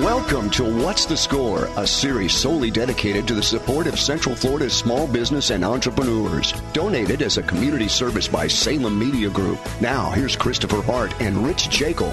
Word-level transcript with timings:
Welcome 0.00 0.50
to 0.50 0.64
What's 0.64 1.06
the 1.06 1.16
Score, 1.16 1.66
a 1.76 1.86
series 1.86 2.32
solely 2.32 2.68
dedicated 2.68 3.28
to 3.28 3.34
the 3.34 3.42
support 3.42 3.86
of 3.86 4.00
Central 4.00 4.34
Florida's 4.34 4.74
small 4.74 5.06
business 5.06 5.50
and 5.50 5.64
entrepreneurs. 5.64 6.52
Donated 6.72 7.22
as 7.22 7.38
a 7.38 7.44
community 7.44 7.86
service 7.86 8.26
by 8.26 8.48
Salem 8.48 8.98
Media 8.98 9.30
Group. 9.30 9.60
Now, 9.80 10.10
here's 10.10 10.34
Christopher 10.34 10.82
Hart 10.82 11.14
and 11.20 11.46
Rich 11.46 11.70
Jekyll. 11.70 12.12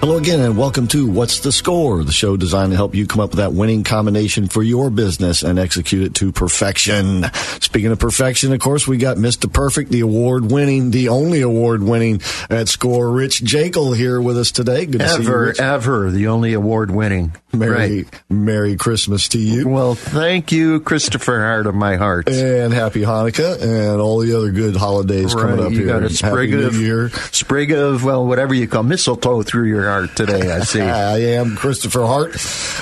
Hello 0.00 0.16
again, 0.16 0.40
and 0.40 0.56
welcome 0.56 0.88
to 0.88 1.06
What's 1.06 1.40
the 1.40 1.52
Score, 1.52 2.02
the 2.02 2.10
show 2.10 2.34
designed 2.34 2.72
to 2.72 2.76
help 2.76 2.94
you 2.94 3.06
come 3.06 3.20
up 3.20 3.32
with 3.32 3.36
that 3.36 3.52
winning 3.52 3.84
combination 3.84 4.48
for 4.48 4.62
your 4.62 4.88
business 4.88 5.42
and 5.42 5.58
execute 5.58 6.04
it 6.04 6.14
to 6.14 6.32
perfection. 6.32 7.24
Speaking 7.60 7.92
of 7.92 7.98
perfection, 7.98 8.50
of 8.54 8.60
course, 8.60 8.88
we 8.88 8.96
got 8.96 9.18
Mr. 9.18 9.52
Perfect, 9.52 9.90
the 9.90 10.00
award 10.00 10.50
winning, 10.50 10.90
the 10.90 11.10
only 11.10 11.42
award 11.42 11.82
winning 11.82 12.22
at 12.48 12.68
Score, 12.68 13.10
Rich 13.10 13.44
Jekyll 13.44 13.92
here 13.92 14.22
with 14.22 14.38
us 14.38 14.50
today. 14.50 14.86
Good 14.86 15.00
to 15.00 15.04
ever, 15.04 15.52
see 15.52 15.62
you, 15.62 15.68
ever, 15.68 16.10
the 16.10 16.28
only 16.28 16.54
award 16.54 16.90
winning. 16.90 17.36
Merry, 17.52 18.04
right. 18.04 18.22
Merry 18.30 18.76
Christmas 18.76 19.28
to 19.30 19.38
you. 19.38 19.68
Well, 19.68 19.96
thank 19.96 20.50
you, 20.50 20.80
Christopher 20.80 21.40
Hart 21.40 21.66
of 21.66 21.74
my 21.74 21.96
heart. 21.96 22.28
And 22.28 22.72
happy 22.72 23.02
Hanukkah 23.02 23.60
and 23.60 24.00
all 24.00 24.20
the 24.20 24.34
other 24.34 24.50
good 24.50 24.76
holidays 24.76 25.34
right. 25.34 25.42
coming 25.42 25.64
up 25.64 25.72
you 25.72 25.80
here. 25.80 25.86
got 25.88 26.04
a 26.04 26.10
sprig 26.10 26.52
happy 26.52 26.64
of, 26.64 26.74
New 26.74 26.80
Year. 26.80 27.10
sprig 27.10 27.72
of, 27.72 28.02
well, 28.04 28.24
whatever 28.24 28.54
you 28.54 28.66
call 28.66 28.84
mistletoe 28.84 29.42
through 29.42 29.64
your 29.64 29.89
Hart 29.90 30.14
today, 30.14 30.52
I 30.52 30.60
see. 30.60 30.80
I 30.80 31.18
am 31.18 31.56
Christopher 31.56 32.06
Hart 32.06 32.34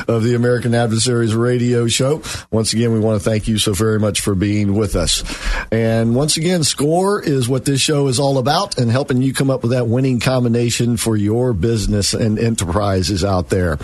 of 0.08 0.22
the 0.22 0.34
American 0.34 0.74
Adversaries 0.74 1.34
Radio 1.34 1.86
Show. 1.86 2.20
Once 2.50 2.74
again, 2.74 2.92
we 2.92 3.00
want 3.00 3.18
to 3.22 3.30
thank 3.30 3.48
you 3.48 3.56
so 3.56 3.72
very 3.72 3.98
much 3.98 4.20
for 4.20 4.34
being 4.34 4.74
with 4.74 4.94
us. 4.94 5.24
And 5.72 6.14
once 6.14 6.36
again, 6.36 6.64
SCORE 6.64 7.22
is 7.22 7.48
what 7.48 7.64
this 7.64 7.80
show 7.80 8.08
is 8.08 8.20
all 8.20 8.36
about 8.36 8.76
and 8.76 8.90
helping 8.90 9.22
you 9.22 9.32
come 9.32 9.48
up 9.48 9.62
with 9.62 9.70
that 9.70 9.88
winning 9.88 10.20
combination 10.20 10.98
for 10.98 11.16
your 11.16 11.54
business 11.54 12.12
and 12.12 12.38
enterprises 12.38 13.24
out 13.24 13.48
there. 13.48 13.78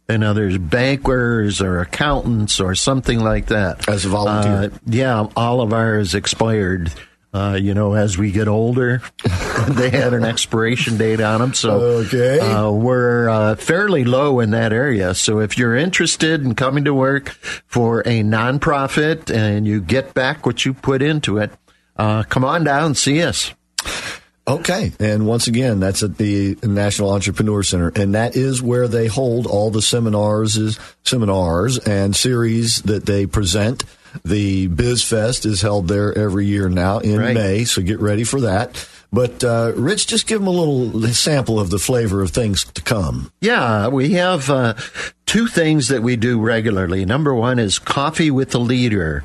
You 0.10 0.18
know, 0.18 0.34
there's 0.34 0.58
bankers 0.58 1.62
or 1.62 1.80
accountants 1.80 2.60
or 2.60 2.76
something 2.76 3.20
like 3.20 3.48
that. 3.48 3.88
As 3.88 4.06
a 4.06 4.10
volunteer. 4.10 4.70
Uh, 4.76 4.78
yeah, 4.86 5.28
all 5.36 5.62
of 5.62 5.74
ours 5.74 6.14
expired 6.16 6.92
Uh, 7.36 7.58
you 7.60 7.74
know, 7.74 7.94
as 7.96 8.16
we 8.16 8.30
get 8.32 8.48
older, 8.48 9.02
they 9.70 9.90
had 9.90 10.14
an 10.14 10.24
expiration 10.24 10.98
date 10.98 11.20
on 11.20 11.42
them. 11.42 11.52
So 11.56 11.72
Okay. 12.06 12.40
uh, 12.40 12.70
we're 12.70 13.28
uh, 13.28 13.56
fairly 13.56 14.04
low 14.04 14.40
in 14.40 14.52
that 14.52 14.72
area. 14.72 15.16
So 15.16 15.40
if 15.40 15.58
you're 15.58 15.76
interested 15.76 16.44
in 16.44 16.54
coming 16.54 16.84
to 16.84 16.94
work 16.94 17.30
for 17.66 18.02
a 18.02 18.22
nonprofit 18.22 19.34
and 19.34 19.66
you 19.66 19.82
get 19.82 20.14
back 20.14 20.46
what 20.46 20.64
you 20.64 20.76
put 20.76 21.02
into 21.02 21.40
it, 21.40 21.50
uh, 21.98 22.22
come 22.30 22.46
on 22.46 22.64
down 22.66 22.86
and 22.86 22.98
see 22.98 23.24
us. 23.24 23.52
Okay. 24.48 24.92
And 25.00 25.26
once 25.26 25.48
again, 25.48 25.80
that's 25.80 26.04
at 26.04 26.18
the 26.18 26.58
National 26.64 27.12
Entrepreneur 27.12 27.64
Center. 27.64 27.92
And 27.96 28.14
that 28.16 28.36
is 28.36 28.62
where 28.62 28.88
they 28.88 29.08
hold 29.08 29.48
all 29.48 29.72
the 29.72 29.82
seminars, 29.82 30.58
is, 30.58 30.78
seminars 31.04 31.78
and 31.80 32.16
series 32.16 32.82
that 32.84 33.06
they 33.06 33.26
present. 33.26 33.84
The 34.26 34.68
BizFest 34.68 35.46
is 35.46 35.62
held 35.62 35.88
there 35.88 36.16
every 36.16 36.46
year 36.46 36.70
now 36.70 37.00
in 37.00 37.20
Right. 37.20 37.34
May. 37.34 37.64
So 37.64 37.82
get 37.82 38.00
ready 38.00 38.24
for 38.24 38.42
that. 38.42 38.88
But, 39.12 39.44
uh, 39.44 39.74
Rich, 39.76 40.08
just 40.08 40.28
give 40.28 40.40
them 40.40 40.48
a 40.48 40.52
little 40.52 41.02
sample 41.14 41.60
of 41.60 41.70
the 41.70 41.80
flavor 41.80 42.22
of 42.22 42.32
things 42.32 42.64
to 42.64 42.82
come. 42.82 43.32
Yeah, 43.42 43.88
we 43.88 44.14
have 44.14 44.50
uh, 44.50 44.74
two 45.26 45.48
things 45.48 45.88
that 45.90 46.02
we 46.02 46.16
do 46.16 46.40
regularly. 46.40 47.06
Number 47.06 47.34
one 47.34 47.60
is 47.60 47.78
coffee 47.80 48.32
with 48.32 48.52
the 48.52 48.60
leader, 48.60 49.24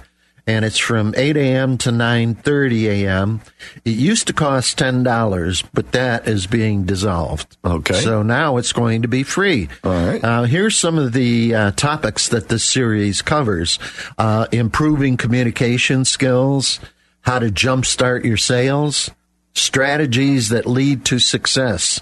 and 0.49 0.65
it's 0.65 0.79
from 0.79 1.15
8 1.15 1.37
a.m. 1.37 1.77
to 1.79 1.91
9:30 1.91 2.85
a.m. 2.87 3.43
It 3.85 3.91
used 3.91 4.27
to 4.29 4.33
cost 4.33 4.79
ten 4.79 5.03
dollars, 5.03 5.63
but 5.75 5.93
that 5.93 6.27
is 6.27 6.47
being 6.47 6.85
dissolved. 6.85 7.59
Okay. 7.65 8.01
so 8.01 8.23
now 8.23 8.57
it's 8.57 8.73
going 8.73 9.03
to 9.03 9.09
be 9.09 9.23
free. 9.23 9.69
All 9.85 9.93
right. 9.93 10.25
Uh, 10.25 10.43
here's 10.45 10.75
some 10.75 10.99
of 10.99 11.13
the 11.13 11.55
uh, 11.55 11.71
topics 11.73 12.29
that 12.29 12.49
this 12.49 12.65
series 12.65 13.21
covers: 13.21 13.79
uh, 14.17 14.47
improving 14.51 15.19
communication 15.19 16.07
skills, 16.07 16.81
how 17.21 17.39
to 17.39 17.51
jumpstart 17.51 18.25
your 18.25 18.39
sales, 18.39 19.11
strategies 19.55 20.49
that 20.49 20.65
lead 20.65 21.05
to 21.05 21.19
success. 21.19 22.01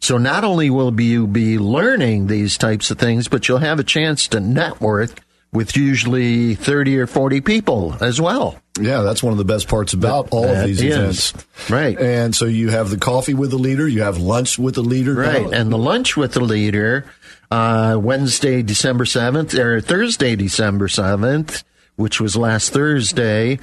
So 0.00 0.18
not 0.18 0.44
only 0.44 0.70
will 0.70 0.98
you 1.00 1.26
be 1.26 1.58
learning 1.58 2.28
these 2.28 2.56
types 2.56 2.92
of 2.92 2.98
things, 2.98 3.26
but 3.26 3.48
you'll 3.48 3.58
have 3.58 3.80
a 3.80 3.84
chance 3.84 4.28
to 4.28 4.38
network 4.38 5.20
with 5.52 5.76
usually 5.76 6.54
30 6.54 6.98
or 6.98 7.06
40 7.06 7.40
people 7.40 7.96
as 8.00 8.20
well. 8.20 8.58
Yeah, 8.78 9.02
that's 9.02 9.22
one 9.22 9.32
of 9.32 9.38
the 9.38 9.44
best 9.44 9.68
parts 9.68 9.92
about 9.92 10.28
all 10.30 10.44
of 10.44 10.66
these 10.66 10.80
is. 10.80 10.94
events. 10.94 11.34
Right. 11.70 11.98
And 11.98 12.34
so 12.34 12.44
you 12.44 12.70
have 12.70 12.90
the 12.90 12.98
coffee 12.98 13.34
with 13.34 13.50
the 13.50 13.58
leader, 13.58 13.88
you 13.88 14.02
have 14.02 14.18
lunch 14.18 14.58
with 14.58 14.74
the 14.74 14.82
leader. 14.82 15.14
Right. 15.14 15.42
now. 15.42 15.50
And 15.50 15.72
the 15.72 15.78
lunch 15.78 16.16
with 16.16 16.32
the 16.32 16.40
leader, 16.40 17.06
uh, 17.50 17.98
Wednesday, 18.00 18.62
December 18.62 19.04
7th, 19.04 19.58
or 19.58 19.80
Thursday, 19.80 20.36
December 20.36 20.88
7th, 20.88 21.64
which 21.96 22.20
was 22.20 22.36
last 22.36 22.72
Thursday, 22.72 23.58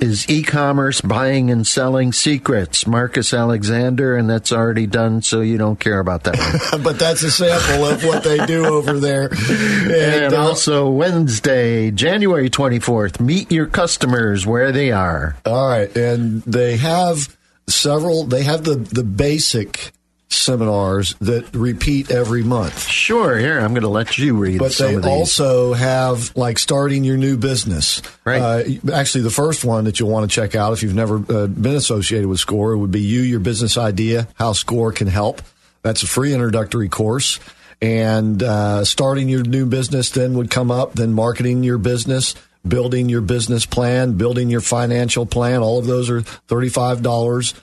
is 0.00 0.28
e-commerce 0.28 1.00
buying 1.00 1.50
and 1.50 1.66
selling 1.66 2.12
secrets. 2.12 2.86
Marcus 2.86 3.32
Alexander, 3.32 4.16
and 4.16 4.28
that's 4.28 4.52
already 4.52 4.86
done, 4.86 5.22
so 5.22 5.40
you 5.40 5.58
don't 5.58 5.80
care 5.80 5.98
about 5.98 6.24
that 6.24 6.38
one. 6.72 6.82
but 6.82 6.98
that's 6.98 7.22
a 7.22 7.30
sample 7.30 7.86
of 7.86 8.04
what 8.04 8.24
they 8.24 8.44
do 8.46 8.66
over 8.66 8.98
there. 8.98 9.28
And, 9.32 9.92
and 9.92 10.34
uh, 10.34 10.48
also 10.48 10.88
Wednesday, 10.90 11.90
January 11.90 12.50
24th, 12.50 13.20
meet 13.20 13.50
your 13.50 13.66
customers 13.66 14.46
where 14.46 14.72
they 14.72 14.92
are. 14.92 15.36
all 15.44 15.68
right, 15.68 15.94
and 15.96 16.42
they 16.42 16.76
have 16.76 17.36
several. 17.68 18.24
They 18.24 18.42
have 18.44 18.64
the 18.64 18.76
the 18.76 19.04
basic 19.04 19.92
seminars 20.36 21.14
that 21.20 21.52
repeat 21.54 22.10
every 22.10 22.42
month. 22.42 22.88
Sure, 22.88 23.36
here, 23.38 23.58
I'm 23.58 23.72
going 23.72 23.82
to 23.82 23.88
let 23.88 24.18
you 24.18 24.36
read 24.36 24.58
But 24.58 24.72
some 24.72 24.88
they 24.88 24.94
of 24.96 25.02
these. 25.02 25.10
also 25.12 25.72
have 25.72 26.36
like 26.36 26.58
starting 26.58 27.04
your 27.04 27.16
new 27.16 27.36
business. 27.36 28.02
Right. 28.24 28.40
Uh, 28.40 28.92
actually, 28.92 29.22
the 29.24 29.30
first 29.30 29.64
one 29.64 29.84
that 29.84 29.98
you'll 30.00 30.10
want 30.10 30.30
to 30.30 30.34
check 30.34 30.54
out 30.54 30.72
if 30.72 30.82
you've 30.82 30.94
never 30.94 31.16
uh, 31.16 31.46
been 31.46 31.74
associated 31.76 32.28
with 32.28 32.40
SCORE 32.40 32.76
would 32.76 32.90
be 32.90 33.00
you, 33.00 33.20
your 33.20 33.40
business 33.40 33.76
idea, 33.78 34.28
how 34.34 34.52
SCORE 34.52 34.92
can 34.92 35.06
help. 35.08 35.42
That's 35.82 36.02
a 36.02 36.06
free 36.06 36.32
introductory 36.32 36.88
course. 36.88 37.38
And 37.82 38.42
uh, 38.42 38.84
starting 38.84 39.28
your 39.28 39.42
new 39.42 39.66
business 39.66 40.10
then 40.10 40.34
would 40.34 40.50
come 40.50 40.70
up, 40.70 40.94
then 40.94 41.12
marketing 41.12 41.62
your 41.62 41.78
business, 41.78 42.34
building 42.66 43.08
your 43.08 43.20
business 43.20 43.66
plan, 43.66 44.14
building 44.14 44.48
your 44.50 44.62
financial 44.62 45.26
plan. 45.26 45.60
All 45.62 45.78
of 45.78 45.86
those 45.86 46.08
are 46.10 46.22
$35 46.22 47.54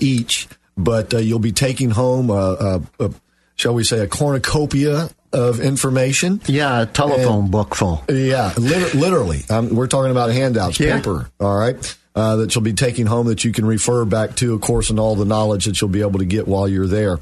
each. 0.00 0.48
But 0.84 1.14
uh, 1.14 1.18
you'll 1.18 1.38
be 1.38 1.52
taking 1.52 1.90
home, 1.90 2.30
a, 2.30 2.82
a, 2.98 3.04
a, 3.06 3.10
shall 3.56 3.74
we 3.74 3.84
say, 3.84 4.00
a 4.00 4.06
cornucopia 4.06 5.10
of 5.32 5.60
information. 5.60 6.40
yeah, 6.46 6.82
a 6.82 6.86
telephone 6.86 7.50
book 7.50 7.74
full. 7.74 8.02
Yeah, 8.08 8.52
lit- 8.58 8.94
literally. 8.94 9.42
Um, 9.48 9.74
we're 9.74 9.86
talking 9.86 10.10
about 10.10 10.30
handouts, 10.32 10.80
Yeah. 10.80 10.96
paper, 10.96 11.30
all 11.38 11.56
right, 11.56 11.96
uh, 12.16 12.36
that 12.36 12.54
you'll 12.54 12.64
be 12.64 12.72
taking 12.72 13.06
home 13.06 13.28
that 13.28 13.44
you 13.44 13.52
can 13.52 13.64
refer 13.64 14.04
back 14.04 14.34
to, 14.36 14.54
of 14.54 14.60
course, 14.60 14.90
and 14.90 14.98
all 14.98 15.14
the 15.14 15.24
knowledge 15.24 15.66
that 15.66 15.80
you'll 15.80 15.90
be 15.90 16.00
able 16.00 16.18
to 16.18 16.24
get 16.24 16.48
while 16.48 16.66
you're 16.66 16.88
there. 16.88 17.18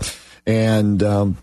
And 0.46 1.02
um, 1.02 1.36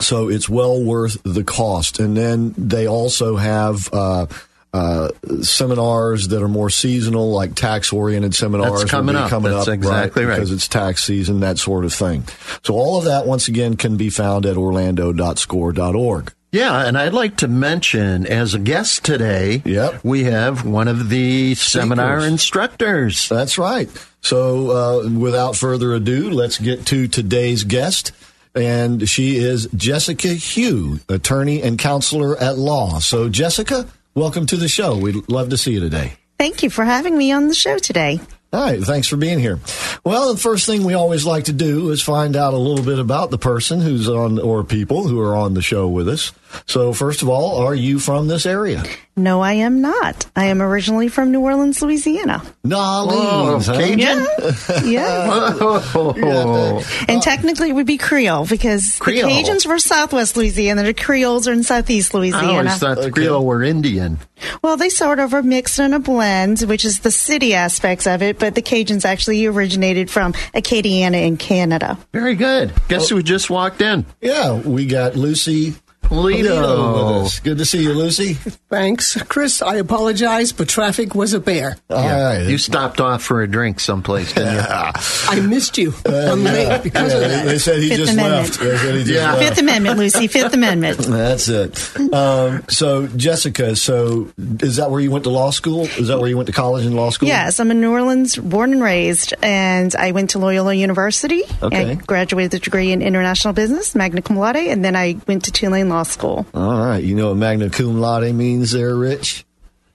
so 0.00 0.28
it's 0.28 0.48
well 0.48 0.82
worth 0.82 1.16
the 1.24 1.44
cost. 1.44 1.98
And 1.98 2.14
then 2.16 2.54
they 2.58 2.86
also 2.86 3.36
have. 3.36 3.88
Uh, 3.92 4.26
uh, 4.74 5.08
seminars 5.40 6.28
that 6.28 6.42
are 6.42 6.48
more 6.48 6.68
seasonal, 6.68 7.30
like 7.30 7.54
tax-oriented 7.54 8.34
seminars, 8.34 8.80
That's 8.80 8.90
coming 8.90 9.14
up. 9.14 9.30
coming 9.30 9.52
That's 9.52 9.68
up, 9.68 9.74
exactly 9.74 10.24
right. 10.24 10.34
because 10.34 10.50
it's 10.50 10.66
tax 10.66 11.04
season, 11.04 11.40
that 11.40 11.58
sort 11.58 11.84
of 11.84 11.92
thing. 11.94 12.24
So 12.64 12.74
all 12.74 12.98
of 12.98 13.04
that, 13.04 13.24
once 13.24 13.46
again, 13.46 13.76
can 13.76 13.96
be 13.96 14.10
found 14.10 14.44
at 14.46 14.56
orlando.score.org. 14.56 16.32
Yeah, 16.52 16.86
and 16.86 16.96
I'd 16.96 17.12
like 17.12 17.36
to 17.38 17.48
mention 17.48 18.26
as 18.26 18.54
a 18.54 18.58
guest 18.60 19.04
today, 19.04 19.62
Yep. 19.64 20.00
we 20.04 20.24
have 20.24 20.64
one 20.64 20.86
of 20.88 21.08
the 21.08 21.54
seminar 21.56 22.20
instructors. 22.20 23.28
That's 23.28 23.58
right. 23.58 23.88
So, 24.22 24.70
uh, 24.70 25.08
without 25.10 25.56
further 25.56 25.94
ado, 25.94 26.30
let's 26.30 26.58
get 26.58 26.86
to 26.86 27.08
today's 27.08 27.64
guest. 27.64 28.12
And 28.54 29.08
she 29.08 29.36
is 29.36 29.66
Jessica 29.76 30.28
Hew, 30.28 31.00
attorney 31.08 31.60
and 31.60 31.76
counselor 31.76 32.36
at 32.40 32.56
law. 32.56 33.00
So, 33.00 33.28
Jessica, 33.28 33.86
welcome 34.14 34.46
to 34.46 34.56
the 34.56 34.68
show. 34.68 34.96
We'd 34.96 35.28
love 35.28 35.50
to 35.50 35.56
see 35.56 35.72
you 35.72 35.80
today. 35.80 36.14
Thank 36.38 36.62
you 36.62 36.70
for 36.70 36.84
having 36.84 37.16
me 37.16 37.32
on 37.32 37.48
the 37.48 37.54
show 37.54 37.78
today. 37.78 38.20
All 38.52 38.60
right, 38.60 38.80
thanks 38.80 39.08
for 39.08 39.16
being 39.16 39.40
here. 39.40 39.58
Well, 40.04 40.32
the 40.32 40.40
first 40.40 40.66
thing 40.66 40.84
we 40.84 40.94
always 40.94 41.26
like 41.26 41.44
to 41.44 41.52
do 41.52 41.90
is 41.90 42.00
find 42.00 42.36
out 42.36 42.54
a 42.54 42.58
little 42.58 42.84
bit 42.84 43.00
about 43.00 43.30
the 43.30 43.38
person 43.38 43.80
who's 43.80 44.08
on, 44.08 44.38
or 44.38 44.62
people 44.62 45.08
who 45.08 45.20
are 45.20 45.36
on 45.36 45.54
the 45.54 45.62
show 45.62 45.88
with 45.88 46.08
us. 46.08 46.32
So, 46.66 46.92
first 46.92 47.22
of 47.22 47.28
all, 47.28 47.58
are 47.58 47.74
you 47.74 47.98
from 47.98 48.28
this 48.28 48.46
area? 48.46 48.82
No, 49.16 49.40
I 49.40 49.52
am 49.52 49.80
not. 49.80 50.26
I 50.34 50.46
am 50.46 50.60
originally 50.60 51.06
from 51.06 51.30
New 51.30 51.40
Orleans, 51.40 51.80
Louisiana. 51.80 52.42
Nolens, 52.64 53.66
huh? 53.66 53.74
Oh, 53.74 53.78
Cajun? 53.78 54.90
Yeah. 54.90 55.54
Oh, 55.96 57.04
and 57.08 57.22
technically 57.22 57.70
it 57.70 57.72
would 57.72 57.86
be 57.86 57.98
Creole 57.98 58.46
because 58.46 58.98
Creole. 58.98 59.28
the 59.28 59.34
Cajuns 59.34 59.66
were 59.66 59.78
Southwest 59.78 60.36
Louisiana, 60.36 60.82
the 60.82 60.94
Creoles 60.94 61.46
are 61.46 61.52
in 61.52 61.62
Southeast 61.62 62.14
oh, 62.14 62.18
Louisiana. 62.18 62.44
I 62.44 62.46
Louisiana. 62.46 62.68
always 62.68 62.80
thought 62.80 63.04
the 63.04 63.10
Creole 63.10 63.44
were 63.44 63.62
Indian. 63.62 64.18
well, 64.62 64.76
they 64.76 64.88
sort 64.88 65.18
of 65.18 65.32
are 65.34 65.42
mixed 65.42 65.78
and 65.78 65.94
a 65.94 65.98
blend, 65.98 66.60
which 66.62 66.84
is 66.84 67.00
the 67.00 67.10
city 67.10 67.54
aspects 67.54 68.06
of 68.06 68.22
it, 68.22 68.38
but 68.38 68.54
the 68.54 68.62
Cajuns 68.62 69.04
actually 69.04 69.46
originated 69.46 70.10
from 70.10 70.32
Acadiana 70.54 71.26
in 71.26 71.36
Canada. 71.36 71.98
Very 72.12 72.34
good. 72.34 72.72
Guess 72.88 73.12
oh. 73.12 73.16
who 73.16 73.22
just 73.22 73.50
walked 73.50 73.80
in? 73.80 74.06
Yeah, 74.20 74.60
we 74.60 74.86
got 74.86 75.16
Lucy 75.16 75.74
Polito 76.04 76.44
Polito. 76.48 77.16
with 77.18 77.26
us. 77.26 77.40
Good 77.40 77.58
to 77.58 77.64
see 77.64 77.82
you, 77.82 77.92
Lucy. 77.94 78.34
Thanks, 78.70 79.20
Chris. 79.24 79.62
I 79.62 79.76
apologize, 79.76 80.52
but 80.52 80.68
traffic 80.68 81.14
was 81.14 81.32
a 81.32 81.40
bear. 81.40 81.76
All 81.90 81.96
right. 82.04 82.42
You 82.46 82.58
stopped 82.58 83.00
off 83.00 83.22
for 83.22 83.42
a 83.42 83.46
drink 83.48 83.80
someplace, 83.80 84.32
didn't 84.32 84.54
you? 84.54 84.60
I 84.66 85.40
missed 85.46 85.78
you. 85.78 85.92
I'm 86.06 86.42
late 86.44 86.82
because 86.82 87.12
of 87.14 87.20
that. 87.20 87.44
they 87.46 87.58
said 87.58 87.78
he 87.80 87.88
Fifth 87.90 87.98
just 87.98 88.12
Amendment. 88.14 88.48
left. 88.48 88.60
They 88.60 88.76
said 88.78 88.94
he 88.94 89.00
just 89.04 89.12
Yeah. 89.12 89.32
left. 89.34 89.42
Fifth 89.48 89.58
Amendment, 89.58 89.98
Lucy, 89.98 90.26
Fifth 90.26 90.54
Amendment. 90.54 90.98
That's 90.98 91.48
it. 91.48 92.12
Um, 92.12 92.64
so, 92.68 93.06
Jessica, 93.08 93.76
so 93.76 94.28
is 94.60 94.76
that 94.76 94.90
where 94.90 95.00
you 95.00 95.10
went 95.10 95.24
to 95.24 95.30
law 95.30 95.50
school? 95.50 95.82
Is 95.84 96.08
that 96.08 96.18
where 96.18 96.28
you 96.28 96.36
went 96.36 96.46
to 96.48 96.52
college 96.52 96.84
and 96.84 96.96
law 96.96 97.10
school? 97.10 97.28
Yes, 97.28 97.60
I'm 97.60 97.70
in 97.70 97.80
New 97.80 97.92
Orleans, 97.92 98.36
born 98.36 98.72
and 98.72 98.82
raised, 98.82 99.34
and 99.42 99.94
I 99.94 100.10
went 100.12 100.30
to 100.30 100.38
Loyola 100.38 100.74
University. 100.74 101.42
Okay. 101.62 101.90
I 101.92 101.94
graduated 101.94 102.34
with 102.52 102.60
a 102.60 102.64
degree 102.64 102.90
in 102.92 103.02
international 103.02 103.54
business, 103.54 103.94
magna 103.94 104.20
cum 104.22 104.36
laude, 104.38 104.56
and 104.56 104.84
then 104.84 104.96
I 104.96 105.16
went 105.28 105.44
to 105.44 105.52
Tulane 105.52 105.88
Law 105.88 105.93
School. 106.02 106.46
All 106.52 106.78
right. 106.78 107.02
You 107.02 107.14
know 107.14 107.28
what 107.28 107.36
magna 107.36 107.70
cum 107.70 108.00
laude 108.00 108.34
means 108.34 108.72
there, 108.72 108.94
Rich? 108.94 109.44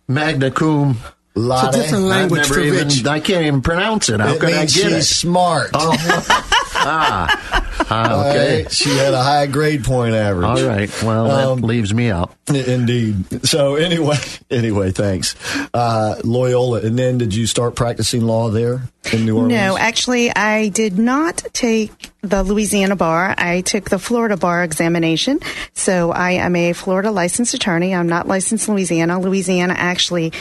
Magna 0.08 0.50
cum. 0.52 0.98
Laude. 1.40 1.74
different 1.74 2.04
I've 2.06 2.10
language 2.10 2.48
for 2.48 2.60
even, 2.60 2.88
Rich. 2.88 3.06
I 3.06 3.20
can't 3.20 3.46
even 3.46 3.62
pronounce 3.62 4.10
it. 4.10 4.20
How 4.20 4.34
It 4.34 4.40
could 4.40 4.54
I 4.54 4.58
means 4.60 4.76
get 4.76 4.84
she's 4.86 4.96
it? 4.96 5.04
smart. 5.04 5.72
Ah, 6.82 8.30
okay. 8.30 8.64
Right? 8.64 8.72
She 8.72 8.90
had 8.90 9.14
a 9.14 9.22
high 9.22 9.48
grade 9.48 9.84
point 9.84 10.16
average. 10.16 10.46
All 10.46 10.64
right. 10.68 11.04
Well, 11.04 11.30
Um, 11.52 11.62
that 11.62 11.68
leaves 11.68 11.94
me 11.94 12.10
out. 12.10 12.34
Indeed. 12.48 13.46
So 13.46 13.76
anyway, 13.76 14.18
anyway, 14.52 14.92
thanks. 14.92 15.36
Uh, 15.74 16.16
Loyola, 16.24 16.82
and 16.82 16.98
then 16.98 17.18
did 17.18 17.34
you 17.36 17.48
start 17.48 17.76
practicing 17.76 18.22
law 18.22 18.50
there 18.50 18.84
in 19.12 19.26
New 19.26 19.36
Orleans? 19.36 19.54
No, 19.54 19.78
actually, 19.78 20.34
I 20.34 20.70
did 20.70 20.98
not 20.98 21.44
take 21.54 22.12
the 22.22 22.44
Louisiana 22.44 22.96
bar. 22.96 23.36
I 23.38 23.62
took 23.62 23.90
the 23.90 24.00
Florida 24.00 24.38
bar 24.38 24.64
examination. 24.64 25.40
So 25.74 26.12
I 26.12 26.32
am 26.32 26.56
a 26.56 26.74
Florida 26.74 27.12
licensed 27.12 27.54
attorney. 27.54 27.94
I'm 27.94 28.08
not 28.10 28.28
licensed 28.28 28.68
in 28.68 28.76
Louisiana. 28.76 29.20
Louisiana 29.20 29.74
actually 29.78 30.32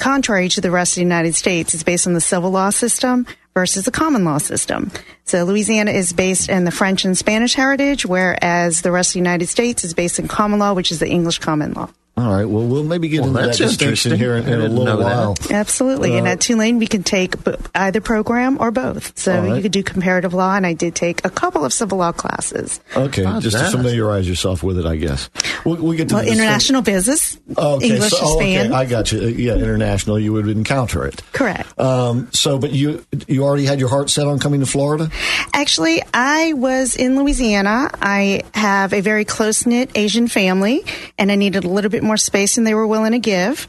contrary 0.00 0.48
to 0.48 0.60
the 0.60 0.70
rest 0.70 0.92
of 0.92 0.96
the 0.96 1.02
United 1.02 1.34
States, 1.34 1.74
is 1.74 1.84
based 1.84 2.06
on 2.06 2.14
the 2.14 2.20
civil 2.20 2.50
law 2.50 2.70
system 2.70 3.26
versus 3.54 3.84
the 3.84 3.90
common 3.90 4.24
law 4.24 4.38
system. 4.38 4.90
So 5.24 5.44
Louisiana 5.44 5.92
is 5.92 6.12
based 6.12 6.48
in 6.48 6.64
the 6.64 6.70
French 6.70 7.04
and 7.04 7.16
Spanish 7.16 7.54
heritage, 7.54 8.06
whereas 8.06 8.82
the 8.82 8.90
rest 8.90 9.10
of 9.10 9.12
the 9.14 9.20
United 9.20 9.48
States 9.48 9.84
is 9.84 9.94
based 9.94 10.18
in 10.18 10.26
common 10.26 10.58
law, 10.58 10.72
which 10.72 10.90
is 10.90 10.98
the 10.98 11.08
English 11.08 11.38
common 11.38 11.72
law. 11.74 11.90
All 12.20 12.32
right. 12.34 12.44
Well, 12.44 12.64
we'll 12.64 12.84
maybe 12.84 13.08
get 13.08 13.20
Well, 13.20 13.30
into 13.30 13.40
that 13.40 13.46
that's 13.46 13.58
distinction 13.58 14.16
here 14.16 14.36
in, 14.36 14.46
in 14.46 14.60
a 14.60 14.68
little 14.68 14.84
know 14.84 14.96
that. 14.98 15.04
while. 15.04 15.36
Absolutely. 15.50 16.16
and 16.18 16.26
Uh, 16.26 16.30
at 16.32 16.40
Tulane, 16.40 16.78
we 16.78 16.86
can 16.86 17.02
take 17.02 17.42
b- 17.44 17.54
either 17.74 18.00
program 18.00 18.58
or 18.60 18.70
both. 18.70 19.18
So 19.18 19.34
All 19.36 19.42
right. 19.46 19.56
you 19.56 19.62
could 19.62 19.72
do 19.72 19.82
comparative 19.82 20.34
law, 20.34 20.54
and 20.54 20.66
I 20.66 20.72
did 20.74 20.94
take 20.94 21.24
a 21.24 21.30
couple 21.30 21.64
of 21.64 21.72
civil 21.72 21.98
law 21.98 22.12
classes. 22.12 22.80
Okay, 22.96 23.24
How's 23.24 23.42
just 23.42 23.56
to 23.58 23.70
familiarize 23.70 24.28
yourself 24.28 24.62
with 24.62 24.78
it, 24.78 24.86
I 24.86 24.96
guess. 24.96 25.30
We, 25.64 25.74
we 25.74 25.96
get 25.96 26.08
to 26.10 26.14
Well, 26.16 26.24
the 26.24 26.30
distinct- 26.30 26.42
international 26.44 26.82
business, 26.82 27.38
Oh, 27.56 27.76
okay, 27.76 27.88
English 27.94 28.10
so, 28.10 28.18
oh, 28.20 28.36
okay, 28.36 28.54
Spanish. 28.54 28.72
I 28.72 28.84
got 28.86 29.12
you. 29.12 29.20
Uh, 29.20 29.26
Yeah, 29.26 29.54
international. 29.54 30.18
You 30.18 30.32
would 30.34 30.48
encounter 30.48 31.06
it. 31.06 31.22
Correct. 31.32 31.78
Um, 31.80 32.28
so, 32.32 32.58
but 32.58 32.72
you 32.72 33.04
you 33.28 33.44
already 33.44 33.64
had 33.64 33.80
your 33.80 33.88
heart 33.88 34.10
set 34.10 34.26
on 34.26 34.38
coming 34.38 34.60
to 34.60 34.66
Florida. 34.66 35.10
Actually, 35.54 36.02
I 36.12 36.52
was 36.54 36.96
in 36.96 37.16
Louisiana. 37.16 37.90
I 38.00 38.42
have 38.54 38.92
a 38.92 39.00
very 39.00 39.24
close 39.24 39.66
knit 39.66 39.90
Asian 39.94 40.28
family, 40.28 40.84
and 41.18 41.30
I 41.30 41.34
needed 41.36 41.64
a 41.64 41.68
little 41.68 41.90
bit 41.90 42.02
more 42.02 42.09
space 42.16 42.54
than 42.56 42.64
they 42.64 42.74
were 42.74 42.86
willing 42.86 43.12
to 43.12 43.18
give. 43.18 43.68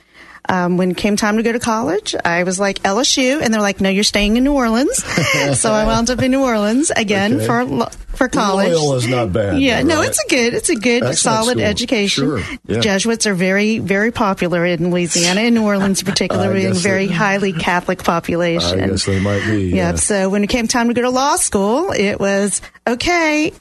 Um, 0.50 0.78
when 0.78 0.90
it 0.92 0.98
came 0.98 1.16
time 1.18 1.38
to 1.38 1.44
go 1.44 1.52
to 1.52 1.60
college, 1.60 2.16
I 2.26 2.44
was 2.44 2.60
like 2.60 2.80
LSU, 2.82 3.42
and 3.42 3.54
they're 3.54 3.62
like, 3.62 3.80
"No, 3.80 3.90
you're 3.90 4.04
staying 4.04 4.38
in 4.38 4.44
New 4.44 4.54
Orleans." 4.54 5.04
so 5.60 5.72
I 5.72 5.86
wound 5.86 6.10
up 6.10 6.20
in 6.20 6.32
New 6.32 6.42
Orleans 6.44 6.90
again 6.90 7.36
Okay. 7.36 7.46
for 7.46 7.90
for 8.16 8.28
college. 8.28 8.72
is 8.74 9.08
not 9.08 9.32
bad, 9.32 9.60
Yeah, 9.62 9.84
though, 9.84 9.88
no, 9.90 9.96
right? 10.00 10.10
it's 10.10 10.20
a 10.26 10.28
good, 10.30 10.54
it's 10.56 10.70
a 10.70 10.76
good, 10.76 11.04
Excellent 11.04 11.18
solid 11.20 11.52
school. 11.60 11.64
education. 11.64 12.24
Sure, 12.26 12.40
yeah. 12.66 12.80
Jesuits 12.80 13.28
are 13.28 13.36
very, 13.36 13.78
very 13.78 14.12
popular 14.12 14.66
in 14.66 14.90
Louisiana, 14.90 15.42
in 15.42 15.54
New 15.54 15.64
Orleans, 15.64 16.02
particularly, 16.02 16.66
and 16.66 16.76
very 16.76 17.06
they- 17.06 17.14
highly 17.14 17.54
Catholic 17.54 18.04
population. 18.04 18.82
I 18.82 18.88
guess 18.88 19.06
they 19.06 19.20
might 19.20 19.46
be. 19.46 19.68
Yep. 19.68 19.76
yeah. 19.76 19.96
So 19.96 20.28
when 20.30 20.44
it 20.44 20.48
came 20.48 20.68
time 20.68 20.88
to 20.88 20.94
go 20.96 21.04
to 21.04 21.10
law 21.12 21.36
school, 21.36 21.92
it 21.92 22.20
was 22.20 22.62
okay. 22.88 23.54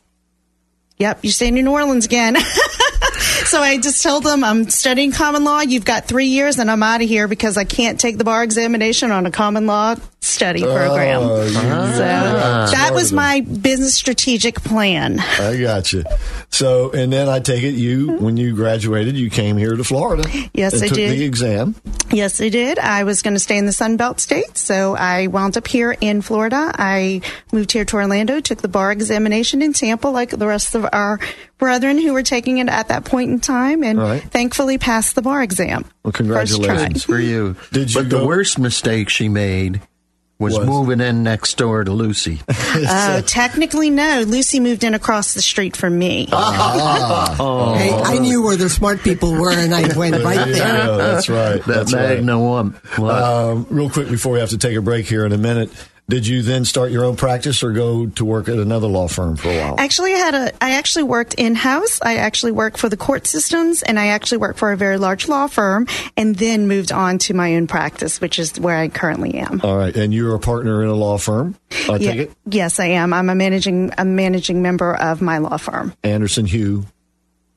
Yep, 0.98 1.20
you're 1.22 1.32
staying 1.32 1.56
in 1.58 1.64
New 1.66 1.72
Orleans 1.72 2.06
again. 2.06 2.36
so 3.50 3.60
I 3.60 3.78
just 3.78 4.00
told 4.00 4.22
them 4.22 4.44
I'm 4.44 4.70
studying 4.70 5.10
common 5.10 5.42
law. 5.42 5.60
You've 5.60 5.84
got 5.84 6.06
three 6.06 6.26
years, 6.26 6.60
and 6.60 6.70
I'm 6.70 6.84
out 6.84 7.02
of 7.02 7.08
here 7.08 7.26
because 7.26 7.56
I 7.56 7.64
can't 7.64 7.98
take 7.98 8.16
the 8.16 8.22
bar 8.22 8.44
examination 8.44 9.10
on 9.10 9.26
a 9.26 9.32
common 9.32 9.66
law 9.66 9.96
study 10.20 10.62
program. 10.62 11.22
Oh, 11.22 11.42
you- 11.44 11.50
so 11.52 11.98
that 12.00 12.90
was 12.92 13.12
my 13.12 13.40
business 13.40 13.94
strategic 13.94 14.62
plan. 14.62 15.18
I 15.20 15.56
got 15.60 15.92
you. 15.92 16.04
So, 16.50 16.90
and 16.90 17.12
then 17.12 17.28
I 17.28 17.40
take 17.40 17.62
it 17.62 17.70
you, 17.74 18.12
when 18.18 18.36
you 18.36 18.54
graduated, 18.54 19.16
you 19.16 19.30
came 19.30 19.56
here 19.56 19.74
to 19.76 19.84
Florida. 19.84 20.28
Yes, 20.52 20.74
and 20.74 20.84
I 20.84 20.88
took 20.88 20.96
did. 20.96 21.18
the 21.18 21.24
exam. 21.24 21.74
Yes, 22.10 22.40
I 22.40 22.48
did. 22.48 22.78
I 22.78 23.04
was 23.04 23.22
going 23.22 23.34
to 23.34 23.40
stay 23.40 23.56
in 23.56 23.66
the 23.66 23.72
Sun 23.72 23.96
Belt 23.96 24.20
states, 24.20 24.60
so 24.60 24.94
I 24.96 25.28
wound 25.28 25.56
up 25.56 25.66
here 25.66 25.96
in 26.00 26.22
Florida. 26.22 26.72
I 26.76 27.20
moved 27.52 27.72
here 27.72 27.84
to 27.84 27.96
Orlando, 27.96 28.40
took 28.40 28.60
the 28.62 28.68
bar 28.68 28.92
examination 28.92 29.62
in 29.62 29.72
Tampa, 29.72 30.08
like 30.08 30.30
the 30.30 30.46
rest 30.46 30.74
of 30.74 30.86
our 30.92 31.18
brethren 31.58 31.98
who 31.98 32.12
were 32.12 32.22
taking 32.22 32.58
it 32.58 32.68
at 32.68 32.88
that 32.88 33.04
point 33.04 33.30
in 33.30 33.38
time, 33.40 33.82
and 33.84 34.00
All 34.00 34.06
right. 34.06 34.22
thankfully 34.22 34.76
passed 34.78 35.14
the 35.14 35.22
bar 35.22 35.42
exam. 35.42 35.84
Well, 36.02 36.12
congratulations. 36.12 37.04
for 37.04 37.18
you. 37.18 37.56
Did 37.72 37.94
you 37.94 38.00
but 38.02 38.10
the 38.10 38.24
worst 38.26 38.58
mistake 38.58 39.08
she 39.08 39.28
made 39.28 39.80
was, 40.40 40.58
Was? 40.58 40.66
moving 40.66 41.00
in 41.00 41.22
next 41.22 41.56
door 41.58 41.84
to 41.84 41.92
Lucy. 41.92 42.40
Uh, 42.72 43.20
technically, 43.22 43.90
no. 43.90 44.24
Lucy 44.26 44.60
moved 44.60 44.84
in 44.84 44.94
across 44.94 45.34
the 45.34 45.42
street 45.42 45.76
from 45.76 45.98
me. 45.98 46.28
Ah. 46.32 47.74
Hey, 47.76 47.92
I 47.92 48.18
knew 48.18 48.42
where 48.42 48.56
the 48.56 48.70
smart 48.70 49.02
people 49.02 49.32
were, 49.32 49.52
and 49.52 49.74
I 49.74 49.94
went 49.96 50.22
right 50.24 50.36
There 50.36 50.48
you 50.48 50.54
there. 50.54 50.96
That's 50.96 51.28
right. 51.28 51.62
that 51.64 51.66
That's 51.66 51.92
right. 51.92 52.16
Magna 52.16 52.40
one. 52.40 52.80
Um, 52.98 53.66
real 53.70 53.90
quick 53.90 54.08
before 54.08 54.32
we 54.32 54.40
have 54.40 54.50
to 54.50 54.58
take 54.58 54.76
a 54.76 54.80
break 54.80 55.06
here 55.06 55.26
in 55.26 55.32
a 55.32 55.38
minute, 55.38 55.70
did 56.10 56.26
you 56.26 56.42
then 56.42 56.64
start 56.64 56.90
your 56.90 57.04
own 57.04 57.16
practice 57.16 57.62
or 57.62 57.72
go 57.72 58.06
to 58.06 58.24
work 58.24 58.48
at 58.48 58.58
another 58.58 58.86
law 58.86 59.08
firm 59.08 59.36
for 59.36 59.48
a 59.48 59.56
while? 59.56 59.76
Actually, 59.78 60.12
I 60.14 60.18
had 60.18 60.34
a. 60.34 60.64
I 60.64 60.72
actually 60.72 61.04
worked 61.04 61.34
in 61.34 61.54
house. 61.54 62.00
I 62.02 62.16
actually 62.16 62.52
worked 62.52 62.76
for 62.78 62.88
the 62.88 62.96
court 62.96 63.26
systems, 63.26 63.82
and 63.82 63.98
I 63.98 64.08
actually 64.08 64.38
worked 64.38 64.58
for 64.58 64.72
a 64.72 64.76
very 64.76 64.98
large 64.98 65.28
law 65.28 65.46
firm, 65.46 65.86
and 66.16 66.34
then 66.36 66.68
moved 66.68 66.92
on 66.92 67.18
to 67.18 67.34
my 67.34 67.54
own 67.54 67.66
practice, 67.66 68.20
which 68.20 68.38
is 68.38 68.58
where 68.60 68.76
I 68.76 68.88
currently 68.88 69.34
am. 69.34 69.60
All 69.64 69.76
right, 69.76 69.94
and 69.96 70.12
you're 70.12 70.34
a 70.34 70.40
partner 70.40 70.82
in 70.82 70.88
a 70.88 70.94
law 70.94 71.16
firm. 71.16 71.56
I 71.88 71.98
take 71.98 72.02
Yeah. 72.02 72.12
it 72.22 72.32
Yes, 72.46 72.80
I 72.80 72.86
am. 72.86 73.12
I'm 73.12 73.30
a 73.30 73.34
managing 73.34 73.92
a 73.96 74.04
managing 74.04 74.60
member 74.62 74.94
of 74.94 75.22
my 75.22 75.38
law 75.38 75.56
firm, 75.56 75.94
Anderson 76.02 76.46
Hew 76.46 76.84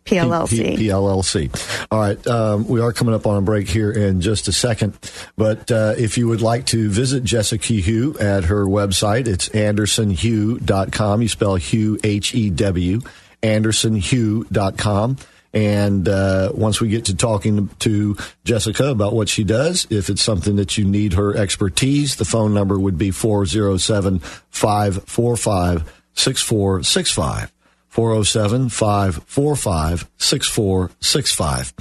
PLLC. 0.06 0.78
P- 0.78 0.88
PLLC. 0.88 1.88
All 1.92 2.00
right, 2.00 2.28
um, 2.28 2.68
we 2.68 2.82
are 2.82 2.92
coming 2.94 3.14
up 3.14 3.26
on 3.26 3.38
a 3.38 3.42
break 3.42 3.68
here 3.70 3.92
in 3.92 4.22
just 4.22 4.48
a 4.48 4.52
second, 4.52 4.98
but 5.38 5.72
uh, 5.72 5.94
if 5.98 6.18
you 6.18 6.28
would 6.28 6.42
like 6.42 6.66
to 6.68 6.90
visit 6.90 7.24
Jessica 7.24 7.74
Hew 7.74 8.18
at 8.20 8.46
her 8.46 8.66
website, 8.66 9.28
it's 9.28 9.50
andersonhew.com. 9.50 11.22
You 11.22 11.28
spell 11.30 11.56
Hew 11.56 12.00
H 12.04 12.36
E 12.36 12.50
W, 12.50 13.00
andersonhew.com. 13.42 15.18
And 15.56 16.10
uh, 16.10 16.52
once 16.56 16.82
we 16.82 16.88
get 16.90 17.06
to 17.06 17.16
talking 17.16 17.68
to 17.80 18.18
Jessica 18.44 18.88
about 18.88 19.14
what 19.14 19.30
she 19.30 19.44
does, 19.44 19.86
if 19.92 20.10
it's 20.10 20.24
something 20.24 20.56
that 20.56 20.80
you 20.80 20.86
need 20.86 21.14
her 21.14 21.38
expertise, 21.38 22.16
the 22.16 22.26
phone 22.26 22.56
number 22.56 22.80
would 22.80 22.98
be 22.98 23.12
407 23.12 24.18
545 24.50 26.02
6465. 26.16 27.53
407 27.94 28.70
545 28.70 30.10
6465. 30.18 31.74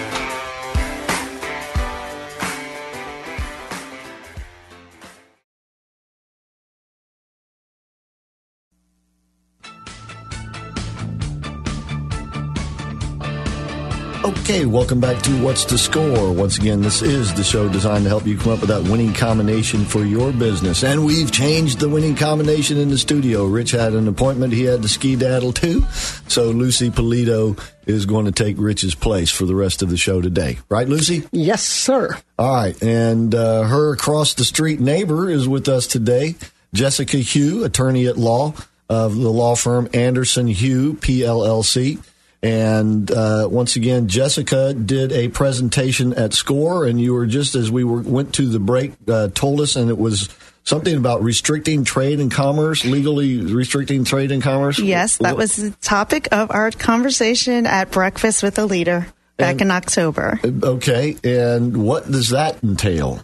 Okay, 14.46 14.68
welcome 14.68 15.00
back 15.00 15.24
to 15.24 15.44
What's 15.44 15.66
the 15.66 15.76
Score? 15.76 16.32
Once 16.32 16.60
again, 16.60 16.80
this 16.80 17.02
is 17.02 17.34
the 17.34 17.44
show 17.44 17.68
designed 17.68 18.04
to 18.04 18.10
help 18.10 18.28
you 18.28 18.38
come 18.38 18.52
up 18.52 18.60
with 18.60 18.70
that 18.70 18.84
winning 18.84 19.12
combination 19.12 19.84
for 19.84 20.06
your 20.06 20.32
business. 20.32 20.84
And 20.84 21.04
we've 21.04 21.32
changed 21.32 21.80
the 21.80 21.90
winning 21.90 22.14
combination 22.14 22.78
in 22.78 22.92
the 22.92 22.98
studio. 23.00 23.48
Rich 23.48 23.72
had 23.72 23.94
an 23.94 24.08
appointment. 24.08 24.54
He 24.54 24.66
had 24.66 24.84
to 24.84 24.88
ski 24.88 25.16
daddle 25.16 25.52
too. 25.52 25.82
So 26.28 26.52
Lucy 26.52 26.92
Polito 26.92 27.60
is 27.88 28.06
going 28.06 28.26
to 28.26 28.32
take 28.32 28.58
Rich's 28.60 28.94
place 28.94 29.32
for 29.32 29.46
the 29.46 29.56
rest 29.56 29.82
of 29.82 29.90
the 29.90 29.98
show 29.98 30.22
today. 30.22 30.60
Right, 30.70 30.88
Lucy? 30.88 31.28
Yes, 31.32 31.64
sir. 31.64 32.16
All 32.38 32.54
right. 32.54 32.80
And 32.84 33.34
uh, 33.34 33.64
her 33.64 33.94
across 33.94 34.36
the 34.36 34.46
street 34.46 34.80
neighbor 34.80 35.28
is 35.28 35.48
with 35.48 35.68
us 35.68 35.88
today, 35.88 36.36
Jessica 36.72 37.18
Hew, 37.18 37.64
attorney 37.64 38.06
at 38.06 38.16
law 38.16 38.54
of 38.90 39.16
the 39.16 39.32
law 39.32 39.56
firm 39.56 39.90
Anderson 39.92 40.46
Hew, 40.46 40.94
PLLC. 40.94 41.98
And 42.44 43.10
uh, 43.12 43.48
once 43.50 43.76
again, 43.76 44.08
Jessica 44.08 44.74
did 44.74 45.12
a 45.12 45.30
presentation 45.30 46.14
at 46.14 46.34
SCORE, 46.34 46.86
and 46.86 47.00
you 47.02 47.14
were 47.14 47.26
just 47.26 47.56
as 47.56 47.72
we 47.72 47.84
were 47.84 48.02
went 48.02 48.34
to 48.36 48.48
the 48.48 48.60
break, 48.60 48.94
uh, 49.08 49.30
told 49.30 49.62
us, 49.62 49.76
and 49.76 49.90
it 49.90 49.98
was 49.98 50.30
something 50.64 50.96
about 50.96 51.24
restricting 51.24 51.84
trade 51.84 52.20
and 52.20 52.32
commerce, 52.32 52.86
legally 52.86 53.38
restricting 53.42 54.04
trade 54.04 54.32
and 54.32 54.42
commerce. 54.44 54.80
Yes, 54.80 55.18
that 55.18 55.38
was 55.38 55.56
the 55.56 55.72
topic 55.82 56.28
of 56.32 56.52
our 56.52 56.72
conversation 56.72 57.66
at 57.66 57.92
Breakfast 57.92 58.44
with 58.44 58.56
the 58.56 58.66
Leader 58.66 59.08
back 59.38 59.54
And- 59.54 59.64
in 59.64 59.72
October. 59.72 60.40
okay. 60.64 61.18
And 61.24 61.78
what 61.78 62.10
does 62.10 62.30
that 62.30 62.64
entail? 62.64 63.22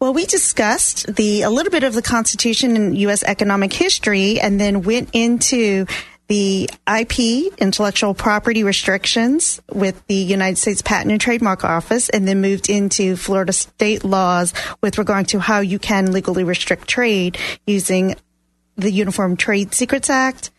Well, 0.00 0.12
we 0.12 0.26
discussed 0.26 1.14
the 1.16 1.42
a 1.42 1.50
little 1.50 1.70
bit 1.72 1.82
of 1.82 1.94
the 1.94 2.02
Constitution 2.02 2.76
and 2.76 2.96
U.S. 2.98 3.22
economic 3.24 3.72
history, 3.72 4.38
and 4.40 4.60
then 4.60 4.82
went 4.82 5.08
into 5.12 5.86
the 6.28 6.68
IP, 6.88 7.52
intellectual 7.58 8.14
property 8.14 8.64
restrictions, 8.64 9.60
with 9.72 10.04
the 10.06 10.14
United 10.14 10.56
States 10.56 10.82
Patent 10.82 11.12
and 11.12 11.20
Trademark 11.20 11.64
Office, 11.64 12.08
and 12.08 12.26
then 12.26 12.40
moved 12.40 12.68
into 12.68 13.16
Florida 13.16 13.52
state 13.52 14.04
laws 14.04 14.52
with 14.80 14.98
regard 14.98 15.28
to 15.28 15.38
how 15.38 15.60
you 15.60 15.78
can 15.78 16.12
legally 16.12 16.44
restrict 16.44 16.88
trade 16.88 17.38
using 17.66 18.16
the 18.76 18.90
Uniform 18.90 19.36
Trade 19.36 19.72
Secrets 19.74 20.10
Act. 20.10 20.50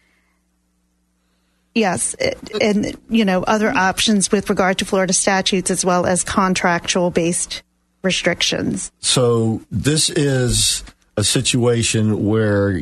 Yes, 1.75 2.15
and 2.59 2.97
you 3.07 3.23
know 3.23 3.43
other 3.43 3.69
options 3.69 4.31
with 4.31 4.49
regard 4.49 4.79
to 4.79 4.85
Florida 4.85 5.13
statutes 5.13 5.69
as 5.69 5.85
well 5.85 6.07
as 6.07 6.23
contractual 6.23 7.11
based 7.11 7.61
restrictions. 8.01 8.91
So 8.99 9.61
this 9.69 10.09
is 10.09 10.83
a 11.17 11.23
situation 11.23 12.25
where 12.25 12.79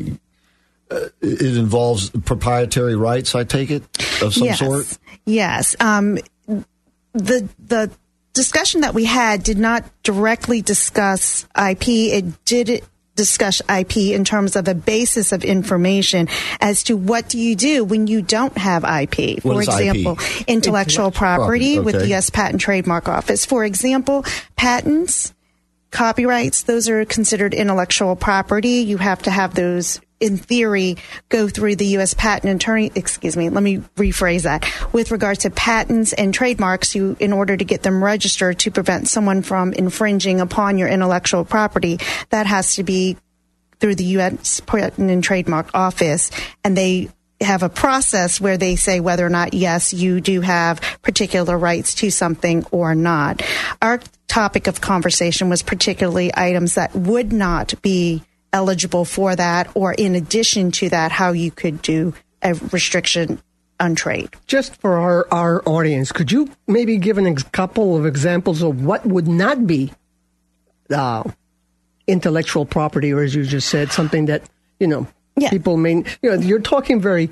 uh, 0.90 1.08
it 1.20 1.56
involves 1.56 2.10
proprietary 2.10 2.96
rights. 2.96 3.34
I 3.34 3.44
take 3.44 3.70
it 3.70 3.82
of 4.22 4.34
some 4.34 4.44
yes. 4.44 4.58
sort. 4.58 4.98
Yes. 5.24 5.76
Um, 5.80 6.18
the 7.12 7.48
the 7.66 7.90
discussion 8.32 8.82
that 8.82 8.94
we 8.94 9.04
had 9.04 9.42
did 9.42 9.58
not 9.58 9.84
directly 10.02 10.62
discuss 10.62 11.46
IP. 11.56 11.88
It 11.88 12.44
did 12.44 12.82
discuss 13.16 13.62
IP 13.68 13.96
in 13.96 14.24
terms 14.24 14.54
of 14.54 14.68
a 14.68 14.74
basis 14.74 15.32
of 15.32 15.42
information 15.42 16.28
as 16.60 16.84
to 16.84 16.96
what 16.96 17.28
do 17.28 17.38
you 17.38 17.56
do 17.56 17.82
when 17.82 18.06
you 18.06 18.22
don't 18.22 18.56
have 18.56 18.84
IP. 18.84 19.42
What 19.42 19.54
For 19.54 19.62
example, 19.62 20.12
IP? 20.12 20.44
intellectual 20.46 21.10
property 21.10 21.76
Property, 21.76 21.78
with 21.80 21.98
the. 21.98 22.08
U.S. 22.08 22.30
Patent 22.30 22.60
Trademark 22.60 23.08
Office. 23.08 23.44
For 23.44 23.64
example, 23.64 24.24
patents, 24.54 25.32
copyrights, 25.90 26.64
those 26.64 26.88
are 26.88 27.04
considered 27.06 27.54
intellectual 27.54 28.14
property. 28.14 28.80
You 28.82 28.98
have 28.98 29.22
to 29.22 29.30
have 29.30 29.54
those 29.54 30.00
in 30.20 30.36
theory 30.36 30.96
go 31.28 31.48
through 31.48 31.76
the 31.76 31.86
U.S. 31.86 32.14
patent 32.14 32.54
attorney. 32.54 32.90
Excuse 32.94 33.36
me. 33.36 33.50
Let 33.50 33.62
me 33.62 33.78
rephrase 33.96 34.42
that. 34.42 34.66
With 34.92 35.10
regard 35.10 35.40
to 35.40 35.50
patents 35.50 36.12
and 36.12 36.32
trademarks, 36.32 36.94
you, 36.94 37.16
in 37.20 37.32
order 37.32 37.56
to 37.56 37.64
get 37.64 37.82
them 37.82 38.02
registered 38.02 38.58
to 38.60 38.70
prevent 38.70 39.08
someone 39.08 39.42
from 39.42 39.72
infringing 39.72 40.40
upon 40.40 40.78
your 40.78 40.88
intellectual 40.88 41.44
property, 41.44 41.98
that 42.30 42.46
has 42.46 42.76
to 42.76 42.82
be 42.82 43.16
through 43.78 43.94
the 43.94 44.04
U.S. 44.04 44.60
Patent 44.60 45.10
and 45.10 45.22
Trademark 45.22 45.70
Office, 45.74 46.30
and 46.64 46.76
they 46.76 47.10
have 47.40 47.62
a 47.62 47.68
process 47.68 48.40
where 48.40 48.56
they 48.56 48.76
say 48.76 49.00
whether 49.00 49.26
or 49.26 49.30
not 49.30 49.52
yes 49.52 49.92
you 49.92 50.20
do 50.22 50.40
have 50.40 50.80
particular 51.02 51.58
rights 51.58 51.94
to 51.96 52.10
something 52.10 52.64
or 52.70 52.94
not. 52.94 53.42
Our 53.82 54.00
topic 54.26 54.66
of 54.66 54.80
conversation 54.80 55.50
was 55.50 55.62
particularly 55.62 56.30
items 56.34 56.74
that 56.74 56.94
would 56.94 57.32
not 57.32 57.74
be 57.82 58.22
eligible 58.56 59.04
for 59.04 59.36
that, 59.36 59.70
or 59.74 59.92
in 59.92 60.14
addition 60.14 60.70
to 60.72 60.88
that, 60.88 61.12
how 61.12 61.32
you 61.32 61.50
could 61.50 61.82
do 61.82 62.14
a 62.42 62.54
restriction 62.72 63.38
on 63.78 63.94
trade. 63.94 64.30
Just 64.46 64.74
for 64.76 64.96
our, 64.98 65.28
our 65.30 65.62
audience, 65.68 66.10
could 66.10 66.32
you 66.32 66.48
maybe 66.66 66.96
give 66.96 67.18
a 67.18 67.22
ex- 67.26 67.42
couple 67.44 67.96
of 67.96 68.06
examples 68.06 68.62
of 68.62 68.82
what 68.82 69.04
would 69.04 69.28
not 69.28 69.66
be 69.66 69.92
uh, 70.90 71.22
intellectual 72.06 72.64
property, 72.64 73.12
or 73.12 73.22
as 73.22 73.34
you 73.34 73.44
just 73.44 73.68
said, 73.68 73.92
something 73.92 74.26
that, 74.26 74.42
you 74.80 74.86
know, 74.86 75.06
Yeah. 75.36 75.50
people 75.50 75.76
mean, 75.76 76.06
you 76.22 76.30
know, 76.30 76.36
you're 76.40 76.60
talking 76.60 77.00
very 77.00 77.28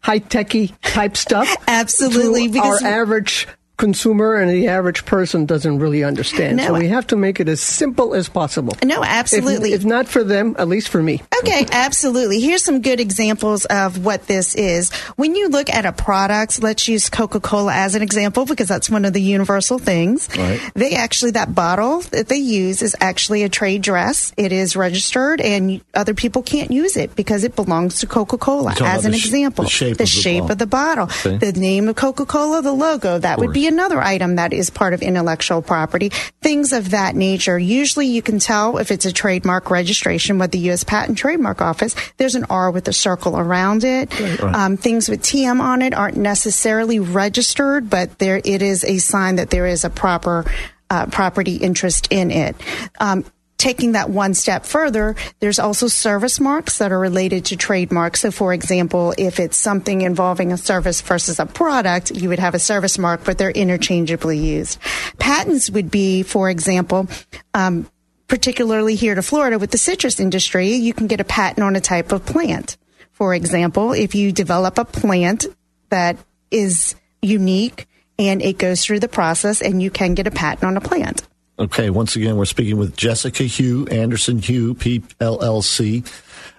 high 0.00 0.18
techy 0.20 0.68
type 0.82 1.16
stuff. 1.16 1.48
Absolutely, 1.66 2.46
because- 2.48 2.82
our 2.82 2.88
average 2.88 3.48
consumer 3.78 4.34
and 4.34 4.50
the 4.50 4.66
average 4.66 5.06
person 5.06 5.46
doesn't 5.46 5.78
really 5.78 6.04
understand. 6.04 6.56
No, 6.56 6.66
so 6.66 6.74
we 6.74 6.88
have 6.88 7.06
to 7.06 7.16
make 7.16 7.40
it 7.40 7.48
as 7.48 7.60
simple 7.60 8.12
as 8.12 8.28
possible. 8.28 8.76
No, 8.84 9.02
absolutely. 9.02 9.72
If, 9.72 9.84
not 9.84 10.08
for 10.08 10.24
them, 10.24 10.56
at 10.58 10.68
least 10.68 10.88
for 10.88 11.02
me. 11.02 11.22
Okay, 11.40 11.64
absolutely. 11.70 12.40
Here's 12.40 12.64
some 12.64 12.82
good 12.82 13.00
examples 13.00 13.64
of 13.66 14.04
what 14.04 14.26
this 14.26 14.54
is. 14.56 14.90
When 15.16 15.36
you 15.36 15.48
look 15.48 15.70
at 15.70 15.86
a 15.86 15.92
product, 15.92 16.62
let's 16.62 16.88
use 16.88 17.08
Coca-Cola 17.08 17.72
as 17.72 17.94
an 17.94 18.02
example 18.02 18.44
because 18.44 18.66
that's 18.68 18.90
one 18.90 19.04
of 19.04 19.12
the 19.12 19.22
universal 19.22 19.78
things. 19.78 20.28
Right. 20.36 20.60
They 20.74 20.94
actually, 20.94 21.32
that 21.32 21.54
bottle 21.54 22.00
that 22.10 22.28
they 22.28 22.36
use 22.36 22.82
is 22.82 22.96
actually 23.00 23.44
a 23.44 23.48
trade 23.48 23.82
dress. 23.82 24.32
It 24.36 24.52
is 24.52 24.74
registered 24.74 25.40
and 25.40 25.80
other 25.94 26.14
people 26.14 26.42
can't 26.42 26.72
use 26.72 26.96
it 26.96 27.14
because 27.14 27.44
it 27.44 27.54
belongs 27.54 28.00
to 28.00 28.08
Coca-Cola 28.08 28.74
as 28.80 29.04
an 29.04 29.12
the 29.12 29.18
sh- 29.18 29.26
example. 29.26 29.64
the 29.64 29.70
shape 29.70 29.92
of 29.92 29.98
the 29.98 30.06
shape 30.06 30.40
bottle. 30.42 30.52
of 30.52 30.58
the 30.58 30.66
bottle. 30.66 31.04
Okay. 31.04 31.36
The 31.36 31.52
name 31.52 31.88
of 31.88 31.94
Coca-Cola, 31.94 32.60
the 32.62 32.72
logo, 32.72 33.18
that 33.20 33.38
would 33.38 33.52
be 33.52 33.62
course. 33.62 33.67
Another 33.68 34.00
item 34.00 34.36
that 34.36 34.52
is 34.52 34.70
part 34.70 34.94
of 34.94 35.02
intellectual 35.02 35.62
property. 35.62 36.08
Things 36.40 36.72
of 36.72 36.90
that 36.90 37.14
nature. 37.14 37.58
Usually 37.58 38.06
you 38.06 38.22
can 38.22 38.38
tell 38.38 38.78
if 38.78 38.90
it's 38.90 39.06
a 39.06 39.12
trademark 39.12 39.70
registration 39.70 40.38
with 40.38 40.50
the 40.50 40.58
U.S. 40.60 40.82
Patent 40.82 41.18
Trademark 41.18 41.60
Office. 41.60 41.94
There's 42.16 42.34
an 42.34 42.46
R 42.50 42.70
with 42.70 42.88
a 42.88 42.92
circle 42.92 43.38
around 43.38 43.84
it. 43.84 44.10
Um, 44.42 44.76
things 44.76 45.08
with 45.08 45.22
TM 45.22 45.60
on 45.60 45.82
it 45.82 45.94
aren't 45.94 46.16
necessarily 46.16 46.98
registered, 46.98 47.88
but 47.88 48.18
there 48.18 48.40
it 48.44 48.62
is 48.62 48.84
a 48.84 48.98
sign 48.98 49.36
that 49.36 49.50
there 49.50 49.66
is 49.66 49.84
a 49.84 49.90
proper 49.90 50.44
uh, 50.90 51.06
property 51.06 51.56
interest 51.56 52.08
in 52.10 52.30
it. 52.30 52.56
Um, 52.98 53.24
taking 53.58 53.92
that 53.92 54.08
one 54.08 54.34
step 54.34 54.64
further, 54.64 55.16
there's 55.40 55.58
also 55.58 55.88
service 55.88 56.40
marks 56.40 56.78
that 56.78 56.92
are 56.92 56.98
related 56.98 57.44
to 57.46 57.56
trademarks. 57.56 58.20
So, 58.20 58.30
for 58.30 58.54
example, 58.54 59.12
if 59.18 59.40
it's 59.40 59.56
something 59.56 60.02
involving 60.02 60.52
a 60.52 60.56
service 60.56 61.00
versus 61.00 61.38
a 61.38 61.46
product, 61.46 62.12
you 62.12 62.28
would 62.28 62.38
have 62.38 62.54
a 62.54 62.58
service 62.58 62.98
mark, 62.98 63.24
but 63.24 63.36
they're 63.36 63.50
interchangeably 63.50 64.38
used. 64.38 64.78
Patents 65.18 65.70
would 65.70 65.90
be, 65.90 66.22
for 66.22 66.48
example, 66.48 67.08
um, 67.52 67.90
particularly 68.28 68.94
here 68.94 69.14
to 69.14 69.22
Florida 69.22 69.58
with 69.58 69.72
the 69.72 69.78
citrus 69.78 70.20
industry, 70.20 70.74
you 70.74 70.94
can 70.94 71.06
get 71.06 71.20
a 71.20 71.24
patent 71.24 71.64
on 71.64 71.74
a 71.74 71.80
type 71.80 72.12
of 72.12 72.24
plant. 72.24 72.76
For 73.12 73.34
example, 73.34 73.92
if 73.92 74.14
you 74.14 74.30
develop 74.30 74.78
a 74.78 74.84
plant 74.84 75.46
that 75.88 76.16
is 76.50 76.94
unique 77.20 77.88
and 78.18 78.42
it 78.42 78.58
goes 78.58 78.84
through 78.84 79.00
the 79.00 79.08
process 79.08 79.60
and 79.60 79.82
you 79.82 79.90
can 79.90 80.14
get 80.14 80.26
a 80.26 80.30
patent 80.30 80.64
on 80.64 80.76
a 80.76 80.80
plant. 80.80 81.26
Okay, 81.58 81.90
once 81.90 82.14
again, 82.14 82.36
we're 82.36 82.44
speaking 82.44 82.76
with 82.76 82.96
Jessica 82.96 83.42
Hew, 83.42 83.86
Anderson 83.88 84.38
Hew, 84.38 84.74
PLLC, 84.74 86.08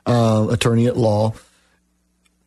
uh, 0.06 0.48
attorney 0.52 0.88
at 0.88 0.98
law. 0.98 1.34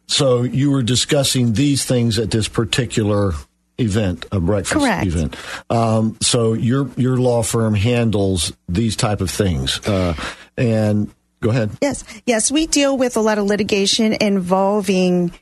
So 0.07 0.43
you 0.43 0.71
were 0.71 0.83
discussing 0.83 1.55
these 1.55 1.87
things 1.87 2.19
at 2.19 2.31
this 2.31 2.49
particular 2.49 3.33
event, 3.79 4.27
a 4.31 4.41
breakfast 4.41 4.81
Correct. 4.81 5.07
event. 5.07 5.37
Um, 5.71 6.19
so 6.21 6.53
your 6.53 6.91
your 6.97 7.17
law 7.17 7.43
firm 7.43 7.75
handles 7.75 8.53
these 8.69 8.97
type 8.97 9.23
of 9.23 9.31
things, 9.31 9.81
uh, 9.89 10.15
and 10.59 11.11
go 11.41 11.49
ahead. 11.49 11.71
Yes, 11.81 12.05
yes, 12.27 12.53
we 12.53 12.67
deal 12.67 12.99
with 12.99 13.17
a 13.17 13.21
lot 13.21 13.39
of 13.39 13.47
litigation 13.47 14.13
involving 14.13 15.33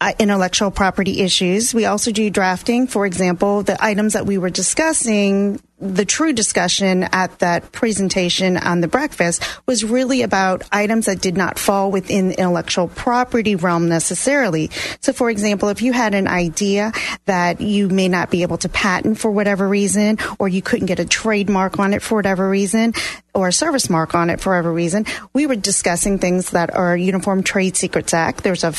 uh, 0.00 0.12
intellectual 0.18 0.70
property 0.70 1.20
issues. 1.20 1.74
We 1.74 1.84
also 1.84 2.12
do 2.12 2.30
drafting. 2.30 2.86
For 2.86 3.04
example, 3.06 3.62
the 3.62 3.82
items 3.84 4.14
that 4.14 4.24
we 4.26 4.38
were 4.38 4.50
discussing, 4.50 5.60
the 5.78 6.04
true 6.04 6.32
discussion 6.32 7.04
at 7.04 7.38
that 7.40 7.70
presentation 7.72 8.56
on 8.56 8.80
the 8.80 8.88
breakfast 8.88 9.42
was 9.66 9.84
really 9.84 10.22
about 10.22 10.62
items 10.72 11.06
that 11.06 11.20
did 11.20 11.36
not 11.36 11.58
fall 11.58 11.90
within 11.90 12.28
the 12.28 12.38
intellectual 12.38 12.88
property 12.88 13.56
realm 13.56 13.88
necessarily. 13.88 14.70
So, 15.00 15.12
for 15.12 15.28
example, 15.28 15.68
if 15.68 15.82
you 15.82 15.92
had 15.92 16.14
an 16.14 16.28
idea 16.28 16.92
that 17.26 17.60
you 17.60 17.88
may 17.88 18.08
not 18.08 18.30
be 18.30 18.42
able 18.42 18.58
to 18.58 18.68
patent 18.68 19.18
for 19.18 19.30
whatever 19.30 19.68
reason, 19.68 20.18
or 20.38 20.48
you 20.48 20.62
couldn't 20.62 20.86
get 20.86 20.98
a 20.98 21.04
trademark 21.04 21.78
on 21.78 21.92
it 21.92 22.02
for 22.02 22.14
whatever 22.16 22.48
reason, 22.48 22.94
or 23.34 23.48
a 23.48 23.52
service 23.52 23.90
mark 23.90 24.14
on 24.14 24.30
it 24.30 24.40
for 24.40 24.50
whatever 24.50 24.72
reason, 24.72 25.04
we 25.34 25.46
were 25.46 25.56
discussing 25.56 26.18
things 26.18 26.50
that 26.50 26.74
are 26.74 26.96
Uniform 26.96 27.42
Trade 27.42 27.76
Secrets 27.76 28.14
Act. 28.14 28.42
There's 28.42 28.64
a 28.64 28.72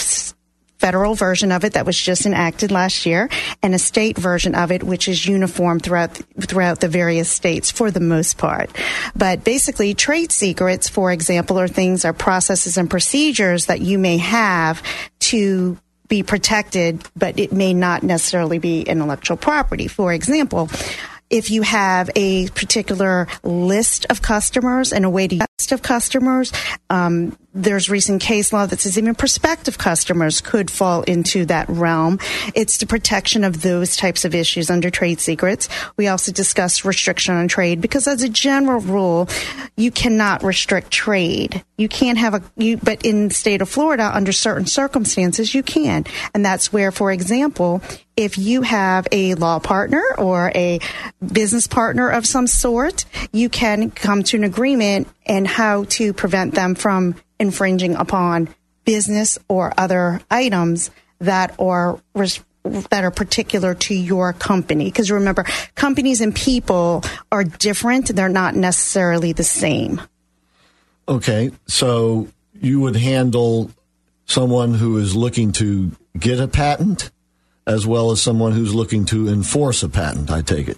federal 0.88 1.15
version 1.15 1.52
of 1.52 1.65
it 1.65 1.73
that 1.73 1.86
was 1.86 2.00
just 2.00 2.26
enacted 2.26 2.71
last 2.71 3.06
year 3.06 3.28
and 3.62 3.76
a 3.76 3.78
state 3.78 4.17
version 4.17 4.56
of 4.56 4.71
it 4.71 4.84
which 4.84 5.10
is 5.10 5.26
uniform 5.26 5.82
throughout 5.82 6.12
throughout 6.39 6.80
the 6.80 6.88
various 6.88 7.30
states 7.30 7.69
for 7.69 7.91
the 7.91 8.00
most 8.00 8.38
part. 8.38 8.69
But 9.13 9.43
basically 9.43 9.93
trade 9.93 10.32
secrets 10.32 10.88
for 10.88 11.12
example 11.12 11.60
are 11.60 11.67
things 11.67 12.06
are 12.06 12.13
processes 12.13 12.78
and 12.78 12.89
procedures 12.89 13.65
that 13.65 13.82
you 13.82 13.97
may 13.97 14.15
have 14.15 14.82
to 15.32 15.78
be 16.08 16.23
protected 16.23 17.04
but 17.17 17.38
it 17.38 17.52
may 17.52 17.73
not 17.73 18.02
necessarily 18.02 18.58
be 18.58 18.84
intellectual 18.84 19.36
property. 19.36 19.89
For 19.89 20.13
example 20.13 20.69
if 21.30 21.52
you 21.52 21.63
have 21.63 22.10
a 22.15 22.47
particular 22.52 23.28
list 23.43 24.06
of 24.10 24.21
customers 24.21 24.93
and 24.93 25.04
a 25.04 25.10
way 25.10 25.28
list 25.28 25.41
of 25.72 25.82
customers, 25.82 26.54
um, 26.91 27.36
there's 27.52 27.89
recent 27.89 28.22
case 28.22 28.54
law 28.54 28.67
that 28.67 28.80
says 28.80 28.96
even 28.96 29.15
prospective 29.15 29.80
customers 29.80 30.39
could 30.39 30.70
fall 30.70 31.02
into 31.02 31.46
that 31.46 31.67
realm. 31.67 32.20
It's 32.54 32.78
the 32.78 32.86
protection 32.86 33.43
of 33.43 33.63
those 33.63 33.98
types 33.98 34.24
of 34.24 34.36
issues 34.36 34.70
under 34.70 34.91
trade 34.91 35.20
secrets. 35.20 35.67
We 35.98 36.08
also 36.08 36.32
discuss 36.32 36.86
restriction 36.86 37.34
on 37.34 37.48
trade 37.48 37.82
because 37.82 38.08
as 38.08 38.22
a 38.22 38.30
general 38.30 38.82
rule, 38.82 39.28
you 39.76 39.89
cannot 39.89 40.43
restrict 40.43 40.91
trade. 40.91 41.63
You 41.76 41.89
can't 41.89 42.20
have 42.20 42.36
a, 42.36 42.43
you, 42.56 42.78
but 42.78 43.04
in 43.04 43.32
state 43.32 43.63
of 43.63 43.70
Florida, 43.70 44.12
under 44.13 44.32
certain 44.32 44.67
circumstances, 44.67 45.56
you 45.56 45.63
can. 45.63 46.06
And 46.36 46.46
that's 46.46 46.72
where, 46.72 46.91
for 46.91 47.12
example, 47.12 47.82
if 48.15 48.38
you 48.38 48.63
have 48.63 49.08
a 49.12 49.36
law 49.36 49.60
partner 49.60 50.04
or 50.17 50.52
a 50.56 50.80
business 51.32 51.67
partner 51.67 52.10
of 52.10 52.26
some 52.26 52.48
sort, 52.48 53.06
you 53.32 53.48
can 53.48 53.91
come 53.91 54.24
to 54.24 54.38
an 54.38 54.43
agreement 54.43 55.08
and 55.28 55.48
how 55.48 55.86
to 55.86 56.13
prevent 56.13 56.56
them 56.56 56.76
from 56.76 57.16
infringing 57.40 57.96
upon 57.96 58.50
business 58.86 59.38
or 59.48 59.74
other 59.78 60.22
items 60.32 60.92
that 61.20 61.56
are 61.60 62.00
res- 62.16 62.44
that 62.90 63.04
are 63.04 63.12
particular 63.12 63.76
to 63.76 63.94
your 63.94 64.34
company. 64.34 64.86
Because 64.86 65.12
remember, 65.12 65.44
companies 65.76 66.22
and 66.22 66.36
people 66.36 67.04
are 67.32 67.44
different; 67.44 68.16
they're 68.16 68.30
not 68.30 68.56
necessarily 68.56 69.34
the 69.34 69.44
same. 69.44 70.02
Okay, 71.08 71.52
so 71.68 72.28
you 72.60 72.80
would 72.82 72.96
handle 72.96 73.72
someone 74.26 74.74
who 74.74 74.98
is 74.98 75.16
looking 75.16 75.54
to 75.54 75.92
get 76.20 76.40
a 76.40 76.48
patent 76.48 77.12
as 77.66 77.86
well 77.86 78.12
as 78.12 78.22
someone 78.22 78.54
who's 78.54 78.74
looking 78.74 79.06
to 79.06 79.28
enforce 79.28 79.84
a 79.84 79.90
patent, 79.90 80.32
I 80.32 80.42
take 80.42 80.70
it. 80.70 80.78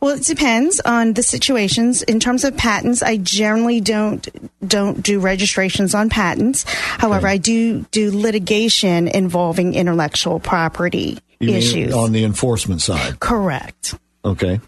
Well, 0.00 0.16
it 0.16 0.24
depends 0.24 0.80
on 0.80 1.12
the 1.14 1.22
situations. 1.22 2.02
In 2.02 2.20
terms 2.20 2.44
of 2.44 2.56
patents, 2.56 3.02
I 3.02 3.16
generally 3.16 3.80
don't 3.80 4.26
don't 4.66 5.02
do 5.02 5.20
registrations 5.20 5.94
on 5.94 6.08
patents. 6.10 6.64
However, 6.68 7.26
I 7.26 7.36
do 7.36 7.80
do 7.90 8.10
litigation 8.16 9.08
involving 9.08 9.74
intellectual 9.74 10.40
property 10.40 11.18
You 11.40 11.48
mean 11.48 11.56
issues. 11.56 11.94
on 11.94 12.12
the 12.12 12.24
enforcement 12.24 12.82
side. 12.82 13.20
Correct. 13.20 13.94
Okay. 14.24 14.60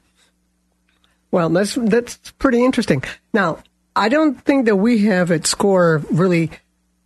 Well, 1.31 1.49
that's 1.51 1.75
that's 1.75 2.17
pretty 2.39 2.65
interesting. 2.65 3.03
Now, 3.33 3.59
I 3.95 4.09
don't 4.09 4.41
think 4.45 4.67
that 4.67 4.77
we 4.77 5.05
have 5.07 5.31
at 5.31 5.47
Score 5.47 6.03
really 6.11 6.51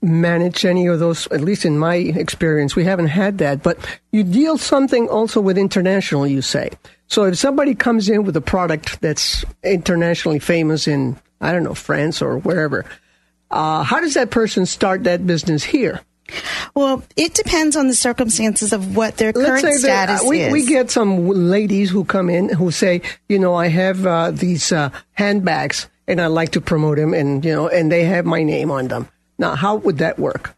managed 0.03 0.65
any 0.65 0.87
of 0.87 0.99
those. 0.99 1.27
At 1.29 1.41
least 1.41 1.65
in 1.65 1.79
my 1.79 1.95
experience, 1.97 2.75
we 2.77 2.85
haven't 2.85 3.09
had 3.09 3.39
that. 3.39 3.63
But 3.63 3.79
you 4.13 4.23
deal 4.25 4.59
something 4.59 5.09
also 5.09 5.41
with 5.41 5.57
international. 5.59 6.27
You 6.27 6.43
say 6.43 6.71
so. 7.11 7.25
If 7.25 7.37
somebody 7.37 7.75
comes 7.75 8.09
in 8.09 8.25
with 8.25 8.37
a 8.37 8.41
product 8.41 9.01
that's 9.03 9.45
internationally 9.63 10.39
famous 10.39 10.89
in 10.89 11.19
I 11.41 11.53
don't 11.53 11.65
know 11.65 11.75
France 11.75 12.23
or 12.23 12.39
wherever, 12.39 12.87
uh, 13.51 13.83
how 13.83 14.01
does 14.01 14.15
that 14.15 14.31
person 14.31 14.65
start 14.65 15.05
that 15.05 15.27
business 15.27 15.63
here? 15.63 16.01
Well, 16.75 17.03
it 17.17 17.35
depends 17.35 17.77
on 17.77 17.89
the 17.89 17.95
circumstances 17.95 18.73
of 18.73 18.97
what 18.97 19.17
their 19.17 19.33
Let's 19.33 19.63
current 19.63 19.81
say 19.81 19.89
that 19.89 20.09
status 20.09 20.23
uh, 20.23 20.29
we, 20.29 20.41
is. 20.43 20.53
we 20.53 20.67
get 20.67 20.91
some 20.91 21.27
ladies 21.29 21.91
who 21.91 22.05
come 22.05 22.31
in 22.31 22.49
who 22.49 22.71
say, 22.71 23.03
you 23.29 23.39
know, 23.39 23.55
I 23.55 23.67
have 23.69 24.07
uh, 24.07 24.31
these 24.31 24.71
uh, 24.71 24.91
handbags 25.13 25.89
and 26.07 26.21
I 26.21 26.27
like 26.27 26.51
to 26.53 26.61
promote 26.61 26.99
them, 26.99 27.15
and 27.15 27.45
you 27.45 27.53
know, 27.53 27.69
and 27.69 27.91
they 27.91 28.05
have 28.05 28.27
my 28.27 28.43
name 28.43 28.71
on 28.71 28.89
them. 28.89 29.09
Now, 29.39 29.55
how 29.55 29.77
would 29.77 29.99
that 29.99 30.19
work? 30.19 30.55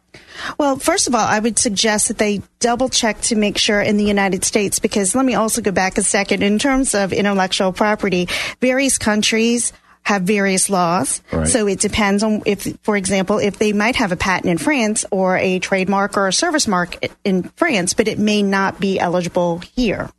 Well, 0.57 0.77
first 0.77 1.07
of 1.07 1.15
all, 1.15 1.25
I 1.25 1.39
would 1.39 1.57
suggest 1.59 2.07
that 2.07 2.17
they 2.17 2.41
double 2.59 2.89
check 2.89 3.21
to 3.21 3.35
make 3.35 3.57
sure 3.57 3.81
in 3.81 3.97
the 3.97 4.03
United 4.03 4.43
States, 4.43 4.79
because 4.79 5.15
let 5.15 5.25
me 5.25 5.35
also 5.35 5.61
go 5.61 5.71
back 5.71 5.97
a 5.97 6.03
second. 6.03 6.43
In 6.43 6.59
terms 6.59 6.93
of 6.95 7.13
intellectual 7.13 7.73
property, 7.73 8.27
various 8.59 8.97
countries 8.97 9.73
have 10.03 10.23
various 10.23 10.69
laws. 10.69 11.21
Right. 11.31 11.47
So 11.47 11.67
it 11.67 11.79
depends 11.79 12.23
on 12.23 12.41
if, 12.45 12.67
for 12.83 12.97
example, 12.97 13.37
if 13.37 13.57
they 13.57 13.71
might 13.71 13.95
have 13.95 14.11
a 14.11 14.17
patent 14.17 14.51
in 14.51 14.57
France 14.57 15.05
or 15.11 15.37
a 15.37 15.59
trademark 15.59 16.17
or 16.17 16.27
a 16.27 16.33
service 16.33 16.67
mark 16.67 16.97
in 17.23 17.43
France, 17.55 17.93
but 17.93 18.07
it 18.07 18.19
may 18.19 18.43
not 18.43 18.79
be 18.79 18.99
eligible 18.99 19.59
here. 19.59 20.09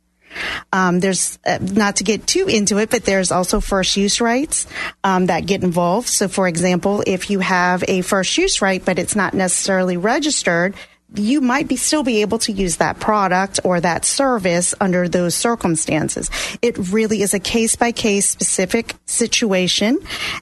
Um, 0.71 0.99
there's 0.99 1.39
uh, 1.45 1.59
not 1.61 1.97
to 1.97 2.03
get 2.03 2.27
too 2.27 2.47
into 2.47 2.77
it, 2.77 2.89
but 2.89 3.05
there's 3.05 3.31
also 3.31 3.59
first 3.59 3.97
use 3.97 4.21
rights 4.21 4.67
um, 5.03 5.27
that 5.27 5.45
get 5.45 5.63
involved. 5.63 6.07
So, 6.07 6.27
for 6.27 6.47
example, 6.47 7.03
if 7.05 7.29
you 7.29 7.39
have 7.39 7.83
a 7.87 8.01
first 8.01 8.37
use 8.37 8.61
right, 8.61 8.83
but 8.83 8.99
it's 8.99 9.15
not 9.15 9.33
necessarily 9.33 9.97
registered, 9.97 10.75
you 11.13 11.39
might 11.41 11.67
be 11.67 11.75
still 11.75 12.03
be 12.03 12.21
able 12.21 12.39
to 12.39 12.51
use 12.51 12.77
that 12.77 12.99
product 12.99 13.59
or 13.63 13.79
that 13.79 14.05
service 14.05 14.73
under 14.81 15.07
those 15.07 15.35
circumstances. 15.35 16.29
It 16.61 16.77
really 16.91 17.21
is 17.21 17.33
a 17.33 17.39
case 17.39 17.75
by 17.75 17.91
case 17.91 18.27
specific 18.29 18.95
situation 19.05 19.99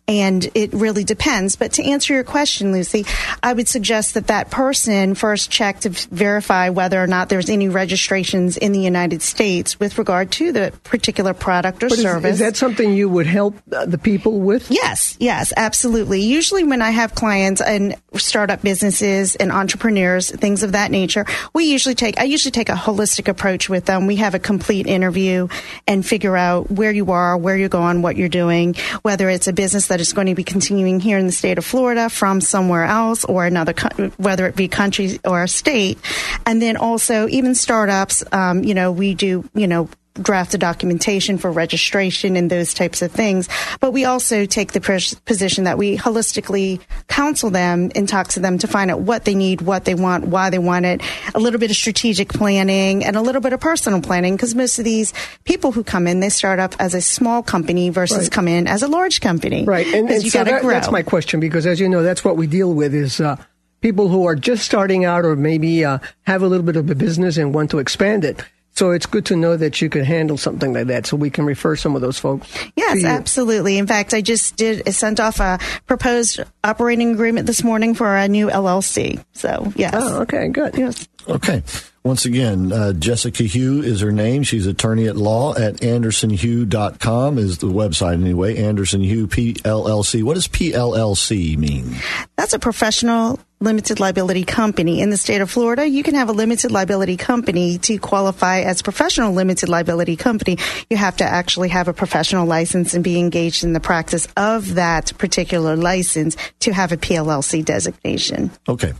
and 0.08 0.50
it 0.56 0.74
really 0.74 1.04
depends. 1.04 1.56
But 1.56 1.74
to 1.74 1.84
answer 1.84 2.14
your 2.14 2.24
question, 2.24 2.72
Lucy, 2.72 3.06
I 3.42 3.54
would 3.54 3.68
suggest 3.68 4.14
that 4.14 4.28
that 4.28 4.52
person 4.52 5.16
first 5.16 5.52
check 5.52 5.82
to 5.82 5.90
verify 5.90 6.70
whether 6.70 7.02
or 7.02 7.08
not 7.08 7.30
there's 7.30 7.50
any 7.50 7.70
registrations 7.70 8.58
in 8.58 8.72
the 8.72 8.80
United 8.80 9.22
States 9.22 9.80
with 9.80 9.98
regard 9.98 10.32
to 10.34 10.52
the 10.52 10.74
particular 10.84 11.34
product 11.34 11.84
or 11.84 11.90
But 11.90 12.00
service. 12.00 12.34
is 12.34 12.40
that 12.40 12.58
something 12.58 12.94
you 12.94 13.10
would 13.10 13.28
help 13.28 13.56
uh, 13.72 13.86
the 13.86 13.98
people 13.98 14.40
with? 14.40 14.72
Yes, 14.72 15.18
yes, 15.20 15.52
absolutely. 15.58 16.22
Usually, 16.22 16.64
when 16.64 16.82
I 16.82 16.92
have 16.92 17.16
clients 17.16 17.62
and 17.62 17.96
startup 18.16 18.62
businesses 18.62 19.36
and 19.36 19.52
entrepreneurs, 19.52 20.32
things 20.32 20.53
of 20.62 20.74
that 20.74 20.92
nature, 20.92 21.26
we 21.54 21.66
usually 21.66 21.96
take, 21.96 22.20
I 22.20 22.26
usually 22.26 22.52
take 22.52 22.70
a 22.70 22.74
holistic 22.74 23.28
approach 23.28 23.70
with 23.70 23.86
them. 23.86 24.06
We 24.06 24.18
have 24.18 24.36
a 24.36 24.40
complete 24.40 24.86
interview 24.86 25.48
and 25.88 26.06
figure 26.06 26.38
out 26.38 26.70
where 26.70 26.92
you 26.92 27.12
are, 27.12 27.36
where 27.38 27.58
you're 27.58 27.70
going, 27.70 28.04
what 28.04 28.18
you're 28.18 28.30
doing, 28.30 28.76
whether 29.02 29.30
it's 29.30 29.48
a 29.48 29.54
business 29.54 29.88
that 29.88 30.00
is 30.00 30.14
going 30.14 30.28
to 30.28 30.36
be 30.36 30.44
continuing 30.44 31.00
here 31.00 31.18
in 31.18 31.26
the 31.26 31.32
state 31.32 31.58
of 31.58 31.66
Florida 31.66 32.10
from 32.10 32.42
somewhere 32.42 32.84
else 32.84 33.26
or 33.26 33.46
another, 33.46 33.74
whether 34.18 34.46
it 34.46 34.56
be 34.56 34.68
country 34.68 35.20
or 35.26 35.44
a 35.44 35.48
state. 35.48 35.98
And 36.46 36.62
then 36.62 36.78
also, 36.78 37.28
even 37.30 37.56
startups, 37.56 38.24
um, 38.32 38.64
you 38.64 38.74
know, 38.74 38.92
we 38.92 39.16
do, 39.16 39.50
you 39.56 39.68
know, 39.68 39.90
draft 40.22 40.52
the 40.52 40.58
documentation 40.60 41.40
for 41.40 41.52
registration 41.52 42.36
and 42.36 42.50
those 42.52 42.74
types 42.74 43.02
of 43.02 43.12
things. 43.12 43.50
But 43.80 43.92
we 43.94 44.06
also 44.06 44.46
take 44.46 44.72
the 44.74 44.80
pos- 44.82 45.16
position 45.16 45.64
that 45.64 45.78
we 45.78 45.98
holistically 45.98 46.82
counsel 47.08 47.50
them 47.50 47.92
and 47.96 48.08
talk 48.08 48.28
to 48.30 48.40
them 48.40 48.60
to 48.60 48.68
find 48.68 48.92
out 48.92 49.00
what 49.02 49.26
they 49.26 49.34
need, 49.34 49.62
what 49.62 49.86
they 49.86 49.96
want, 49.96 50.28
why 50.28 50.52
they 50.52 50.60
want 50.60 50.86
it, 50.86 51.02
a 51.34 51.40
little 51.40 51.60
bit 51.60 51.72
of 51.72 51.78
strategic 51.78 52.30
planning 52.30 53.04
and 53.04 53.16
a 53.16 53.22
little 53.22 53.42
bit 53.42 53.54
of 53.54 53.60
personal 53.60 54.02
planning 54.02 54.36
because 54.36 54.54
most 54.54 54.78
of 54.78 54.86
these 54.86 55.14
people 55.46 55.72
who 55.72 55.84
come 55.84 56.06
in, 56.06 56.20
they 56.20 56.30
start 56.30 56.60
up 56.60 56.76
as 56.80 56.94
a 56.94 57.02
small 57.02 57.42
company 57.42 57.90
versus 57.90 58.18
Right. 58.26 58.32
come 58.32 58.48
in 58.48 58.68
as 58.68 58.84
a 58.84 58.88
large 58.88 59.20
company. 59.20 59.66
Right, 59.66 59.88
and, 59.88 60.08
'Cause 60.08 60.24
and 60.24 60.32
so 60.32 60.44
that- 60.44 60.62
that's 60.62 60.92
my 60.92 61.02
question 61.02 61.40
because, 61.40 61.66
as 61.66 61.80
you 61.80 61.90
know, 61.90 62.04
that's 62.04 62.24
what 62.24 62.38
we 62.38 62.46
deal 62.46 62.72
with 62.74 62.94
is 62.94 63.20
uh, 63.20 63.36
people 63.82 64.10
who 64.10 64.26
are 64.28 64.36
just 64.36 64.64
starting 64.64 65.06
out 65.06 65.26
or 65.26 65.36
maybe 65.36 65.84
uh, 65.84 65.98
have 66.24 66.44
a 66.44 66.48
little 66.48 66.66
bit 66.66 66.76
of 66.76 66.88
a 66.90 66.96
business 66.96 67.38
and 67.38 67.54
want 67.54 67.72
to 67.72 67.80
expand 67.80 68.24
it. 68.24 68.44
So 68.76 68.92
it's 68.92 69.06
good 69.06 69.26
to 69.28 69.36
know 69.36 69.56
that 69.56 69.82
you 69.82 69.90
can 69.90 70.04
handle 70.04 70.36
something 70.38 70.74
like 70.74 70.88
that, 70.88 71.06
so 71.06 71.16
we 71.16 71.30
can 71.30 71.46
refer 71.46 71.76
some 71.76 71.96
of 71.96 72.02
those 72.02 72.18
folks. 72.18 72.52
to 72.52 72.72
Yes, 72.76 73.02
you. 73.02 73.08
absolutely. 73.08 73.78
In 73.78 73.86
fact, 73.88 74.14
I 74.14 74.22
just 74.22 74.56
did 74.56 74.92
sent 74.94 75.20
off 75.20 75.40
a 75.40 75.60
proposed 75.86 76.40
operating 76.64 77.12
agreement 77.12 77.46
this 77.46 77.64
morning 77.64 77.94
for 77.94 78.16
a 78.18 78.28
new 78.28 78.48
LLC. 78.50 79.24
So 79.34 79.72
yes. 79.76 79.94
Oh, 79.96 80.22
okay, 80.22 80.48
good. 80.48 80.76
Yes. 80.76 81.08
Okay. 81.28 81.62
Once 82.04 82.26
again, 82.26 82.74
uh, 82.74 82.92
Jessica 82.92 83.44
Hew 83.44 83.82
is 83.82 84.02
her 84.02 84.12
name. 84.12 84.44
She's 84.44 84.68
attorney 84.68 85.08
at 85.08 85.16
law 85.16 85.56
at 85.56 85.76
andersonhew.com 85.76 87.38
is 87.38 87.60
the 87.60 87.68
website 87.68 88.16
anyway. 88.16 88.58
Anderson 88.58 89.02
Hew 89.02 89.26
PLLC. 89.28 90.22
What 90.22 90.34
does 90.34 90.50
PLLC 90.50 91.56
mean? 91.56 91.96
That's 92.36 92.52
a 92.52 92.60
professional 92.60 93.40
limited 93.62 94.02
liability 94.02 94.44
company 94.44 95.00
in 95.00 95.12
the 95.12 95.18
state 95.18 95.40
of 95.40 95.50
Florida. 95.50 95.88
You 95.88 96.04
can 96.04 96.16
have 96.16 96.28
a 96.28 96.34
limited 96.34 96.72
liability 96.72 97.16
company 97.16 97.78
to 97.78 97.98
qualify 97.98 98.60
as 98.62 98.82
professional 98.82 99.32
limited 99.32 99.70
liability 99.70 100.18
company. 100.18 100.58
You 100.90 100.98
have 100.98 101.16
to 101.18 101.24
actually 101.24 101.70
have 101.70 101.88
a 101.88 101.94
professional 101.94 102.46
license 102.46 102.94
and 102.94 103.02
be 103.02 103.18
engaged 103.18 103.64
in 103.64 103.72
the 103.72 103.80
practice 103.80 104.28
of 104.36 104.76
that 104.76 105.18
particular 105.18 105.78
license 105.78 106.36
to 106.60 106.74
have 106.74 106.92
a 106.92 106.98
PLLC 106.98 107.64
designation. 107.64 108.52
Okay. 108.68 108.92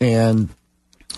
And 0.00 0.48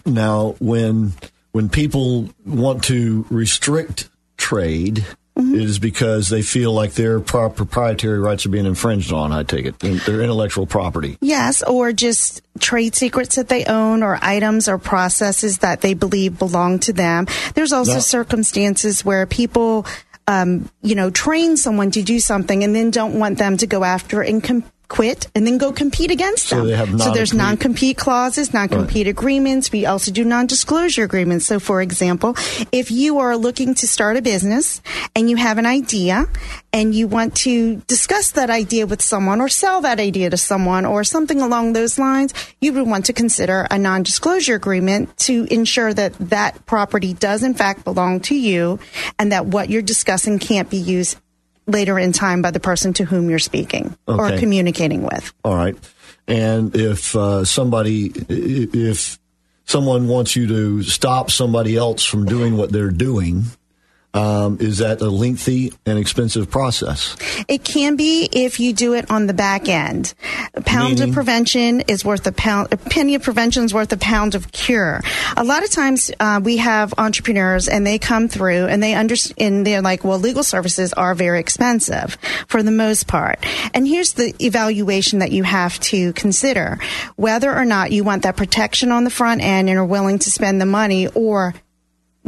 now 0.07 0.55
when 0.59 1.13
when 1.53 1.69
people 1.69 2.29
want 2.47 2.85
to 2.85 3.27
restrict 3.31 4.09
trade, 4.37 5.05
it 5.37 5.63
is 5.63 5.79
because 5.79 6.29
they 6.29 6.43
feel 6.43 6.73
like 6.73 6.93
their 6.93 7.19
proprietary 7.19 8.19
rights 8.19 8.45
are 8.45 8.51
being 8.51 8.67
infringed 8.67 9.11
on, 9.11 9.33
I 9.33 9.43
take 9.43 9.65
it, 9.65 9.79
their 9.79 10.21
intellectual 10.21 10.67
property. 10.67 11.17
Yes, 11.23 11.63
or 11.63 11.93
just 11.93 12.43
trade 12.59 12.95
secrets 12.95 13.37
that 13.37 13.49
they 13.49 13.65
own 13.65 14.03
or 14.03 14.19
items 14.21 14.69
or 14.69 14.77
processes 14.77 15.59
that 15.59 15.81
they 15.81 15.95
believe 15.95 16.39
belong 16.39 16.79
to 16.81 16.93
them. 16.93 17.27
There's 17.55 17.73
also 17.73 17.95
Now- 17.95 17.99
circumstances 18.01 19.03
where 19.05 19.25
people, 19.25 19.87
um, 20.27 20.69
you 20.83 20.95
know, 20.95 21.09
train 21.11 21.57
someone 21.57 21.91
to 21.93 22.03
do 22.03 22.21
something 22.21 22.63
and 22.63 22.75
then 22.77 22.91
don't 22.91 23.19
want 23.19 23.39
them 23.39 23.57
to 23.57 23.67
go 23.67 23.83
after 23.83 24.21
and 24.21 24.45
com- 24.45 24.65
quit 24.91 25.29
and 25.35 25.47
then 25.47 25.57
go 25.57 25.73
compete 25.73 26.11
against 26.11 26.49
So 26.49 26.67
them. 26.67 26.99
so 26.99 27.13
there's 27.13 27.33
non-compete. 27.33 27.95
non-compete 27.95 27.97
clauses, 27.97 28.53
non-compete 28.53 29.07
agreements. 29.07 29.73
We 29.73 29.87
also 29.87 30.11
do 30.11 30.25
non-disclosure 30.25 31.05
agreements. 31.05 31.47
So 31.47 31.59
for 31.61 31.81
example, 31.81 32.35
if 32.73 32.91
you 32.91 33.19
are 33.21 33.37
looking 33.37 33.75
to 33.77 33.87
start 33.89 34.17
a 34.19 34.23
business 34.23 34.83
and 35.15 35.31
you 35.31 35.37
have 35.37 35.57
an 35.59 35.65
idea 35.65 36.27
and 36.73 36.95
you 36.95 37.07
want 37.09 37.35
to 37.37 37.77
discuss 37.87 38.33
that 38.33 38.51
idea 38.51 38.87
with 38.87 39.01
someone 39.01 39.41
or 39.41 39.49
sell 39.49 39.81
that 39.83 40.01
idea 40.01 40.29
to 40.29 40.37
someone 40.37 40.85
or 40.85 41.05
something 41.05 41.41
along 41.41 41.73
those 41.73 41.99
lines, 41.99 42.35
you 42.61 42.73
would 42.73 42.87
want 42.87 43.07
to 43.07 43.13
consider 43.13 43.67
a 43.71 43.79
non-disclosure 43.79 44.55
agreement 44.57 45.17
to 45.19 45.47
ensure 45.51 45.95
that 45.95 46.13
that 46.19 46.67
property 46.67 47.15
does 47.15 47.43
in 47.45 47.55
fact 47.55 47.85
belong 47.85 48.19
to 48.21 48.35
you 48.35 48.79
and 49.19 49.31
that 49.31 49.47
what 49.47 49.71
you're 49.71 49.83
discussing 49.83 50.39
can't 50.41 50.69
be 50.69 50.77
used 50.77 51.17
later 51.71 51.99
in 51.99 52.13
time 52.13 52.43
by 52.43 52.51
the 52.51 52.61
person 52.61 52.93
to 52.95 53.05
whom 53.05 53.31
you're 53.31 53.39
speaking 53.39 53.97
or 54.07 54.37
communicating 54.39 55.03
with. 55.03 55.33
All 55.45 55.55
right. 55.55 55.77
And 56.27 56.75
if 56.77 57.17
uh, 57.17 57.45
somebody, 57.45 58.13
if 58.29 59.19
someone 59.65 60.09
wants 60.09 60.37
you 60.37 60.47
to 60.49 60.83
stop 60.83 61.31
somebody 61.31 61.77
else 61.77 62.05
from 62.05 62.27
doing 62.27 62.57
what 62.57 62.73
they're 62.73 62.91
doing, 62.91 63.45
Um, 64.13 64.59
is 64.61 64.79
that 64.79 65.01
a 65.01 65.09
lengthy 65.09 65.73
and 65.87 65.99
expensive 65.99 66.51
process? 66.51 67.17
It 67.47 67.63
can 67.63 67.95
be 67.95 68.29
if 68.33 68.59
you 68.59 68.73
do 68.73 68.95
it 68.95 69.09
on 69.09 69.29
the 69.29 69.35
back 69.35 69.69
end. 69.69 70.15
A 70.55 70.61
pound 70.63 70.95
Meaning? 70.95 71.11
of 71.11 71.15
prevention 71.15 71.81
is 71.83 72.05
worth 72.05 72.27
a 72.27 72.33
pound. 72.33 72.73
A 72.73 72.77
penny 72.77 73.15
of 73.15 73.23
prevention 73.23 73.65
is 73.65 73.73
worth 73.73 73.93
a 73.93 73.97
pound 73.97 74.35
of 74.35 74.51
cure. 74.51 75.01
A 75.37 75.45
lot 75.45 75.63
of 75.63 75.71
times 75.71 76.11
uh, 76.19 76.41
we 76.43 76.57
have 76.57 76.93
entrepreneurs 76.99 77.69
and 77.69 77.87
they 77.87 77.99
come 77.99 78.27
through 78.27 78.67
and 78.67 78.83
they 78.83 78.95
understand. 78.95 79.65
They're 79.65 79.83
like, 79.83 80.03
well, 80.03 80.19
legal 80.19 80.43
services 80.43 80.93
are 80.95 81.15
very 81.15 81.39
expensive 81.39 82.19
for 82.49 82.65
the 82.65 82.73
most 82.73 83.07
part. 83.07 83.39
And 83.75 83.87
here's 83.87 84.15
the 84.15 84.35
evaluation 84.45 85.21
that 85.21 85.31
you 85.31 85.45
have 85.45 85.79
to 85.81 86.13
consider: 86.15 86.81
whether 87.15 87.55
or 87.55 87.65
not 87.65 87.93
you 87.93 88.03
want 88.03 88.25
that 88.25 88.37
protection 88.37 88.91
on 88.91 89.05
the 89.05 89.11
front 89.11 89.41
end 89.41 89.71
and 89.71 89.79
are 89.79 89.85
willing 89.85 90.19
to 90.19 90.31
spend 90.31 90.61
the 90.61 90.67
money, 90.67 91.07
or 91.09 91.55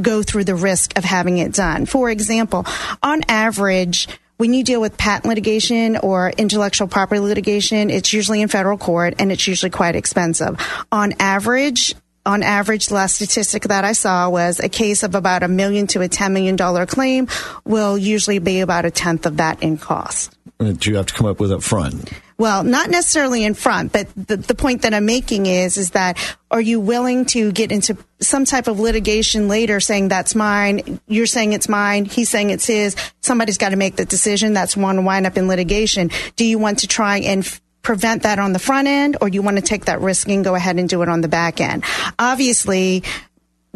go 0.01 0.23
through 0.23 0.45
the 0.45 0.55
risk 0.55 0.97
of 0.97 1.05
having 1.05 1.39
it 1.39 1.53
done. 1.53 1.87
For 1.87 2.11
example, 2.11 2.67
on 3.03 3.23
average, 3.29 4.09
when 4.37 4.55
you 4.55 4.65
deal 4.65 4.81
with 4.81 4.97
patent 4.97 5.27
litigation 5.27 5.97
or 5.99 6.31
intellectual 6.31 6.89
property 6.89 7.21
litigation, 7.21 7.91
it's 7.91 8.13
usually 8.13 8.43
in 8.43 8.49
federal 8.49 8.79
court 8.79 9.15
and 9.19 9.31
it's 9.31 9.47
usually 9.47 9.71
quite 9.71 9.95
expensive. 9.95 10.59
On 10.91 11.13
average, 11.21 11.95
on 12.25 12.43
average, 12.43 12.87
the 12.87 12.95
last 12.95 13.17
statistic 13.17 13.65
that 13.65 13.85
I 13.85 13.93
saw 13.93 14.31
was 14.31 14.61
a 14.61 14.69
case 14.69 15.03
of 15.03 15.15
about 15.15 15.43
a 15.43 15.49
million 15.49 15.87
to 15.89 16.03
a 16.03 16.09
$10 16.09 16.33
million 16.33 16.57
claim 16.87 17.29
will 17.65 17.99
usually 17.99 18.39
be 18.39 18.61
about 18.61 18.85
a 18.85 18.91
tenth 18.91 19.27
of 19.27 19.39
that 19.39 19.63
in 19.63 19.77
cost. 19.77 20.37
Uh, 20.59 20.65
that 20.65 20.87
you 20.87 20.97
have 20.97 21.07
to 21.07 21.15
come 21.15 21.27
up 21.27 21.41
with 21.41 21.53
up 21.53 21.63
front. 21.63 22.11
Well, 22.43 22.65
not 22.65 22.91
necessarily 22.91 23.45
in 23.45 23.55
front, 23.55 23.93
but 23.93 24.09
the, 24.17 24.37
the 24.37 24.57
point 24.57 24.83
that 24.83 24.93
I'm 24.93 25.07
making 25.07 25.47
is 25.47 25.77
is 25.77 25.93
that 25.93 26.19
are 26.51 26.61
you 26.61 26.81
willing 26.81 27.25
to 27.27 27.53
get 27.53 27.71
into 27.71 27.97
some 28.19 28.45
type 28.45 28.67
of 28.67 28.81
litigation 28.81 29.47
later 29.47 29.79
saying 29.79 30.09
that's 30.09 30.35
mine, 30.35 30.99
you're 31.07 31.27
saying 31.27 31.53
it's 31.53 31.69
mine, 31.69 32.05
he's 32.05 32.29
saying 32.29 32.51
it's 32.51 32.67
his, 32.67 32.97
somebody's 33.21 33.59
got 33.59 33.69
to 33.69 33.77
make 33.77 33.95
the 33.95 34.05
decision, 34.05 34.55
that's 34.55 34.77
one 34.77 35.05
wind 35.05 35.25
up 35.25 35.37
in 35.37 35.47
litigation. 35.47 36.11
Do 36.35 36.45
you 36.45 36.59
want 36.59 36.81
to 36.81 36.89
try 36.89 37.19
and 37.19 37.45
f- 37.45 37.61
prevent 37.83 38.25
that 38.25 38.41
on 38.41 38.53
the 38.53 38.59
front 38.59 38.89
end 38.89 39.19
or 39.21 39.29
you 39.29 39.41
want 39.41 39.59
to 39.59 39.63
take 39.63 39.85
that 39.85 40.01
risk 40.01 40.29
and 40.29 40.43
go 40.43 40.57
ahead 40.57 40.81
and 40.81 40.89
do 40.89 41.01
it 41.03 41.09
on 41.09 41.21
the 41.21 41.29
back 41.29 41.61
end? 41.61 41.85
Obviously, 42.19 43.05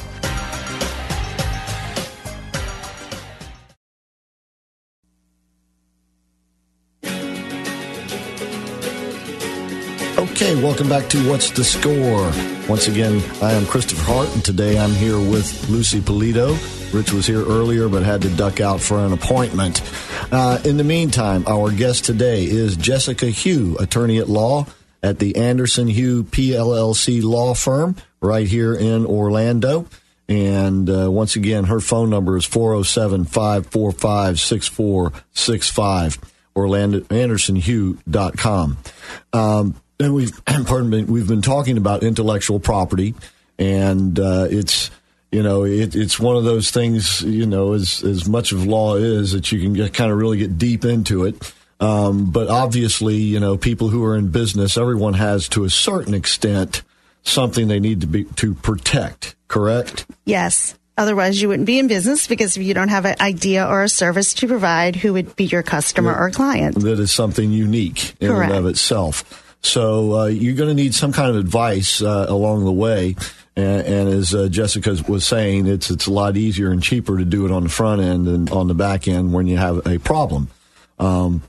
Okay, 10.43 10.61
welcome 10.61 10.89
back 10.89 11.09
to 11.11 11.31
What's 11.31 11.53
the 11.53 11.63
Score? 11.63 12.33
Once 12.69 12.89
again, 12.89 13.23
I 13.41 13.53
am 13.53 13.65
Christopher 13.65 14.03
Hart, 14.03 14.29
and 14.35 14.45
today 14.45 14.77
I'm 14.77 14.91
here 14.91 15.17
with 15.17 15.71
Lucy 15.71 16.01
Polito. 16.01 16.59
Rich 16.93 17.13
was 17.13 17.29
here 17.29 17.47
earlier, 17.47 17.89
but 17.89 18.03
had 18.03 18.23
to 18.23 18.29
duck 18.29 18.61
out 18.61 18.81
for 18.81 18.99
an 18.99 19.13
appointment. 19.13 19.81
Uh, 20.33 20.59
in 20.65 20.79
the 20.79 20.85
meantime, 20.85 21.45
our 21.47 21.71
guest 21.71 22.05
today 22.05 22.43
is 22.43 22.77
Jessica 22.77 23.27
Hew, 23.27 23.77
attorney 23.79 24.19
at 24.19 24.29
law 24.29 24.67
at 25.01 25.21
the 25.21 25.37
Anderson 25.37 25.87
Hew 25.87 26.25
PLLC 26.25 27.23
law 27.23 27.55
firm 27.55 27.95
right 28.21 28.49
here 28.49 28.75
in 28.75 29.07
Orlando. 29.07 29.87
And 30.29 30.91
uh, 30.91 31.09
once 31.09 31.37
again, 31.37 31.67
her 31.67 31.79
phone 31.79 32.11
number 32.11 32.37
is 32.37 32.47
407 32.47 33.27
545 33.27 34.41
6465, 34.41 36.19
AndersonHew.com. 36.57 38.79
Um, 39.33 39.77
and 40.03 40.15
we've, 40.15 40.45
pardon 40.45 40.91
me, 40.91 41.05
we've 41.05 41.29
been 41.29 41.43
talking 41.43 41.77
about 41.77 42.03
intellectual 42.03 42.61
property, 42.61 43.15
and 43.59 44.19
uh, 44.19 44.47
it's, 44.51 44.91
you 45.31 45.43
know, 45.43 45.65
it, 45.65 45.95
it's 45.95 46.19
one 46.19 46.37
of 46.37 46.45
those 46.45 46.71
things, 46.71 47.23
you 47.23 47.47
know, 47.47 47.73
as, 47.73 48.03
as 48.03 48.29
much 48.29 48.53
of 48.53 48.67
law 48.67 48.97
is 48.97 49.33
that 49.33 49.53
you 49.53 49.61
can 49.61 49.73
get, 49.73 49.95
kind 49.95 50.11
of 50.11 50.19
really 50.19 50.39
get 50.39 50.59
deep 50.59 50.85
into 50.85 51.25
it. 51.25 51.53
Um, 51.81 52.31
but 52.31 52.49
obviously, 52.49 53.17
you 53.17 53.41
know, 53.41 53.57
people 53.57 53.89
who 53.89 54.05
are 54.05 54.17
in 54.17 54.29
business, 54.29 54.77
everyone 54.77 55.15
has 55.15 55.49
to 55.51 55.65
a 55.65 55.71
certain 55.71 56.15
extent 56.15 56.83
something 57.25 57.69
they 57.69 57.81
need 57.81 58.03
to 58.03 58.07
be 58.07 58.25
to 58.25 58.55
protect. 58.55 59.35
Correct? 59.49 60.07
Yes. 60.25 60.77
Otherwise, 60.99 61.41
you 61.41 61.49
wouldn't 61.49 61.67
be 61.67 61.79
in 61.79 61.89
business 61.89 62.27
because 62.27 62.57
if 62.57 62.63
you 62.63 62.75
don't 62.75 62.91
have 62.91 63.07
an 63.07 63.17
idea 63.21 63.67
or 63.67 63.83
a 63.83 63.89
service 63.89 64.35
to 64.35 64.47
provide, 64.47 64.95
who 64.95 65.15
would 65.15 65.35
be 65.37 65.45
your 65.45 65.63
customer 65.63 66.15
or 66.15 66.31
client? 66.31 66.79
that 66.81 67.01
is 67.01 67.11
something 67.11 67.51
unique 67.51 68.15
in 68.21 68.31
Correct. 68.31 68.53
and 68.53 68.59
of 68.59 68.67
itself. 68.67 69.52
So 69.63 70.19
uh, 70.19 70.27
you're 70.27 70.57
going 70.57 70.69
to 70.69 70.75
need 70.75 70.95
some 70.95 71.13
kind 71.13 71.31
of 71.31 71.37
advice 71.37 72.03
uh, 72.03 72.27
along 72.29 72.65
the 72.65 72.73
way. 72.73 73.17
And, 73.55 73.87
and 73.87 74.09
as 74.09 74.35
uh, 74.35 74.49
Jessica 74.49 74.97
was 75.07 75.27
saying, 75.27 75.67
it's 75.67 75.91
it's 75.91 76.07
a 76.07 76.13
lot 76.13 76.37
easier 76.37 76.71
and 76.71 76.83
cheaper 76.83 77.19
to 77.19 77.25
do 77.25 77.45
it 77.45 77.53
on 77.53 77.65
the 77.65 77.69
front 77.69 78.01
end 78.01 78.27
than 78.27 78.49
on 78.49 78.67
the 78.67 78.75
back 78.75 79.07
end 79.07 79.33
when 79.33 79.47
you 79.47 79.59
have 79.59 79.87
a 79.87 79.99
problem. 79.99 80.49
Um, 80.99 81.43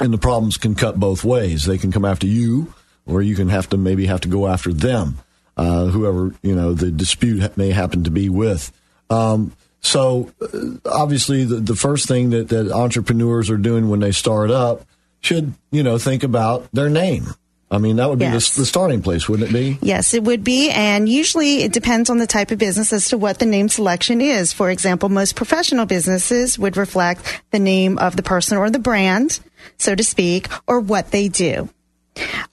and 0.00 0.12
the 0.12 0.18
problems 0.18 0.56
can 0.56 0.74
cut 0.74 0.98
both 0.98 1.22
ways. 1.22 1.66
They 1.66 1.78
can 1.78 1.92
come 1.92 2.04
after 2.04 2.26
you, 2.26 2.74
or 3.06 3.22
you 3.22 3.36
can 3.36 3.48
have 3.48 3.68
to 3.70 3.76
maybe 3.76 4.06
have 4.06 4.22
to 4.22 4.28
go 4.28 4.46
after 4.46 4.72
them, 4.72 5.18
uh, 5.56 5.86
whoever 5.86 6.34
you 6.42 6.54
know 6.54 6.72
the 6.72 6.90
dispute 6.90 7.56
may 7.56 7.70
happen 7.70 8.04
to 8.04 8.10
be 8.10 8.28
with. 8.28 8.72
Um, 9.10 9.52
so 9.80 10.32
uh, 10.40 10.88
obviously, 10.90 11.44
the, 11.44 11.56
the 11.56 11.76
first 11.76 12.08
thing 12.08 12.30
that, 12.30 12.48
that 12.48 12.72
entrepreneurs 12.72 13.50
are 13.50 13.58
doing 13.58 13.88
when 13.88 14.00
they 14.00 14.12
start 14.12 14.50
up 14.50 14.86
should 15.20 15.52
you 15.70 15.82
know 15.82 15.98
think 15.98 16.22
about 16.22 16.68
their 16.72 16.88
name. 16.88 17.26
I 17.74 17.78
mean, 17.78 17.96
that 17.96 18.08
would 18.08 18.18
be 18.20 18.24
Yes. 18.24 18.54
the, 18.54 18.60
the 18.60 18.66
starting 18.66 19.02
place, 19.02 19.28
wouldn't 19.28 19.50
it 19.50 19.52
be? 19.52 19.78
Yes, 19.82 20.14
it 20.14 20.22
would 20.22 20.44
be. 20.44 20.70
And 20.70 21.08
usually 21.08 21.62
it 21.62 21.72
depends 21.72 22.08
on 22.08 22.18
the 22.18 22.26
type 22.26 22.50
of 22.50 22.58
business 22.58 22.92
as 22.92 23.08
to 23.08 23.18
what 23.18 23.38
the 23.40 23.46
name 23.46 23.68
selection 23.68 24.20
is. 24.20 24.52
For 24.52 24.70
example, 24.70 25.08
most 25.08 25.34
professional 25.34 25.84
businesses 25.84 26.58
would 26.58 26.76
reflect 26.76 27.42
the 27.50 27.58
name 27.58 27.98
of 27.98 28.16
the 28.16 28.22
person 28.22 28.56
or 28.56 28.70
the 28.70 28.78
brand, 28.78 29.40
so 29.76 29.94
to 29.94 30.04
speak, 30.04 30.48
or 30.66 30.78
what 30.80 31.10
they 31.10 31.28
do. 31.28 31.68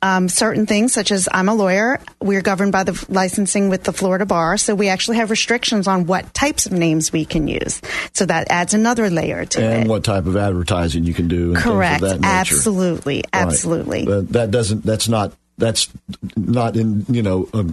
Um, 0.01 0.29
certain 0.29 0.65
things, 0.65 0.93
such 0.93 1.11
as 1.11 1.29
I'm 1.31 1.49
a 1.49 1.53
lawyer, 1.53 1.99
we're 2.19 2.41
governed 2.41 2.71
by 2.71 2.83
the 2.83 3.05
licensing 3.09 3.69
with 3.69 3.83
the 3.83 3.93
Florida 3.93 4.25
Bar, 4.25 4.57
so 4.57 4.73
we 4.73 4.87
actually 4.89 5.17
have 5.17 5.29
restrictions 5.29 5.87
on 5.87 6.05
what 6.05 6.33
types 6.33 6.65
of 6.65 6.71
names 6.71 7.11
we 7.11 7.25
can 7.25 7.47
use. 7.47 7.81
So 8.13 8.25
that 8.25 8.47
adds 8.49 8.73
another 8.73 9.09
layer 9.09 9.45
to 9.45 9.61
And 9.61 9.73
it. 9.73 9.79
And 9.81 9.89
what 9.89 10.03
type 10.03 10.25
of 10.25 10.35
advertising 10.35 11.03
you 11.03 11.13
can 11.13 11.27
do? 11.27 11.53
And 11.53 11.57
Correct. 11.57 12.01
Things 12.01 12.13
of 12.13 12.21
that 12.21 12.27
nature. 12.27 12.55
Absolutely. 12.55 13.15
Right. 13.17 13.27
Absolutely. 13.33 14.05
That 14.05 14.51
doesn't. 14.51 14.83
That's 14.83 15.07
not. 15.07 15.33
That's 15.57 15.89
not 16.35 16.75
in. 16.75 17.05
You 17.09 17.21
know. 17.21 17.49
A, 17.53 17.65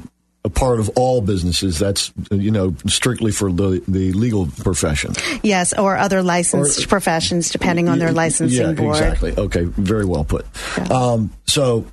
a 0.48 0.50
part 0.50 0.80
of 0.80 0.88
all 0.96 1.20
businesses. 1.20 1.78
That's 1.78 2.12
you 2.30 2.50
know 2.50 2.74
strictly 2.87 3.32
for 3.32 3.52
the 3.52 3.82
the 3.87 4.12
legal 4.12 4.46
profession. 4.46 5.12
Yes, 5.42 5.72
or 5.76 5.96
other 5.96 6.22
licensed 6.22 6.84
Or- 6.84 6.88
professions, 6.88 7.50
depending 7.50 7.88
on 7.88 7.98
their 7.98 8.08
Yeah, 8.08 8.24
licensing 8.24 8.66
yeah, 8.66 8.72
board. 8.72 8.96
Exactly. 8.96 9.34
Okay. 9.37 9.64
Very 9.64 10.04
well 10.04 10.24
put. 10.24 10.44
Um, 10.90 11.30
so. 11.46 11.84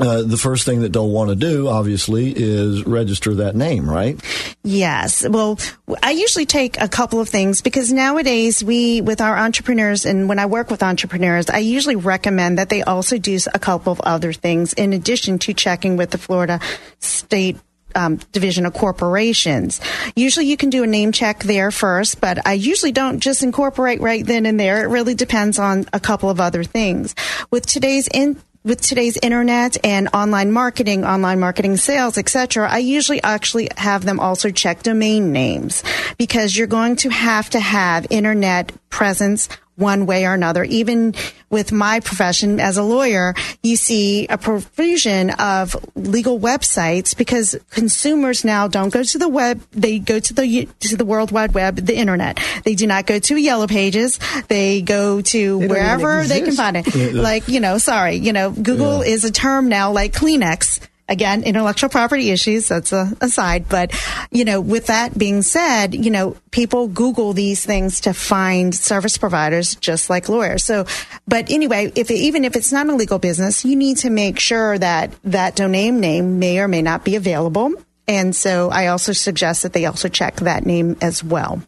Uh, 0.00 0.22
the 0.22 0.36
first 0.36 0.64
thing 0.64 0.82
that 0.82 0.92
they'll 0.92 1.10
want 1.10 1.28
to 1.28 1.34
do, 1.34 1.66
obviously, 1.66 2.32
is 2.32 2.86
register 2.86 3.34
that 3.34 3.56
name, 3.56 3.90
right? 3.90 4.14
Yes. 4.62 5.28
Well, 5.28 5.58
I 6.04 6.12
usually 6.12 6.46
take 6.46 6.80
a 6.80 6.86
couple 6.86 7.18
of 7.18 7.28
things 7.28 7.62
because 7.62 7.92
nowadays 7.92 8.62
we, 8.62 9.00
with 9.00 9.20
our 9.20 9.36
entrepreneurs, 9.36 10.06
and 10.06 10.28
when 10.28 10.38
I 10.38 10.46
work 10.46 10.70
with 10.70 10.84
entrepreneurs, 10.84 11.50
I 11.50 11.58
usually 11.58 11.96
recommend 11.96 12.58
that 12.58 12.68
they 12.68 12.82
also 12.84 13.18
do 13.18 13.36
a 13.52 13.58
couple 13.58 13.90
of 13.92 14.00
other 14.02 14.32
things 14.32 14.72
in 14.72 14.92
addition 14.92 15.40
to 15.40 15.52
checking 15.52 15.96
with 15.96 16.10
the 16.12 16.18
Florida 16.18 16.60
State 17.00 17.56
um, 17.94 18.16
division 18.32 18.66
of 18.66 18.74
corporations. 18.74 19.80
Usually 20.14 20.46
you 20.46 20.56
can 20.56 20.70
do 20.70 20.82
a 20.82 20.86
name 20.86 21.12
check 21.12 21.42
there 21.44 21.70
first, 21.70 22.20
but 22.20 22.46
I 22.46 22.54
usually 22.54 22.92
don't 22.92 23.20
just 23.20 23.42
incorporate 23.42 24.00
right 24.00 24.24
then 24.24 24.46
and 24.46 24.58
there. 24.58 24.84
It 24.84 24.88
really 24.88 25.14
depends 25.14 25.58
on 25.58 25.86
a 25.92 26.00
couple 26.00 26.30
of 26.30 26.40
other 26.40 26.64
things. 26.64 27.14
With 27.50 27.66
today's 27.66 28.08
in, 28.08 28.40
with 28.64 28.80
today's 28.80 29.16
internet 29.22 29.76
and 29.84 30.08
online 30.12 30.52
marketing, 30.52 31.04
online 31.04 31.40
marketing 31.40 31.76
sales, 31.76 32.18
etc., 32.18 32.68
I 32.68 32.78
usually 32.78 33.22
actually 33.22 33.68
have 33.76 34.04
them 34.04 34.20
also 34.20 34.50
check 34.50 34.82
domain 34.82 35.32
names 35.32 35.82
because 36.18 36.56
you're 36.56 36.66
going 36.66 36.96
to 36.96 37.08
have 37.08 37.48
to 37.50 37.60
have 37.60 38.06
internet 38.10 38.72
presence 38.90 39.48
one 39.78 40.06
way 40.06 40.26
or 40.26 40.34
another. 40.34 40.64
Even 40.64 41.14
with 41.50 41.72
my 41.72 42.00
profession 42.00 42.60
as 42.60 42.76
a 42.76 42.82
lawyer, 42.82 43.34
you 43.62 43.76
see 43.76 44.26
a 44.26 44.36
profusion 44.36 45.30
of 45.30 45.74
legal 45.94 46.38
websites 46.38 47.16
because 47.16 47.56
consumers 47.70 48.44
now 48.44 48.68
don't 48.68 48.92
go 48.92 49.02
to 49.02 49.18
the 49.18 49.28
web; 49.28 49.62
they 49.70 49.98
go 49.98 50.18
to 50.18 50.34
the 50.34 50.68
to 50.80 50.96
the 50.96 51.04
World 51.04 51.30
Wide 51.32 51.54
Web, 51.54 51.76
the 51.76 51.96
internet. 51.96 52.38
They 52.64 52.74
do 52.74 52.86
not 52.86 53.06
go 53.06 53.18
to 53.18 53.36
Yellow 53.36 53.66
Pages. 53.66 54.18
They 54.48 54.82
go 54.82 55.20
to 55.22 55.58
They 55.60 55.66
wherever 55.66 56.24
they 56.24 56.42
can 56.42 56.54
find 56.54 56.76
it. 56.76 57.14
like 57.14 57.48
you 57.48 57.60
know, 57.60 57.78
sorry, 57.78 58.16
you 58.16 58.32
know, 58.32 58.50
Google 58.50 59.02
is 59.02 59.24
a 59.24 59.30
term 59.30 59.68
now 59.68 59.92
like 59.92 60.12
Kleenex. 60.12 60.80
Again, 61.08 61.42
intellectual 61.42 61.88
property 61.88 62.30
issues, 62.30 62.68
that's 62.68 62.92
a 62.92 63.16
aside. 63.20 63.68
But, 63.68 63.92
you 64.30 64.44
know, 64.44 64.60
with 64.60 64.88
that 64.88 65.16
being 65.16 65.40
said, 65.40 65.94
you 65.94 66.10
know, 66.10 66.36
people 66.50 66.88
Google 66.88 67.32
these 67.32 67.64
things 67.64 68.02
to 68.02 68.12
find 68.12 68.74
service 68.74 69.16
providers 69.16 69.74
just 69.76 70.10
like 70.10 70.28
lawyers. 70.28 70.64
So, 70.64 70.84
but 71.26 71.50
anyway, 71.50 71.90
if 71.94 72.10
it, 72.10 72.16
even 72.16 72.44
if 72.44 72.56
it's 72.56 72.72
not 72.72 72.88
a 72.88 72.94
legal 72.94 73.18
business, 73.18 73.64
you 73.64 73.74
need 73.74 73.98
to 73.98 74.10
make 74.10 74.38
sure 74.38 74.76
that 74.78 75.12
that 75.24 75.56
domain 75.56 76.00
name 76.00 76.38
may 76.38 76.58
or 76.60 76.68
may 76.68 76.82
not 76.82 77.04
be 77.04 77.16
available. 77.16 77.72
And 78.06 78.34
so 78.34 78.70
I 78.70 78.88
also 78.88 79.12
suggest 79.12 79.62
that 79.62 79.72
they 79.72 79.86
also 79.86 80.08
check 80.08 80.36
that 80.36 80.66
name 80.66 80.96
as 81.00 81.24
well. 81.24 81.62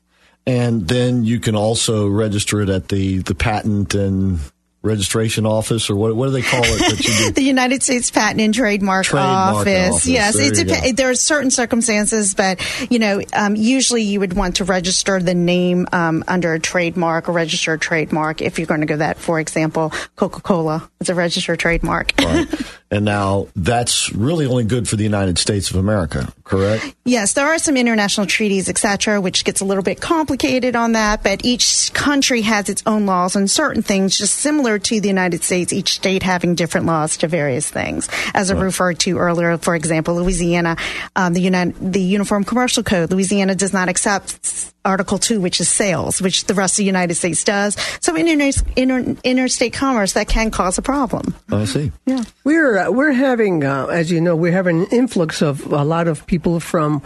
And 0.47 0.89
then 0.89 1.25
you 1.25 1.39
can 1.39 1.55
also 1.55 2.09
register 2.09 2.61
it 2.61 2.69
at 2.69 2.89
the, 2.89 3.19
the 3.19 3.35
patent 3.35 3.95
and 3.95 4.41
registration 4.83 5.45
office, 5.45 5.91
or 5.91 5.97
what, 5.97 6.17
what 6.17 6.27
do 6.27 6.33
they 6.33 6.43
call 6.43 6.63
it 6.65 6.79
that 6.79 6.99
you 6.99 7.27
do? 7.27 7.33
the 7.35 7.43
United 7.43 7.83
States 7.83 8.11
Patent 8.11 8.41
and 8.41 8.55
Trademark, 8.55 9.05
Trademark 9.05 9.57
Office. 9.57 9.91
Office. 9.91 10.07
Yes, 10.07 10.37
There 10.37 10.53
it 10.53 10.67
dep- 10.67 10.97
there 10.97 11.11
are 11.11 11.15
certain 11.15 11.51
circumstances, 11.51 12.35
but 12.35 12.61
you 12.91 12.99
know, 12.99 13.21
um, 13.33 13.57
usually 13.57 14.03
you 14.03 14.21
would 14.21 14.33
want 14.33 14.57
to 14.57 14.65
register 14.65 15.21
the 15.21 15.35
name 15.35 15.87
um, 15.93 16.25
under 16.27 16.55
a 16.55 16.61
trademark, 16.61 17.29
a 17.29 17.33
registered 17.33 17.81
trademark. 17.81 18.41
If 18.41 18.59
you're 18.59 18.67
going 18.67 18.81
to 18.81 18.87
go 18.87 18.97
that, 18.97 19.19
for 19.19 19.39
example, 19.39 19.93
Coca 20.17 20.41
Cola 20.41 20.91
is 21.01 21.11
a 21.11 21.15
registered 21.15 21.59
trademark. 21.59 22.13
Right. 22.19 22.49
and 22.91 23.05
now 23.05 23.49
that's 23.55 24.13
really 24.13 24.47
only 24.47 24.65
good 24.65 24.89
for 24.89 24.97
the 24.97 25.05
United 25.05 25.39
States 25.39 25.71
of 25.71 25.77
America, 25.77 26.33
correct? 26.51 26.95
Yes, 27.05 27.33
there 27.33 27.47
are 27.47 27.59
some 27.59 27.77
international 27.77 28.27
treaties, 28.27 28.69
etc., 28.69 29.21
which 29.21 29.45
gets 29.45 29.61
a 29.61 29.65
little 29.65 29.83
bit 29.83 30.01
complicated 30.01 30.77
on 30.77 30.93
that. 30.93 31.23
But 31.23 31.45
each 31.45 31.93
country 31.95 32.43
has 32.43 32.69
its 32.69 32.83
own 32.87 33.07
laws 33.07 33.37
on 33.37 33.49
certain 33.49 33.83
things, 33.83 34.19
just 34.19 34.35
similar 34.35 34.79
to 34.79 35.01
the 35.01 35.09
United 35.09 35.43
States. 35.43 35.73
Each 35.73 35.95
state 35.95 36.23
having 36.23 36.55
different 36.57 36.87
laws 36.87 37.17
to 37.19 37.29
various 37.29 37.71
things. 37.71 38.09
As 38.35 38.51
I 38.51 38.61
referred 38.61 38.99
to 39.01 39.19
earlier, 39.19 39.57
for 39.57 39.75
example, 39.75 40.17
Louisiana, 40.17 40.77
um, 41.17 41.33
the 41.33 41.41
United, 41.41 41.93
the 41.93 42.03
Uniform 42.03 42.45
Commercial 42.45 42.83
Code, 42.83 43.11
Louisiana 43.11 43.55
does 43.55 43.73
not 43.73 43.89
accept 43.89 44.73
Article 44.85 45.19
Two, 45.19 45.41
which 45.41 45.61
is 45.61 45.69
sales, 45.69 46.23
which 46.23 46.47
the 46.47 46.55
rest 46.55 46.75
of 46.75 46.79
the 46.79 46.85
United 46.85 47.15
States 47.15 47.45
does. 47.45 47.77
So 48.01 48.17
in 48.17 48.27
inter- 48.27 48.63
inter- 48.77 49.17
interstate 49.23 49.75
commerce, 49.75 50.15
that 50.15 50.29
can 50.29 50.51
cause 50.51 50.79
a 50.79 50.83
problem. 50.83 51.35
I 51.51 51.67
see. 51.67 51.93
Yeah. 52.07 52.25
We're 52.45 52.79
uh, 52.79 52.91
we're 52.91 53.13
having, 53.13 53.63
uh, 53.63 53.87
as 53.87 54.11
you 54.11 54.21
know, 54.21 54.35
we're 54.35 54.53
having 54.53 54.83
an 54.83 54.87
influx 54.91 55.43
of 55.43 55.71
a 55.71 55.85
lot 55.85 56.09
of 56.09 56.27
people 56.27 56.61
from 56.61 57.03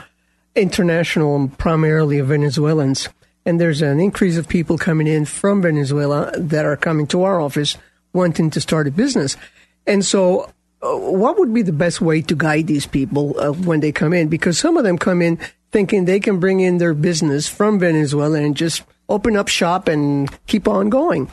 international, 0.55 1.51
primarily 1.59 2.21
Venezuelans, 2.21 3.09
and 3.45 3.61
there's 3.61 3.83
an 3.83 3.99
increase 3.99 4.37
of 4.37 4.47
people 4.47 4.79
coming 4.79 5.09
in 5.09 5.25
from 5.25 5.61
Venezuela 5.63 6.31
that 6.39 6.65
are 6.65 6.77
coming 6.77 7.09
to 7.09 7.25
our 7.25 7.41
office 7.41 7.77
wanting 8.13 8.51
to 8.51 8.61
start 8.61 8.87
a 8.87 8.91
business, 8.91 9.37
and 9.87 10.05
so. 10.05 10.51
Uh, 10.83 10.99
what 10.99 11.39
would 11.39 11.55
be 11.55 11.63
the 11.63 11.73
best 11.73 12.03
way 12.03 12.21
to 12.21 12.37
guide 12.37 12.67
these 12.67 12.85
people 12.85 13.35
uh, 13.41 13.51
when 13.53 13.81
they 13.81 13.91
come 13.91 14.13
in? 14.13 14.29
Because 14.29 14.59
some 14.59 14.77
of 14.77 14.85
them 14.85 14.99
come 14.99 15.23
in 15.23 15.39
thinking 15.75 16.05
they 16.05 16.21
can 16.21 16.39
bring 16.39 16.61
in 16.61 16.79
their 16.79 16.95
business 16.95 17.49
from 17.49 17.81
Venezuela 17.81 18.39
and 18.39 18.57
just 18.57 18.85
open 19.09 19.37
up 19.37 19.49
shop 19.49 19.89
and 19.89 20.31
keep 20.47 20.69
on 20.69 20.89
going. 20.89 21.29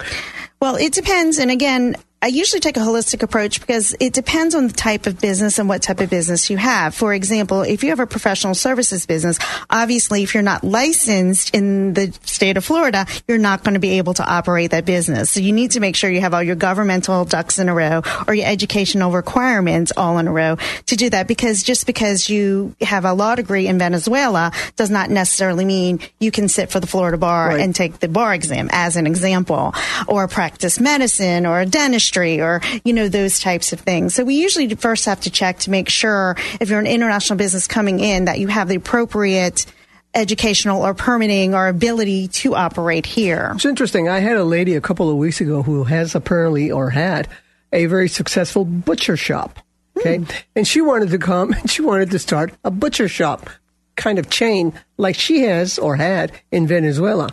Well, 0.59 0.77
it 0.77 0.93
depends. 0.93 1.37
And 1.37 1.51
again, 1.51 1.95
I 2.23 2.27
usually 2.27 2.59
take 2.59 2.77
a 2.77 2.81
holistic 2.81 3.23
approach 3.23 3.59
because 3.61 3.95
it 3.99 4.13
depends 4.13 4.53
on 4.53 4.67
the 4.67 4.73
type 4.73 5.07
of 5.07 5.19
business 5.19 5.57
and 5.57 5.67
what 5.67 5.81
type 5.81 5.99
of 6.01 6.09
business 6.11 6.51
you 6.51 6.57
have. 6.57 6.93
For 6.93 7.15
example, 7.15 7.61
if 7.63 7.83
you 7.83 7.89
have 7.89 7.99
a 7.99 8.05
professional 8.05 8.53
services 8.53 9.07
business, 9.07 9.39
obviously, 9.71 10.21
if 10.21 10.35
you're 10.35 10.43
not 10.43 10.63
licensed 10.63 11.55
in 11.55 11.93
the 11.95 12.13
state 12.23 12.57
of 12.57 12.63
Florida, 12.65 13.07
you're 13.27 13.39
not 13.39 13.63
going 13.63 13.73
to 13.73 13.79
be 13.79 13.97
able 13.97 14.13
to 14.13 14.23
operate 14.23 14.69
that 14.69 14.85
business. 14.85 15.31
So 15.31 15.39
you 15.39 15.51
need 15.51 15.71
to 15.71 15.79
make 15.79 15.95
sure 15.95 16.11
you 16.11 16.21
have 16.21 16.35
all 16.35 16.43
your 16.43 16.55
governmental 16.55 17.25
ducks 17.25 17.57
in 17.57 17.69
a 17.69 17.73
row 17.73 18.03
or 18.27 18.35
your 18.35 18.45
educational 18.45 19.11
requirements 19.11 19.91
all 19.97 20.19
in 20.19 20.27
a 20.27 20.31
row 20.31 20.57
to 20.85 20.95
do 20.95 21.09
that 21.09 21.27
because 21.27 21.63
just 21.63 21.87
because 21.87 22.29
you 22.29 22.75
have 22.81 23.03
a 23.03 23.13
law 23.13 23.33
degree 23.33 23.65
in 23.65 23.79
Venezuela 23.79 24.51
does 24.75 24.91
not 24.91 25.09
necessarily 25.09 25.65
mean 25.65 25.99
you 26.19 26.29
can 26.29 26.47
sit 26.47 26.69
for 26.69 26.79
the 26.79 26.85
Florida 26.87 27.17
bar 27.17 27.47
Right. 27.47 27.61
and 27.61 27.73
take 27.75 27.97
the 27.99 28.07
bar 28.07 28.35
exam 28.35 28.69
as 28.71 28.95
an 28.95 29.07
example 29.07 29.73
or 30.07 30.27
practice 30.27 30.79
medicine 30.79 31.47
or 31.47 31.65
dentistry 32.11 32.41
or 32.41 32.61
you 32.83 32.93
know 32.93 33.07
those 33.07 33.39
types 33.39 33.73
of 33.73 33.79
things 33.79 34.15
so 34.15 34.23
we 34.23 34.35
usually 34.35 34.73
first 34.75 35.05
have 35.05 35.19
to 35.21 35.29
check 35.29 35.59
to 35.59 35.69
make 35.69 35.89
sure 35.89 36.35
if 36.59 36.69
you're 36.69 36.79
an 36.79 36.87
international 36.87 37.37
business 37.37 37.67
coming 37.67 37.99
in 37.99 38.25
that 38.25 38.39
you 38.39 38.47
have 38.47 38.67
the 38.67 38.75
appropriate 38.75 39.65
educational 40.13 40.85
or 40.85 40.93
permitting 40.93 41.55
or 41.55 41.67
ability 41.67 42.27
to 42.27 42.53
operate 42.55 43.05
here 43.05 43.51
It's 43.55 43.65
interesting. 43.65 44.09
I 44.09 44.19
had 44.19 44.35
a 44.35 44.43
lady 44.43 44.75
a 44.75 44.81
couple 44.81 45.09
of 45.09 45.15
weeks 45.15 45.39
ago 45.39 45.63
who 45.63 45.85
has 45.85 46.15
apparently 46.15 46.69
or 46.69 46.89
had 46.89 47.29
a 47.71 47.85
very 47.85 48.09
successful 48.09 48.65
butcher 48.65 49.15
shop. 49.15 49.59
Okay. 49.97 50.17
Hmm. 50.17 50.25
And 50.55 50.67
she 50.67 50.81
wanted 50.81 51.11
to 51.11 51.17
come 51.17 51.53
and 51.53 51.69
she 51.73 51.81
wanted 51.81 52.11
to 52.11 52.19
start 52.19 52.53
a 52.65 52.71
butcher 52.71 53.07
shop 53.07 53.49
kind 53.95 54.19
of 54.19 54.29
chain 54.29 54.73
like 54.97 55.15
she 55.15 55.43
has 55.43 55.79
or 55.79 55.95
had 55.95 56.31
in 56.51 56.67
Venezuela. 56.67 57.29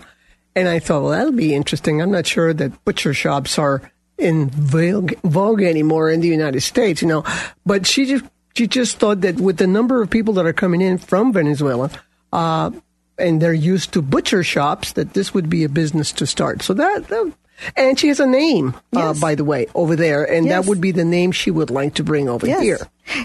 And 0.55 0.69
I 0.69 0.79
thought, 0.79 1.03
well, 1.03 1.11
that'll 1.11 1.33
be 1.33 1.55
interesting. 1.55 2.01
I'm 2.01 2.11
not 2.11 2.27
sure 2.27 2.53
that 2.53 2.85
butcher 2.85 3.15
shops 3.15 3.59
are 3.59 3.91
in 4.19 4.51
vogue, 4.51 5.15
vogue 5.25 5.63
anymore 5.63 6.11
in 6.11 6.21
the 6.21 6.29
United 6.29 6.61
States, 6.61 7.03
you 7.03 7.09
know. 7.09 7.25
But 7.65 7.87
she 7.87 8.07
just 8.07 8.25
she 8.55 8.67
just 8.67 8.99
thought 8.99 9.21
that 9.21 9.37
with 9.41 9.59
the 9.59 9.67
number 9.67 10.03
of 10.03 10.11
people 10.11 10.35
that 10.35 10.47
are 10.47 10.53
coming 10.53 10.81
in 10.81 10.99
from 10.99 11.33
Venezuela, 11.33 11.91
uh, 12.33 12.71
and 13.19 13.41
they're 13.41 13.53
used 13.53 13.93
to 13.93 14.03
butcher 14.03 14.43
shops, 14.43 14.93
that 14.93 15.15
this 15.15 15.33
would 15.33 15.49
be 15.49 15.65
a 15.65 15.69
business 15.69 16.13
to 16.13 16.27
start. 16.27 16.63
So 16.63 16.75
that, 16.75 17.07
that 17.09 17.33
and 17.77 17.99
she 17.99 18.09
has 18.09 18.21
a 18.21 18.27
name, 18.27 18.75
uh, 18.95 19.15
by 19.15 19.35
the 19.35 19.45
way, 19.45 19.67
over 19.75 19.97
there, 19.97 20.23
and 20.25 20.47
Yes. 20.47 20.65
that 20.65 20.69
would 20.69 20.81
be 20.81 20.93
the 20.93 21.05
name 21.05 21.33
she 21.33 21.51
would 21.51 21.71
like 21.71 21.95
to 21.95 22.05
bring 22.05 22.29
over 22.29 22.47
Yes. 22.47 22.63
here. 22.63 22.79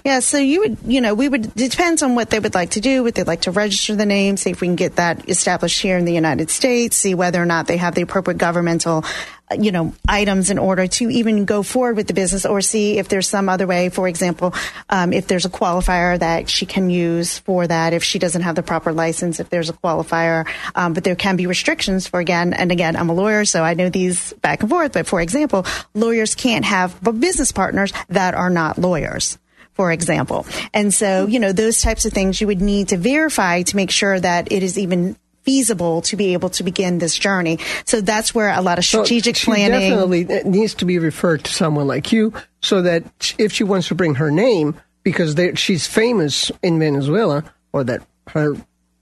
Yeah, 0.04 0.22
so 0.22 0.38
you 0.40 0.62
would, 0.62 0.78
you 0.88 1.02
know, 1.02 1.14
we 1.14 1.30
would, 1.30 1.46
it 1.46 1.70
depends 1.70 2.02
on 2.02 2.16
what 2.16 2.32
they 2.32 2.40
would 2.40 2.56
like 2.56 2.72
to 2.72 2.82
do, 2.82 3.04
would 3.04 3.14
they'd 3.14 3.28
like 3.28 3.42
to 3.42 3.52
register 3.52 3.96
the 3.96 4.08
name, 4.08 4.38
see 4.38 4.50
if 4.50 4.62
we 4.62 4.68
can 4.68 4.76
get 4.76 4.96
that 4.96 5.30
established 5.30 5.80
here 5.82 5.98
in 5.98 6.06
the 6.06 6.14
United 6.14 6.50
States, 6.50 6.98
see 6.98 7.14
whether 7.14 7.40
or 7.42 7.46
not 7.46 7.68
they 7.68 7.78
have 7.78 7.94
the 7.94 8.02
appropriate 8.02 8.40
governmental, 8.40 9.04
uh, 9.04 9.43
you 9.62 9.72
know, 9.72 9.94
items 10.08 10.50
in 10.50 10.58
order 10.58 10.88
to 10.88 11.10
even 11.10 11.46
go 11.46 11.64
forward 11.64 11.96
with 11.96 12.08
the 12.08 12.14
business 12.14 12.46
or 12.46 12.62
see 12.62 12.98
if 12.98 13.10
there's 13.10 13.28
some 13.28 13.50
other 13.50 13.68
way. 13.68 13.90
For 13.90 14.08
example, 14.08 14.54
um, 14.90 15.14
if 15.14 15.28
there's 15.28 15.46
a 15.46 15.50
qualifier 15.50 16.18
that 16.20 16.50
she 16.50 16.66
can 16.66 16.90
use 16.90 17.40
for 17.40 17.68
that, 17.68 17.94
if 17.94 18.04
she 18.04 18.20
doesn't 18.20 18.42
have 18.42 18.56
the 18.56 18.64
proper 18.64 18.94
license, 18.94 19.40
if 19.40 19.50
there's 19.50 19.70
a 19.70 19.74
qualifier, 19.74 20.48
um, 20.76 20.94
but 20.94 21.04
there 21.04 21.16
can 21.16 21.36
be 21.36 21.48
restrictions 21.48 22.08
for 22.08 22.20
again, 22.20 22.54
and 22.54 22.72
again, 22.72 22.96
I'm 22.96 23.10
a 23.10 23.14
lawyer, 23.14 23.46
so 23.46 23.64
I 23.64 23.74
know 23.74 23.90
these 23.90 24.34
back 24.34 24.62
and 24.62 24.70
forth, 24.70 24.94
but 24.94 25.08
for 25.08 25.22
example, 25.22 25.66
lawyers 25.94 26.36
can't 26.36 26.66
have 26.66 27.00
business 27.20 27.52
partners 27.52 27.94
that 28.10 28.34
are 28.34 28.50
not 28.50 28.78
lawyers 28.78 29.38
for 29.74 29.92
example. 29.92 30.46
And 30.74 30.94
so, 30.94 31.26
you 31.26 31.40
know, 31.40 31.52
those 31.52 31.82
types 31.82 32.06
of 32.06 32.14
things 32.14 32.40
you 32.40 32.48
would 32.48 32.62
need 32.62 32.90
to 32.90 32.98
verify 32.98 33.64
to 33.64 33.76
make 33.76 33.92
sure 33.92 34.20
that 34.20 34.52
it 34.52 34.64
is 34.64 34.78
even 34.78 35.18
feasible 35.44 36.02
to 36.02 36.16
be 36.16 36.34
able 36.34 36.50
to 36.50 36.64
begin 36.64 36.98
this 37.00 37.18
journey. 37.18 37.60
So 37.86 38.02
that's 38.02 38.34
where 38.34 38.50
a 38.50 38.62
lot 38.62 38.80
of 38.80 38.86
So 38.86 39.04
strategic 39.04 39.36
she 39.36 39.46
planning. 39.46 39.92
definitely 39.92 40.26
uh, 40.26 40.44
needs 40.48 40.74
to 40.76 40.86
be 40.86 41.00
referred 41.00 41.44
to 41.46 41.54
someone 41.54 41.88
like 41.88 42.12
you, 42.12 42.34
so 42.62 42.82
that 42.82 43.36
if 43.38 43.52
she 43.52 43.64
wants 43.64 43.88
to 43.90 43.96
bring 43.96 44.16
her 44.16 44.32
name, 44.32 44.80
because 45.04 45.36
she's 45.56 45.86
famous 45.86 46.52
in 46.62 46.80
Venezuela, 46.80 47.44
or 47.74 47.84
that 47.84 48.02
her 48.30 48.56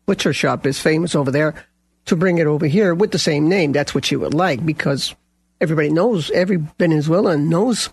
butcher 0.06 0.34
shop 0.34 0.66
is 0.66 0.80
famous 0.80 1.16
over 1.16 1.32
there, 1.32 1.54
to 2.06 2.16
bring 2.16 2.40
it 2.40 2.48
over 2.48 2.66
here 2.66 2.96
with 2.96 3.12
the 3.12 3.20
same 3.20 3.48
name. 3.48 3.72
That's 3.72 3.94
what 3.94 4.06
she 4.06 4.16
would 4.16 4.34
like, 4.34 4.66
because 4.66 5.14
everybody 5.62 5.90
knows, 5.90 6.32
every 6.32 6.58
Venezuelan 6.80 7.50
knows 7.50 7.90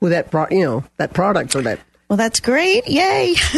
who 0.00 0.08
that 0.08 0.30
pro, 0.30 0.48
you 0.50 0.64
know 0.64 0.84
that 0.96 1.12
product 1.14 1.54
or 1.54 1.62
that. 1.62 1.78
Well, 2.08 2.16
that's 2.16 2.38
great. 2.38 2.86
Yay. 2.86 3.34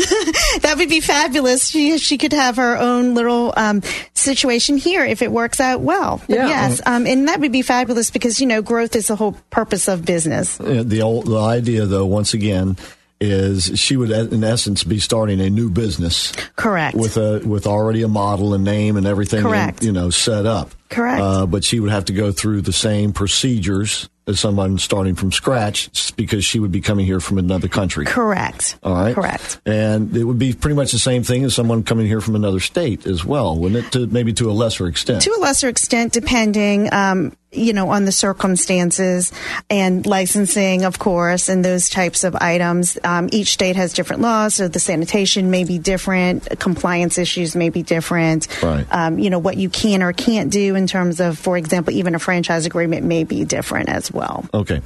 that 0.63 0.75
would 0.79 0.89
be 0.89 1.01
fabulous. 1.01 1.69
She, 1.69 1.99
she 1.99 2.17
could 2.17 2.33
have 2.33 2.57
her 2.57 2.79
own 2.79 3.15
little 3.15 3.53
um, 3.57 3.83
situation 4.15 4.79
here 4.79 5.05
if 5.05 5.21
it 5.21 5.31
works 5.31 5.61
out 5.61 5.83
well. 5.83 6.23
But 6.27 6.37
Yeah. 6.37 6.49
yes, 6.49 6.81
um, 6.87 7.07
and 7.07 7.29
that 7.29 7.41
would 7.41 7.53
be 7.53 7.61
fabulous 7.63 8.11
because, 8.11 8.41
you 8.41 8.47
know, 8.47 8.63
growth 8.63 8.97
is 8.97 9.09
the 9.09 9.17
whole 9.17 9.33
purpose 9.51 9.87
of 9.87 10.05
business. 10.05 10.59
Uh, 10.59 10.83
The 10.87 11.03
old 11.03 11.27
the 11.27 11.39
idea, 11.39 11.85
though, 11.85 12.07
once 12.07 12.33
again, 12.33 12.79
is 13.21 13.73
she 13.79 13.97
would, 13.97 14.11
in 14.11 14.43
essence, 14.45 14.83
be 14.85 14.99
starting 14.99 15.41
a 15.41 15.51
new 15.51 15.69
business. 15.69 16.33
Correct. 16.57 16.97
With 16.97 17.17
a 17.17 17.41
with 17.45 17.67
already 17.67 18.03
a 18.03 18.09
model 18.09 18.55
and 18.55 18.65
name 18.65 18.97
and 18.97 19.07
everything, 19.07 19.43
Correct. 19.43 19.83
you 19.83 19.93
know, 19.93 20.09
set 20.11 20.47
up. 20.47 20.71
Correct. 20.89 21.21
Uh, 21.21 21.47
but 21.47 21.65
she 21.65 21.81
would 21.81 21.91
have 21.91 22.07
to 22.07 22.13
go 22.13 22.33
through 22.33 22.63
the 22.63 22.73
same 22.73 23.13
procedures 23.13 24.09
as 24.29 24.39
someone 24.39 24.79
starting 24.79 25.15
from 25.15 25.33
scratch 25.33 26.15
because 26.17 26.45
she 26.45 26.59
would 26.59 26.71
be 26.71 26.81
coming 26.81 27.07
here 27.07 27.19
from 27.19 27.39
another 27.39 27.67
country. 27.67 28.05
Correct. 28.05 28.79
All 28.83 28.95
right. 28.95 29.15
Correct. 29.15 29.61
And 29.65 30.15
it 30.15 30.25
would 30.25 30.39
be 30.39 30.53
pretty 30.53 30.77
much 30.77 30.93
the 30.93 30.99
same 30.99 31.23
thing 31.23 31.45
as 31.45 31.55
someone 31.55 31.83
coming 31.83 32.07
here 32.07 32.21
from 32.21 32.37
another 32.37 32.61
state 32.61 33.07
as 33.07 33.25
well, 33.25 33.57
wouldn't 33.57 33.87
it? 33.87 33.93
To, 33.93 34.07
maybe 34.07 34.35
to 34.35 34.51
a 34.51 34.53
lesser 34.53 34.87
extent. 34.87 35.23
To 35.23 35.31
a 35.31 35.41
lesser 35.41 35.69
extent, 35.69 36.13
depending, 36.13 36.93
um, 36.93 37.35
you 37.51 37.73
know, 37.73 37.89
on 37.89 38.05
the 38.05 38.13
circumstances 38.13 39.33
and 39.71 40.05
licensing, 40.05 40.85
of 40.85 40.99
course, 40.99 41.49
and 41.49 41.65
those 41.65 41.89
types 41.89 42.23
of 42.23 42.37
items. 42.37 42.99
Um, 43.03 43.31
each 43.33 43.53
state 43.55 43.77
has 43.77 43.95
different 43.95 44.21
laws, 44.21 44.57
so 44.57 44.69
the 44.69 44.79
sanitation 44.79 45.51
may 45.51 45.65
be 45.65 45.79
different, 45.79 46.47
compliance 46.59 47.17
issues 47.17 47.57
may 47.57 47.71
be 47.71 47.83
different. 47.83 48.63
Right. 48.63 48.87
Um, 48.91 49.19
you 49.19 49.31
know, 49.31 49.39
what 49.39 49.57
you 49.57 49.71
can 49.71 50.03
or 50.03 50.13
can't 50.13 50.53
do 50.53 50.75
in 50.79 50.87
terms 50.87 51.21
of, 51.21 51.39
for 51.39 51.59
example, 51.59 51.93
even 51.93 52.15
a 52.15 52.19
franchise 52.19 52.65
agreement 52.65 53.05
may 53.05 53.25
be 53.25 53.45
different 53.45 53.91
as 53.91 54.11
well. 54.11 54.49
Okay. 54.55 54.81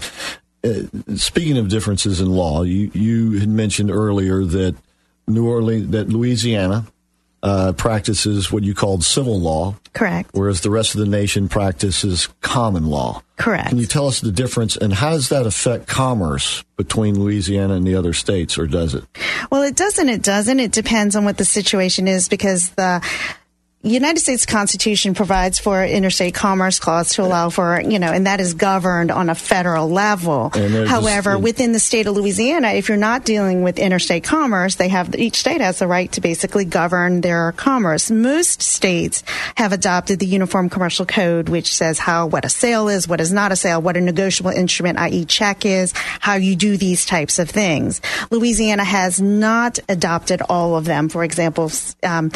Uh, 0.65 0.83
speaking 1.15 1.59
of 1.59 1.69
differences 1.69 2.21
in 2.21 2.31
law, 2.31 2.63
you, 2.63 2.91
you 2.95 3.39
had 3.39 3.49
mentioned 3.49 3.91
earlier 3.91 4.45
that 4.45 4.75
New 5.29 5.49
Orleans, 5.49 5.91
that 5.93 6.09
Louisiana 6.09 6.87
uh, 7.43 7.73
practices 7.73 8.53
what 8.53 8.63
you 8.63 8.75
called 8.75 9.03
civil 9.03 9.41
law, 9.41 9.75
Correct. 9.95 10.31
whereas 10.33 10.61
the 10.61 10.71
rest 10.71 10.95
of 10.95 11.01
the 11.01 11.07
nation 11.07 11.49
practices 11.49 12.29
common 12.41 12.87
law. 12.87 13.23
Correct. 13.37 13.71
Can 13.71 13.79
you 13.79 13.87
tell 13.87 14.07
us 14.07 14.21
the 14.21 14.31
difference 14.31 14.77
and 14.77 14.93
how 14.93 15.11
does 15.11 15.31
that 15.31 15.47
affect 15.47 15.89
commerce 15.89 16.63
between 16.77 17.19
Louisiana 17.19 17.75
and 17.75 17.85
the 17.85 17.97
other 17.97 18.13
states, 18.13 18.57
or 18.57 18.69
does 18.69 18.95
it? 18.95 19.05
Well, 19.51 19.63
it 19.63 19.75
doesn't. 19.75 20.09
It 20.09 20.23
doesn't. 20.23 20.61
It 20.61 20.71
depends 20.71 21.17
on 21.17 21.25
what 21.25 21.37
the 21.37 21.45
situation 21.45 22.07
is 22.07 22.29
because 22.29 22.71
the 22.71 23.05
United 23.91 24.21
States 24.21 24.47
Constitution 24.47 25.13
provides 25.13 25.59
for 25.59 25.85
interstate 25.85 26.35
commerce 26.35 26.79
clause 26.79 27.15
to 27.15 27.23
allow 27.23 27.51
for, 27.51 27.81
you 27.81 27.99
know, 27.99 28.13
and 28.13 28.27
that 28.27 28.41
is 28.41 28.55
governed 28.55 29.11
on 29.11 29.29
a 29.29 29.35
federal 29.35 29.91
level. 29.91 30.51
However, 30.87 31.33
this- 31.33 31.43
within 31.43 31.73
the 31.73 31.81
state 31.81 32.07
of 32.07 32.15
Louisiana, 32.15 32.69
if 32.75 32.89
you're 32.89 32.97
not 32.97 33.25
dealing 33.25 33.63
with 33.63 33.81
interstate 33.81 34.23
commerce, 34.23 34.77
they 34.77 34.89
have 34.89 35.15
each 35.17 35.37
state 35.37 35.61
has 35.61 35.81
the 35.81 35.89
right 35.89 36.13
to 36.13 36.21
basically 36.21 36.65
govern 36.65 37.23
their 37.23 37.53
commerce. 37.57 38.09
Most 38.09 38.63
states 38.63 39.25
have 39.57 39.73
adopted 39.73 40.21
the 40.21 40.27
Uniform 40.27 40.69
Commercial 40.69 41.05
Code, 41.05 41.49
which 41.49 41.75
says 41.75 41.99
how 41.99 42.27
what 42.27 42.45
a 42.45 42.49
sale 42.49 42.89
is, 42.89 43.09
what 43.09 43.21
is 43.21 43.33
not 43.33 43.51
a 43.51 43.57
sale, 43.57 43.83
what 43.83 43.97
a 43.97 44.01
negotiable 44.01 44.53
instrument, 44.53 44.99
i.e., 45.01 45.25
check 45.25 45.67
is, 45.67 45.93
how 46.21 46.35
you 46.35 46.55
do 46.55 46.77
these 46.77 47.05
types 47.05 47.41
of 47.41 47.51
things. 47.51 48.01
Louisiana 48.31 48.85
has 48.85 49.21
not 49.21 49.81
adopted 49.89 50.41
all 50.49 50.77
of 50.77 50.85
them. 50.85 51.09
For 51.09 51.25
example, 51.25 51.73
um, 52.05 52.31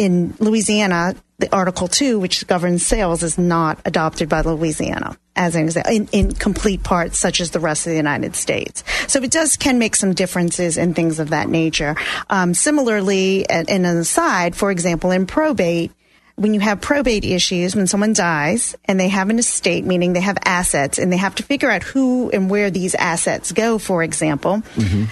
in 0.00 0.32
Louisiana, 0.38 1.14
the 1.40 1.54
Article 1.54 1.86
2, 1.86 2.18
which 2.18 2.46
governs 2.46 2.86
sales, 2.86 3.22
is 3.22 3.36
not 3.36 3.78
adopted 3.84 4.30
by 4.30 4.40
Louisiana 4.40 5.14
as 5.36 5.54
an 5.54 5.64
example, 5.64 5.92
in, 5.92 6.08
in 6.12 6.32
complete 6.32 6.82
parts, 6.82 7.18
such 7.18 7.38
as 7.38 7.50
the 7.50 7.60
rest 7.60 7.86
of 7.86 7.90
the 7.90 7.98
United 7.98 8.34
States. 8.34 8.82
So 9.08 9.22
it 9.22 9.30
does 9.30 9.58
can 9.58 9.78
make 9.78 9.94
some 9.94 10.14
differences 10.14 10.78
in 10.78 10.94
things 10.94 11.18
of 11.18 11.30
that 11.30 11.50
nature. 11.50 11.96
Um, 12.30 12.54
similarly, 12.54 13.46
and, 13.50 13.68
and 13.68 13.84
an 13.84 13.98
aside, 13.98 14.56
for 14.56 14.70
example, 14.70 15.10
in 15.10 15.26
probate, 15.26 15.92
when 16.36 16.54
you 16.54 16.60
have 16.60 16.80
probate 16.80 17.26
issues, 17.26 17.76
when 17.76 17.86
someone 17.86 18.14
dies 18.14 18.74
and 18.86 18.98
they 18.98 19.08
have 19.08 19.28
an 19.28 19.38
estate, 19.38 19.84
meaning 19.84 20.14
they 20.14 20.22
have 20.22 20.38
assets, 20.46 20.98
and 20.98 21.12
they 21.12 21.18
have 21.18 21.34
to 21.34 21.42
figure 21.42 21.70
out 21.70 21.82
who 21.82 22.30
and 22.30 22.48
where 22.48 22.70
these 22.70 22.94
assets 22.94 23.52
go, 23.52 23.78
for 23.78 24.02
example, 24.02 24.62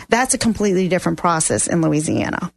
that's 0.08 0.32
a 0.32 0.38
completely 0.38 0.88
different 0.88 1.18
process 1.18 1.66
in 1.66 1.82
Louisiana. 1.82 2.50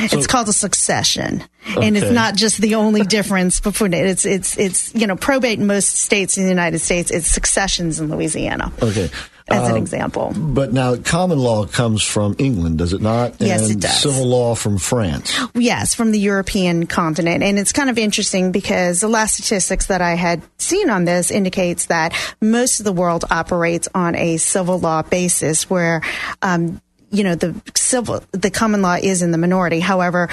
It's 0.00 0.26
called 0.26 0.48
a 0.48 0.52
succession, 0.52 1.42
and 1.76 1.96
it's 1.96 2.10
not 2.10 2.34
just 2.36 2.60
the 2.60 2.74
only 2.76 3.02
difference 3.16 3.60
between 3.60 3.94
it. 3.94 4.06
It's 4.06 4.24
it's 4.24 4.56
it's 4.58 4.94
you 4.94 5.06
know 5.06 5.16
probate 5.16 5.58
in 5.58 5.66
most 5.66 5.96
states 5.98 6.36
in 6.36 6.44
the 6.44 6.50
United 6.50 6.78
States. 6.80 7.10
It's 7.10 7.26
successions 7.28 8.00
in 8.00 8.10
Louisiana, 8.10 8.72
Okay. 8.82 9.10
as 9.48 9.64
an 9.68 9.72
Um, 9.72 9.76
example. 9.76 10.32
But 10.36 10.72
now, 10.72 10.94
common 10.96 11.38
law 11.38 11.66
comes 11.66 12.02
from 12.02 12.36
England, 12.38 12.78
does 12.78 12.92
it 12.92 13.00
not? 13.00 13.34
Yes, 13.40 13.62
and 13.62 13.70
it 13.72 13.80
does. 13.80 13.98
Civil 14.00 14.26
law 14.26 14.54
from 14.54 14.78
France. 14.78 15.36
Yes, 15.54 15.94
from 15.94 16.12
the 16.12 16.20
European 16.20 16.86
continent. 16.86 17.42
And 17.42 17.58
it's 17.58 17.72
kind 17.72 17.90
of 17.90 17.98
interesting 17.98 18.52
because 18.52 19.00
the 19.00 19.08
last 19.08 19.34
statistics 19.34 19.86
that 19.86 20.00
I 20.00 20.14
had 20.14 20.40
seen 20.58 20.88
on 20.88 21.04
this 21.04 21.30
indicates 21.32 21.86
that 21.86 22.12
most 22.40 22.78
of 22.80 22.84
the 22.84 22.92
world 22.92 23.24
operates 23.30 23.88
on 23.94 24.14
a 24.14 24.36
civil 24.36 24.78
law 24.78 25.02
basis 25.02 25.68
where, 25.68 26.00
um, 26.42 26.80
you 27.10 27.24
know, 27.24 27.34
the 27.34 27.60
civil, 27.74 28.22
the 28.32 28.50
common 28.50 28.82
law 28.82 28.96
is 29.00 29.22
in 29.22 29.30
the 29.30 29.38
minority. 29.38 29.80
However, 29.80 30.28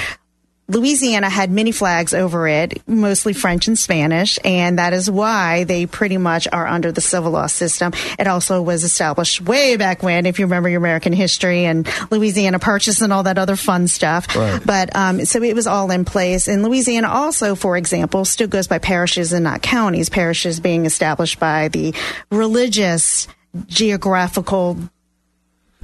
Louisiana 0.69 1.29
had 1.29 1.49
many 1.49 1.71
flags 1.71 2.13
over 2.13 2.45
it, 2.45 2.85
mostly 2.87 3.31
French 3.31 3.67
and 3.69 3.79
Spanish, 3.79 4.37
and 4.43 4.79
that 4.79 4.91
is 4.91 5.09
why 5.09 5.63
they 5.63 5.85
pretty 5.85 6.17
much 6.17 6.45
are 6.51 6.67
under 6.67 6.91
the 6.91 6.99
civil 6.99 7.31
law 7.31 7.47
system. 7.47 7.93
It 8.19 8.27
also 8.27 8.61
was 8.61 8.83
established 8.83 9.39
way 9.39 9.77
back 9.77 10.03
when, 10.03 10.25
if 10.25 10.39
you 10.39 10.45
remember 10.45 10.67
your 10.67 10.79
American 10.79 11.13
history 11.13 11.63
and 11.63 11.87
Louisiana 12.11 12.59
Purchase 12.59 12.99
and 12.99 13.13
all 13.13 13.23
that 13.23 13.37
other 13.37 13.55
fun 13.55 13.87
stuff. 13.87 14.35
Right. 14.35 14.61
But 14.65 14.93
um, 14.93 15.23
so 15.23 15.41
it 15.41 15.55
was 15.55 15.67
all 15.67 15.89
in 15.89 16.03
place. 16.03 16.49
And 16.49 16.63
Louisiana 16.63 17.07
also, 17.07 17.55
for 17.55 17.77
example, 17.77 18.25
still 18.25 18.49
goes 18.49 18.67
by 18.67 18.79
parishes 18.79 19.31
and 19.31 19.45
not 19.45 19.61
counties. 19.61 20.09
Parishes 20.09 20.59
being 20.59 20.85
established 20.85 21.39
by 21.39 21.69
the 21.69 21.95
religious 22.29 23.29
geographical 23.67 24.77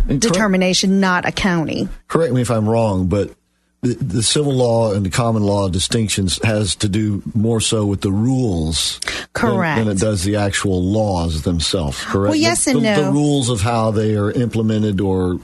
And 0.09 0.21
correct- 0.21 0.33
determination, 0.33 0.99
not 0.99 1.25
a 1.25 1.31
county. 1.31 1.87
correct 2.07 2.33
me 2.33 2.41
if 2.41 2.51
I'm 2.51 2.67
wrong, 2.67 3.07
but 3.07 3.31
the, 3.81 3.95
the 3.95 4.23
civil 4.23 4.53
law 4.53 4.93
and 4.93 5.05
the 5.05 5.09
common 5.09 5.43
law 5.43 5.67
distinctions 5.67 6.39
has 6.43 6.75
to 6.77 6.87
do 6.87 7.21
more 7.35 7.59
so 7.59 7.85
with 7.85 7.99
the 8.01 8.11
rules 8.11 8.99
Correct. 9.33 9.77
than, 9.79 9.89
it 9.93 9.99
does 9.99 10.23
the 10.23 10.37
actual 10.37 10.81
laws 10.81 11.41
themselves. 11.41 12.01
Correct. 12.03 12.29
Well, 12.31 12.35
yes 12.39 12.65
The- 12.65 12.71
and 12.71 12.79
the, 12.79 12.83
no. 12.83 13.03
The 13.05 13.11
rules 13.11 13.49
of 13.49 13.59
how 13.61 13.91
they 13.91 14.15
are 14.15 14.31
implemented 14.31 15.01
or 15.01 15.39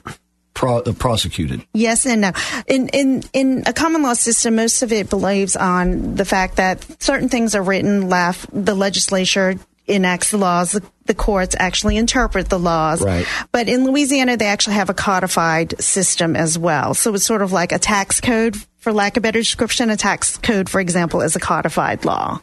pro, 0.53 0.78
uh, 0.80 0.93
prosecuted. 0.93 1.66
Yes 1.74 2.05
and 2.05 2.22
no. 2.22 2.32
In 2.68 2.88
in 2.89 3.24
in 3.34 3.64
a 3.66 3.74
common 3.74 4.03
law 4.03 4.14
system, 4.14 4.55
most 4.55 4.84
of 4.84 4.91
it 4.93 5.10
believes 5.10 5.55
on 5.57 6.16
the 6.16 6.26
fact 6.26 6.55
that 6.57 6.86
certain 7.01 7.28
things 7.30 7.55
are 7.55 7.64
written, 7.64 8.07
left. 8.10 8.49
The 8.53 8.76
legislature 8.76 9.55
enacts 9.90 10.32
the 10.32 10.38
laws. 10.38 10.72
The, 10.72 11.14
courts 11.16 11.56
actually 11.58 11.98
interpret 11.98 12.50
the 12.50 12.60
laws. 12.60 13.02
Right. 13.02 13.26
But 13.52 13.68
in 13.68 13.84
Louisiana, 13.84 14.38
they 14.38 14.46
actually 14.46 14.76
have 14.76 14.92
a 14.92 14.94
codified 14.94 15.82
system 15.82 16.36
as 16.36 16.56
well. 16.56 16.94
So 16.94 17.16
it's 17.16 17.26
sort 17.26 17.42
of 17.42 17.52
like 17.52 17.72
a 17.72 17.80
tax 17.80 18.22
code, 18.22 18.56
for 18.78 18.94
lack 18.94 19.18
of 19.18 19.24
better 19.24 19.40
description. 19.40 19.90
A 19.90 19.98
tax 19.98 20.38
code, 20.38 20.70
for 20.70 20.80
example, 20.80 21.22
is 21.22 21.36
a 21.36 21.40
codified 21.40 22.06
law. 22.06 22.40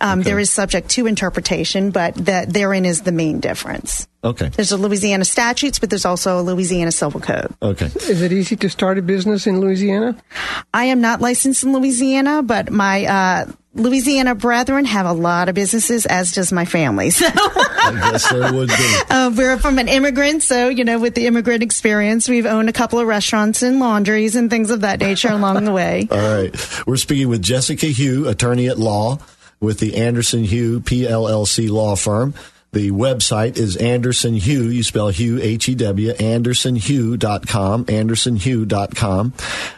Um, 0.00 0.22
There 0.22 0.38
is 0.38 0.50
subject 0.50 0.90
to 0.90 1.06
interpretation, 1.06 1.90
but 1.90 2.14
that 2.26 2.52
therein 2.52 2.84
is 2.84 3.02
the 3.02 3.12
main 3.12 3.40
difference. 3.40 4.06
Okay. 4.24 4.48
There's 4.48 4.72
a 4.72 4.76
Louisiana 4.76 5.24
statutes, 5.24 5.78
but 5.78 5.88
there's 5.88 6.04
also 6.04 6.40
a 6.40 6.42
Louisiana 6.42 6.90
civil 6.90 7.20
code. 7.20 7.54
Okay. 7.62 7.86
Is 7.86 8.22
it 8.22 8.32
easy 8.32 8.56
to 8.56 8.68
start 8.68 8.98
a 8.98 9.02
business 9.02 9.46
in 9.46 9.60
Louisiana? 9.60 10.16
I 10.74 10.86
am 10.86 11.00
not 11.00 11.20
licensed 11.20 11.62
in 11.62 11.72
Louisiana, 11.72 12.42
but 12.42 12.72
my 12.72 13.06
uh, 13.06 13.52
Louisiana 13.76 14.34
brethren 14.34 14.84
have 14.86 15.06
a 15.06 15.12
lot 15.12 15.48
of 15.48 15.54
businesses, 15.54 16.06
as 16.06 16.32
does 16.32 16.52
my 16.52 16.64
family. 16.64 17.10
So 17.86 17.92
I 17.92 18.10
guess 18.10 18.28
there 18.32 18.52
would 18.52 18.68
be. 18.68 18.96
uh, 19.10 19.30
we're 19.36 19.58
from 19.58 19.78
an 19.78 19.86
immigrant, 19.86 20.42
so 20.42 20.68
you 20.68 20.82
know, 20.82 20.98
with 20.98 21.14
the 21.14 21.28
immigrant 21.28 21.62
experience, 21.62 22.28
we've 22.28 22.44
owned 22.44 22.68
a 22.68 22.72
couple 22.72 22.98
of 22.98 23.06
restaurants 23.06 23.62
and 23.62 23.78
laundries 23.78 24.34
and 24.34 24.50
things 24.50 24.70
of 24.70 24.80
that 24.80 24.98
nature 24.98 25.28
along 25.28 25.64
the 25.64 25.72
way. 25.72 26.08
All 26.10 26.18
right. 26.18 26.84
We're 26.84 26.96
speaking 26.96 27.28
with 27.28 27.42
Jessica 27.42 27.86
Hew, 27.86 28.26
attorney 28.26 28.66
at 28.66 28.78
law 28.78 29.20
with 29.60 29.78
the 29.78 29.96
Anderson 29.96 30.44
Hew 30.44 30.80
PLLC 30.80 31.70
law 31.70 31.96
firm. 31.96 32.34
The 32.76 32.90
website 32.90 33.56
is 33.56 33.76
Anderson 33.76 34.34
Hew. 34.34 34.64
You 34.64 34.82
spell 34.82 35.08
Hew, 35.08 35.40
H-E-W, 35.40 36.12
AndersonHew.com, 36.12 37.86
AndersonHew.com. 37.86 39.32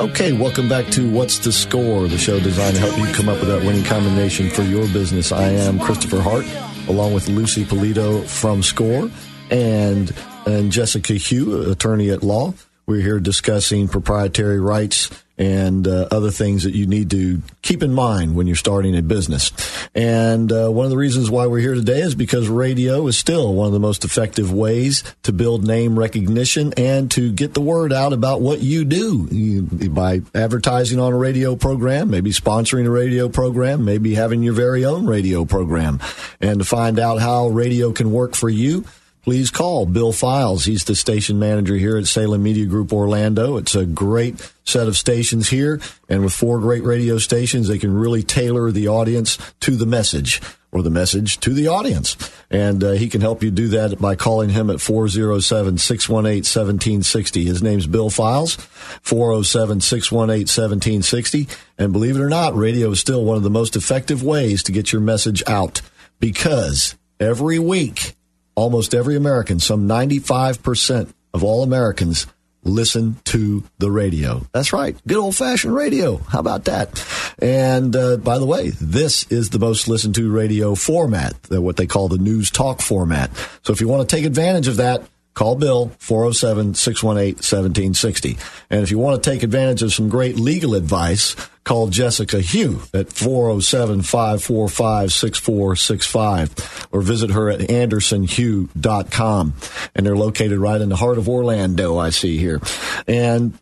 Okay, 0.00 0.32
welcome 0.32 0.68
back 0.68 0.86
to 0.88 1.08
What's 1.08 1.38
the 1.38 1.52
Score, 1.52 2.08
the 2.08 2.18
show 2.18 2.40
designed 2.40 2.74
to 2.74 2.80
help 2.80 2.98
you 2.98 3.06
come 3.14 3.28
up 3.28 3.38
with 3.38 3.48
that 3.48 3.64
winning 3.64 3.84
combination 3.84 4.50
for 4.50 4.62
your 4.62 4.88
business. 4.88 5.30
I 5.30 5.44
am 5.50 5.78
Christopher 5.78 6.20
Hart, 6.20 6.44
along 6.88 7.14
with 7.14 7.28
Lucy 7.28 7.64
Polito 7.64 8.26
from 8.26 8.64
Score 8.64 9.08
and 9.52 10.12
and 10.46 10.72
Jessica 10.72 11.14
Hew, 11.14 11.70
attorney 11.70 12.10
at 12.10 12.24
law. 12.24 12.54
We're 12.86 13.02
here 13.02 13.20
discussing 13.20 13.86
proprietary 13.86 14.58
rights 14.58 15.10
and 15.36 15.88
uh, 15.88 16.08
other 16.10 16.30
things 16.30 16.62
that 16.62 16.74
you 16.74 16.86
need 16.86 17.10
to 17.10 17.42
keep 17.62 17.82
in 17.82 17.92
mind 17.92 18.36
when 18.36 18.46
you're 18.46 18.56
starting 18.56 18.96
a 18.96 19.02
business. 19.02 19.50
And 19.94 20.50
uh, 20.52 20.68
one 20.68 20.84
of 20.84 20.90
the 20.90 20.96
reasons 20.96 21.30
why 21.30 21.46
we're 21.46 21.58
here 21.58 21.74
today 21.74 22.00
is 22.00 22.14
because 22.14 22.48
radio 22.48 23.06
is 23.06 23.18
still 23.18 23.52
one 23.54 23.66
of 23.66 23.72
the 23.72 23.80
most 23.80 24.04
effective 24.04 24.52
ways 24.52 25.02
to 25.24 25.32
build 25.32 25.66
name 25.66 25.98
recognition 25.98 26.72
and 26.76 27.10
to 27.12 27.32
get 27.32 27.54
the 27.54 27.60
word 27.60 27.92
out 27.92 28.12
about 28.12 28.40
what 28.40 28.60
you 28.60 28.84
do 28.84 29.28
you, 29.30 29.62
by 29.90 30.20
advertising 30.34 31.00
on 31.00 31.12
a 31.12 31.16
radio 31.16 31.56
program, 31.56 32.10
maybe 32.10 32.30
sponsoring 32.30 32.86
a 32.86 32.90
radio 32.90 33.28
program, 33.28 33.84
maybe 33.84 34.14
having 34.14 34.42
your 34.42 34.54
very 34.54 34.84
own 34.84 35.06
radio 35.06 35.44
program. 35.44 36.00
And 36.40 36.60
to 36.60 36.64
find 36.64 36.98
out 36.98 37.20
how 37.20 37.48
radio 37.48 37.92
can 37.92 38.12
work 38.12 38.34
for 38.34 38.48
you, 38.48 38.84
please 39.24 39.50
call 39.50 39.86
Bill 39.86 40.12
Files. 40.12 40.66
He's 40.66 40.84
the 40.84 40.94
station 40.94 41.38
manager 41.38 41.76
here 41.76 41.96
at 41.96 42.06
Salem 42.06 42.42
Media 42.42 42.66
Group 42.66 42.92
Orlando. 42.92 43.56
It's 43.56 43.74
a 43.74 43.86
great 43.86 44.52
set 44.64 44.86
of 44.86 44.96
stations 44.96 45.48
here, 45.48 45.80
and 46.08 46.22
with 46.22 46.34
four 46.34 46.60
great 46.60 46.84
radio 46.84 47.18
stations, 47.18 47.66
they 47.66 47.78
can 47.78 47.94
really 47.94 48.22
tailor 48.22 48.70
the 48.70 48.88
audience 48.88 49.38
to 49.60 49.72
the 49.72 49.86
message 49.86 50.42
or 50.72 50.82
the 50.82 50.90
message 50.90 51.38
to 51.40 51.54
the 51.54 51.68
audience. 51.68 52.16
And 52.50 52.84
uh, 52.84 52.90
he 52.92 53.08
can 53.08 53.20
help 53.20 53.42
you 53.42 53.50
do 53.50 53.68
that 53.68 53.98
by 53.98 54.16
calling 54.16 54.50
him 54.50 54.68
at 54.68 54.80
407 54.80 55.78
618 55.78 56.38
1760. 56.38 57.44
His 57.44 57.62
name's 57.62 57.86
Bill 57.86 58.10
Files, 58.10 58.56
407 59.02 59.80
618 59.80 60.40
1760. 60.40 61.48
And 61.78 61.92
believe 61.92 62.16
it 62.16 62.20
or 62.20 62.28
not, 62.28 62.54
radio 62.54 62.90
is 62.90 63.00
still 63.00 63.24
one 63.24 63.36
of 63.36 63.42
the 63.42 63.50
most 63.50 63.76
effective 63.76 64.22
ways 64.22 64.62
to 64.64 64.72
get 64.72 64.92
your 64.92 65.00
message 65.00 65.42
out 65.46 65.80
because 66.20 66.96
every 67.20 67.58
week, 67.58 68.16
almost 68.54 68.94
every 68.94 69.16
American, 69.16 69.60
some 69.60 69.88
95% 69.88 71.12
of 71.32 71.42
all 71.42 71.62
Americans 71.62 72.26
listen 72.64 73.16
to 73.24 73.62
the 73.78 73.90
radio. 73.90 74.46
That's 74.52 74.72
right. 74.72 74.96
Good 75.06 75.18
old 75.18 75.36
fashioned 75.36 75.74
radio. 75.74 76.16
How 76.16 76.40
about 76.40 76.64
that? 76.64 77.04
And 77.38 77.94
uh, 77.94 78.16
by 78.16 78.38
the 78.38 78.46
way, 78.46 78.70
this 78.70 79.24
is 79.30 79.50
the 79.50 79.58
most 79.58 79.86
listened 79.86 80.14
to 80.16 80.30
radio 80.30 80.74
format, 80.74 81.34
what 81.50 81.76
they 81.76 81.86
call 81.86 82.08
the 82.08 82.18
news 82.18 82.50
talk 82.50 82.80
format. 82.80 83.30
So 83.62 83.72
if 83.72 83.80
you 83.80 83.88
want 83.88 84.08
to 84.08 84.16
take 84.16 84.24
advantage 84.24 84.68
of 84.68 84.76
that, 84.76 85.02
Call 85.34 85.56
Bill 85.56 85.90
407 85.98 86.74
618 86.74 87.34
1760. 87.34 88.38
And 88.70 88.82
if 88.82 88.90
you 88.90 88.98
want 88.98 89.22
to 89.22 89.30
take 89.30 89.42
advantage 89.42 89.82
of 89.82 89.92
some 89.92 90.08
great 90.08 90.36
legal 90.36 90.74
advice, 90.74 91.34
call 91.64 91.88
Jessica 91.88 92.40
Hew 92.40 92.82
at 92.92 93.12
407 93.12 94.02
545 94.02 95.12
6465 95.12 96.88
or 96.92 97.00
visit 97.00 97.30
her 97.30 97.50
at 97.50 97.68
andersonhew.com. 97.68 99.54
And 99.94 100.06
they're 100.06 100.16
located 100.16 100.58
right 100.58 100.80
in 100.80 100.88
the 100.88 100.96
heart 100.96 101.18
of 101.18 101.28
Orlando, 101.28 101.98
I 101.98 102.10
see 102.10 102.38
here. 102.38 102.60
And 103.08 103.58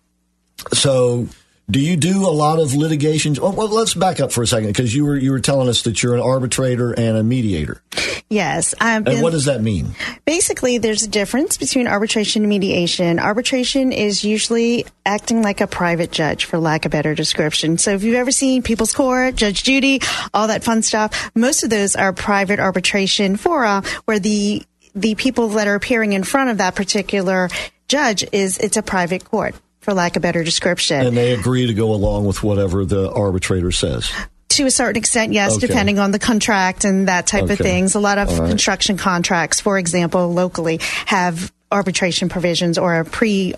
so 0.74 1.28
do 1.72 1.80
you 1.80 1.96
do 1.96 2.26
a 2.26 2.30
lot 2.30 2.58
of 2.58 2.74
litigations? 2.74 3.40
Well, 3.40 3.54
let's 3.54 3.94
back 3.94 4.20
up 4.20 4.30
for 4.30 4.42
a 4.42 4.46
second 4.46 4.68
because 4.68 4.94
you 4.94 5.06
were 5.06 5.16
you 5.16 5.32
were 5.32 5.40
telling 5.40 5.68
us 5.68 5.82
that 5.82 6.02
you're 6.02 6.14
an 6.14 6.20
arbitrator 6.20 6.92
and 6.92 7.16
a 7.16 7.22
mediator. 7.22 7.82
Yes, 8.28 8.74
I've 8.80 9.06
And 9.06 9.22
what 9.22 9.32
does 9.32 9.46
that 9.46 9.62
mean? 9.62 9.94
Basically, 10.24 10.78
there's 10.78 11.02
a 11.02 11.08
difference 11.08 11.56
between 11.56 11.86
arbitration 11.86 12.42
and 12.42 12.48
mediation. 12.48 13.18
Arbitration 13.18 13.90
is 13.92 14.22
usually 14.22 14.86
acting 15.04 15.42
like 15.42 15.60
a 15.60 15.66
private 15.66 16.12
judge, 16.12 16.44
for 16.44 16.58
lack 16.58 16.84
of 16.84 16.92
better 16.92 17.14
description. 17.14 17.78
So 17.78 17.92
if 17.92 18.02
you've 18.02 18.16
ever 18.16 18.30
seen 18.30 18.62
People's 18.62 18.94
Court, 18.94 19.34
Judge 19.34 19.62
Judy, 19.62 20.00
all 20.32 20.48
that 20.48 20.64
fun 20.64 20.82
stuff, 20.82 21.30
most 21.34 21.62
of 21.62 21.70
those 21.70 21.96
are 21.96 22.12
private 22.12 22.60
arbitration 22.60 23.36
fora 23.36 23.82
where 24.04 24.18
the 24.18 24.62
the 24.94 25.14
people 25.14 25.48
that 25.48 25.66
are 25.68 25.74
appearing 25.74 26.12
in 26.12 26.22
front 26.22 26.50
of 26.50 26.58
that 26.58 26.74
particular 26.74 27.48
judge 27.88 28.24
is 28.32 28.58
it's 28.58 28.76
a 28.76 28.82
private 28.82 29.24
court, 29.24 29.54
for 29.82 29.92
lack 29.92 30.16
of 30.16 30.22
better 30.22 30.42
description. 30.42 31.04
And 31.06 31.16
they 31.16 31.32
agree 31.32 31.66
to 31.66 31.74
go 31.74 31.92
along 31.92 32.24
with 32.24 32.42
whatever 32.42 32.84
the 32.84 33.10
arbitrator 33.12 33.72
says. 33.72 34.10
To 34.50 34.66
a 34.66 34.70
certain 34.70 34.96
extent, 34.96 35.32
yes, 35.32 35.56
Okay. 35.56 35.66
depending 35.66 35.98
on 35.98 36.12
the 36.12 36.18
contract 36.18 36.84
and 36.84 37.08
that 37.08 37.26
type 37.26 37.50
of 37.50 37.58
things. 37.58 37.94
A 37.94 38.00
lot 38.00 38.18
of 38.18 38.38
right. 38.38 38.48
construction 38.48 38.96
contracts, 38.96 39.60
for 39.60 39.78
example, 39.78 40.32
locally 40.32 40.78
have 41.06 41.52
arbitration 41.70 42.28
provisions 42.28 42.78
or 42.78 42.96
a 43.00 43.04
pre 43.04 43.54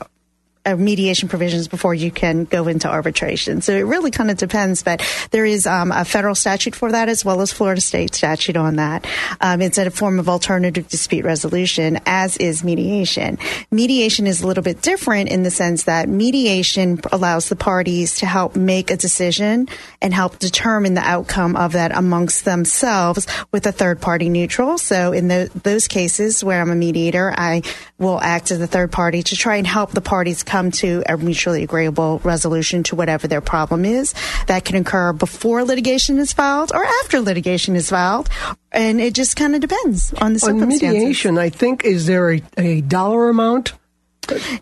mediation 0.77 1.29
provisions 1.29 1.69
before 1.69 1.95
you 1.95 2.11
can 2.11 2.45
go 2.45 2.69
into 2.69 2.89
arbitration. 2.89 3.61
So 3.61 3.73
it 3.75 3.83
really 3.83 4.11
kind 4.11 4.31
of 4.31 4.39
depends, 4.39 4.83
but 4.83 5.03
there 5.31 5.45
is 5.45 5.67
um, 5.67 5.93
a 5.93 6.05
federal 6.05 6.35
statute 6.35 6.75
for 6.75 6.93
that 6.93 7.09
as 7.09 7.25
well 7.25 7.41
as 7.41 7.53
Florida 7.53 7.81
state 7.81 8.15
statute 8.15 8.57
on 8.57 8.77
that. 8.77 9.07
Um, 9.41 9.61
it's 9.61 9.79
a 9.79 9.91
form 9.91 10.19
of 10.19 10.29
alternative 10.29 10.89
dispute 10.89 11.25
resolution, 11.25 12.01
as 12.07 12.37
is 12.39 12.65
mediation. 12.65 13.39
Mediation 13.71 14.27
is 14.27 14.43
a 14.43 14.47
little 14.47 14.63
bit 14.63 14.81
different 14.81 15.29
in 15.29 15.43
the 15.43 15.51
sense 15.51 15.85
that 15.85 16.09
mediation 16.09 17.01
allows 17.13 17.49
the 17.49 17.57
parties 17.57 18.17
to 18.17 18.27
help 18.27 18.57
make 18.57 18.91
a 18.91 18.97
decision 18.97 19.69
and 20.01 20.15
help 20.15 20.39
determine 20.39 20.95
the 20.95 21.03
outcome 21.03 21.57
of 21.57 21.73
that 21.73 21.97
amongst 21.97 22.45
themselves 22.45 23.27
with 23.53 23.67
a 23.67 23.73
third 23.73 24.01
party 24.01 24.29
neutral. 24.29 24.79
So 24.79 25.13
in 25.13 25.29
tho- 25.29 25.47
those 25.47 25.89
cases 25.89 26.43
where 26.43 26.61
I'm 26.61 26.71
a 26.71 26.75
mediator, 26.75 27.35
I 27.37 27.63
will 28.05 28.21
act 28.21 28.51
as 28.51 28.61
a 28.61 28.67
third 28.67 28.93
party 28.93 29.23
to 29.23 29.37
try 29.37 29.57
and 29.57 29.67
help 29.67 29.91
the 29.91 30.01
parties 30.01 30.43
come 30.43 30.71
to 30.71 31.03
a 31.09 31.17
mutually 31.17 31.63
agreeable 31.65 32.21
resolution 32.23 32.83
to 32.85 32.97
whatever 32.97 33.27
their 33.27 33.41
problem 33.41 33.85
is. 33.85 34.15
That 34.47 34.65
can 34.65 34.77
occur 34.77 35.13
before 35.13 35.65
litigation 35.65 36.19
is 36.19 36.33
filed 36.33 36.71
or 36.75 36.85
after 36.85 37.21
litigation 37.21 37.75
is 37.75 37.91
filed. 37.91 38.29
And 38.71 39.01
it 39.01 39.15
just 39.15 39.37
kind 39.37 39.55
of 39.55 39.61
depends 39.61 40.13
on 40.15 40.35
the 40.35 40.47
On 40.47 40.61
circumstances. 40.61 40.83
mediation, 40.83 41.39
I 41.39 41.49
think, 41.49 41.85
is 41.85 42.07
there 42.07 42.35
a, 42.35 42.43
a 42.57 42.81
dollar 42.83 43.29
amount? 43.29 43.73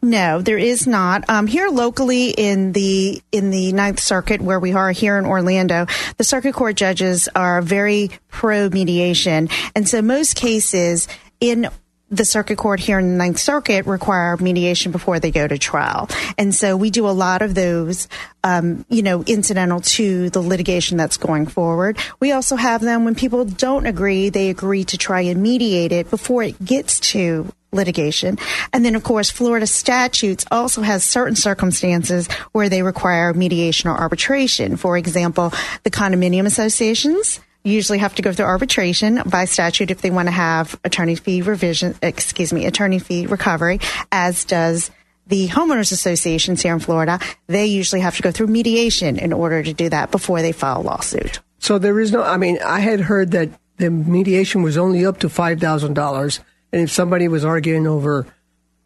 No, 0.03 0.43
there 0.43 0.59
is 0.59 0.86
not. 0.86 1.28
Um, 1.28 1.47
here 1.47 1.68
locally 1.68 2.30
in 2.30 2.72
the 2.72 3.22
in 3.30 3.51
the 3.51 3.72
Ninth 3.72 4.01
Circuit, 4.01 4.40
where 4.40 4.59
we 4.59 4.72
are 4.72 4.90
here 4.90 5.18
in 5.18 5.24
Orlando, 5.24 5.86
the 6.16 6.24
circuit 6.24 6.55
court 6.55 6.74
judges 6.74 7.28
are 7.34 7.62
very 7.62 8.11
pro 8.28 8.68
mediation, 8.68 9.49
and 9.76 9.88
so 9.88 10.03
most 10.03 10.34
cases 10.34 11.07
in 11.40 11.68
the 12.13 12.25
circuit 12.25 12.59
court 12.59 12.79
here 12.79 12.99
in 12.99 13.09
the 13.09 13.17
Ninth 13.17 13.39
Circuit 13.39 13.87
require 13.87 14.37
mediation 14.37 14.93
before 14.93 15.19
they 15.19 15.31
go 15.31 15.49
to 15.49 15.59
trial, 15.59 16.09
and 16.39 16.55
so 16.55 16.77
we 16.77 16.91
do 16.91 17.09
a 17.09 17.11
lot 17.11 17.43
of 17.43 17.55
those, 17.55 18.07
um, 18.45 18.85
you 18.89 19.03
know, 19.03 19.25
incidental 19.25 19.81
to 19.81 20.31
the 20.31 20.41
litigation 20.41 20.97
that's 20.99 21.17
going 21.17 21.47
forward. 21.47 21.97
We 22.21 22.33
also 22.33 22.57
have 22.57 22.83
them 22.83 23.05
when 23.05 23.15
people 23.15 23.45
don't 23.47 23.87
agree; 23.87 24.29
they 24.29 24.51
agree 24.51 24.85
to 24.85 24.99
try 24.99 25.23
and 25.23 25.43
mediate 25.43 25.91
it 25.91 26.11
before 26.11 26.43
it 26.43 26.63
gets 26.63 27.01
to 27.13 27.51
litigation. 27.73 28.39
And 28.73 28.85
then, 28.85 28.95
of 28.95 29.03
course, 29.03 29.31
Florida 29.31 29.67
statutes 29.67 30.45
also 30.51 30.83
has 30.83 31.05
certain 31.05 31.37
circumstances 31.37 32.29
where 32.53 32.69
they 32.69 32.83
require 32.83 33.33
mediation 33.33 33.89
or 33.89 33.97
arbitration. 33.97 34.77
For 34.77 34.99
example, 34.99 35.53
the 35.83 35.91
condominium 35.91 36.45
associations 36.45 37.41
usually 37.65 37.99
have 37.99 38.15
to 38.17 38.23
go 38.23 38.33
through 38.33 38.47
arbitration 38.47 39.23
by 39.27 39.45
statute 39.45 39.91
if 39.91 40.01
they 40.01 40.11
want 40.11 40.29
to 40.29 40.33
have 40.33 40.79
attorney 40.85 41.15
fee 41.15 41.43
revision, 41.43 41.95
excuse 42.03 42.53
me, 42.53 42.67
attorney 42.67 42.99
fee 42.99 43.27
recovery, 43.27 43.81
as 44.11 44.45
does 44.45 44.91
the 45.27 45.49
homeowners 45.49 45.93
associations 45.93 46.63
here 46.63 46.75
in 46.75 46.81
Florida. 46.81 47.19
They 47.47 47.67
usually 47.67 48.01
have 48.01 48.17
to 48.17 48.23
go 48.23 48.33
through 48.33 48.49
mediation 48.49 49.19
in 49.19 49.33
order 49.33 49.63
to 49.63 49.73
do 49.73 49.89
that 49.89 50.11
before 50.11 50.43
they 50.43 50.53
file 50.53 50.81
a 50.81 50.83
lawsuit. 50.83 51.41
So 51.59 51.79
there 51.79 51.99
is 52.01 52.13
no. 52.13 52.23
I 52.23 52.37
mean, 52.37 52.59
I 52.65 52.81
had 52.81 53.01
heard 53.01 53.31
that 53.31 53.51
the 53.77 53.91
mediation 53.91 54.63
was 54.63 54.77
only 54.77 55.07
up 55.07 55.19
to 55.21 55.29
five 55.29 55.61
thousand 55.61 55.95
dollars, 55.95 56.41
and 56.73 56.83
if 56.83 56.91
somebody 56.91 57.29
was 57.29 57.45
arguing 57.45 57.87
over, 57.87 58.27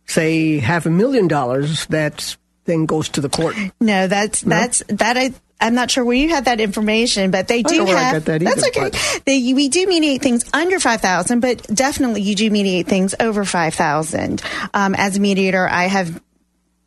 say, 0.05 0.59
half 0.59 0.85
a 0.87 0.91
million 0.91 1.27
dollars, 1.27 1.87
that 1.87 2.37
then 2.67 2.87
goes 2.87 3.09
to 3.11 3.21
the 3.21 3.29
court. 3.29 3.57
No, 3.81 4.07
that's 4.07 4.43
that's 4.43 4.83
that 4.89 5.17
I. 5.17 5.35
I'm 5.59 5.75
not 5.75 5.91
sure 5.91 6.05
where 6.05 6.15
you 6.15 6.29
had 6.29 6.45
that 6.45 6.61
information, 6.61 7.31
but 7.31 7.49
they 7.49 7.63
do 7.63 7.77
don't 7.77 7.79
know 7.79 7.85
where 7.87 7.97
I 7.97 8.03
have. 8.03 8.25
got 8.27 8.41
that 8.41 8.41
that's 8.43 8.69
okay. 8.69 9.21
They, 9.25 9.55
we 9.55 9.69
do 9.71 9.87
mediate 9.87 10.21
things 10.21 10.45
under 10.53 10.79
five 10.79 11.01
thousand, 11.01 11.41
but 11.41 11.63
definitely 11.63 12.21
you 12.21 12.35
do 12.35 12.51
mediate 12.51 12.87
things 12.87 13.15
over 13.19 13.43
five 13.47 13.73
thousand. 13.73 14.43
Um, 14.75 14.95
as 14.95 15.17
a 15.17 15.21
mediator, 15.21 15.67
I 15.67 15.85
have 15.85 16.21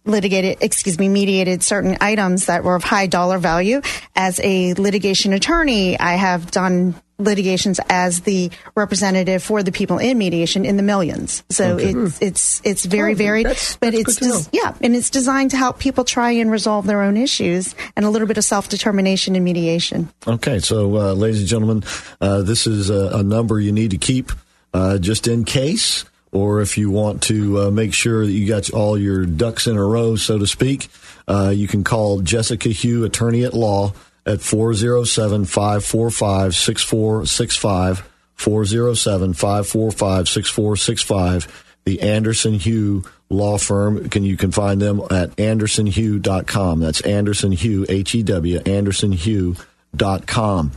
litigated, 0.10 0.58
excuse 0.62 0.98
me, 1.00 1.08
mediated 1.08 1.64
certain 1.64 1.98
items 2.02 2.48
that 2.48 2.64
were 2.64 2.76
of 2.76 2.84
high 2.84 3.08
dollar 3.08 3.38
value. 3.38 3.82
As 4.16 4.40
a 4.44 4.74
litigation 4.74 5.34
attorney, 5.34 5.98
I 6.00 6.14
have 6.16 6.52
done 6.52 6.96
litigations 7.22 7.82
as 7.90 8.22
the 8.22 8.50
representative 8.76 9.44
for 9.44 9.62
the 9.62 9.74
people 9.74 9.98
in 9.98 10.18
mediation 10.18 10.64
in 10.64 10.78
the 10.78 10.84
millions. 10.84 11.44
So 11.50 11.78
it's 11.78 12.22
it's 12.22 12.62
it's 12.64 12.86
very 12.86 13.12
Oh, 13.12 13.16
varied, 13.16 13.46
that's- 13.46 13.78
but 13.80 13.92
that's 13.94 14.18
it's 14.22 14.48
des- 14.48 14.58
yeah, 14.58 14.74
and 14.82 14.96
it's 14.96 15.10
designed 15.10 15.52
to 15.52 15.58
help 15.58 15.80
people 15.80 16.06
try 16.06 16.32
and 16.32 16.50
resolve 16.50 16.86
their 16.88 17.02
own 17.02 17.18
issues 17.18 17.76
and 17.98 18.06
a 18.06 18.10
little 18.10 18.26
bit 18.28 18.38
of 18.38 18.46
self 18.46 18.70
determination 18.70 19.36
in 19.36 19.44
mediation. 19.44 20.08
Okay, 20.26 20.60
so 20.60 20.96
uh, 20.96 21.14
ladies 21.14 21.40
and 21.42 21.50
gentlemen, 21.50 21.84
uh, 22.22 22.42
this 22.42 22.66
is 22.66 22.90
a, 22.90 23.18
a 23.18 23.24
number 23.24 23.60
you 23.60 23.74
need 23.74 23.92
to 23.92 23.98
keep 23.98 24.32
uh, 24.74 24.98
just 24.98 25.28
in 25.28 25.44
case, 25.44 26.06
or 26.32 26.62
if 26.62 26.78
you 26.78 26.92
want 26.92 27.24
to 27.24 27.60
uh, 27.60 27.72
make 27.72 27.94
sure 27.94 28.26
that 28.26 28.32
you 28.32 28.48
got 28.48 28.70
all 28.72 28.98
your 28.98 29.26
ducks 29.26 29.68
in 29.68 29.76
a 29.78 29.84
row, 29.84 30.16
so 30.16 30.38
to 30.38 30.48
speak. 30.48 30.88
Uh, 31.28 31.50
you 31.50 31.68
can 31.68 31.84
call 31.84 32.22
Jessica 32.22 32.70
Hew, 32.70 33.04
attorney 33.04 33.44
at 33.44 33.54
law, 33.54 33.92
at 34.26 34.40
407 34.42 35.44
545 35.46 36.56
6465. 36.56 38.10
407 38.36 39.34
545 39.34 40.30
6465. 40.30 41.66
The 41.86 42.02
Anderson 42.02 42.54
Hew 42.54 43.04
Law 43.30 43.58
Firm. 43.58 44.10
Can 44.10 44.24
You 44.24 44.38
can 44.38 44.52
find 44.52 44.80
them 44.82 45.02
at 45.12 45.36
andersonhew.com. 45.36 46.80
That's 46.80 47.02
Anderson 47.02 47.52
Hew, 47.52 47.86
H 47.90 48.16
E 48.16 48.24
W, 48.24 48.60
andersonhew.com. 48.60 50.72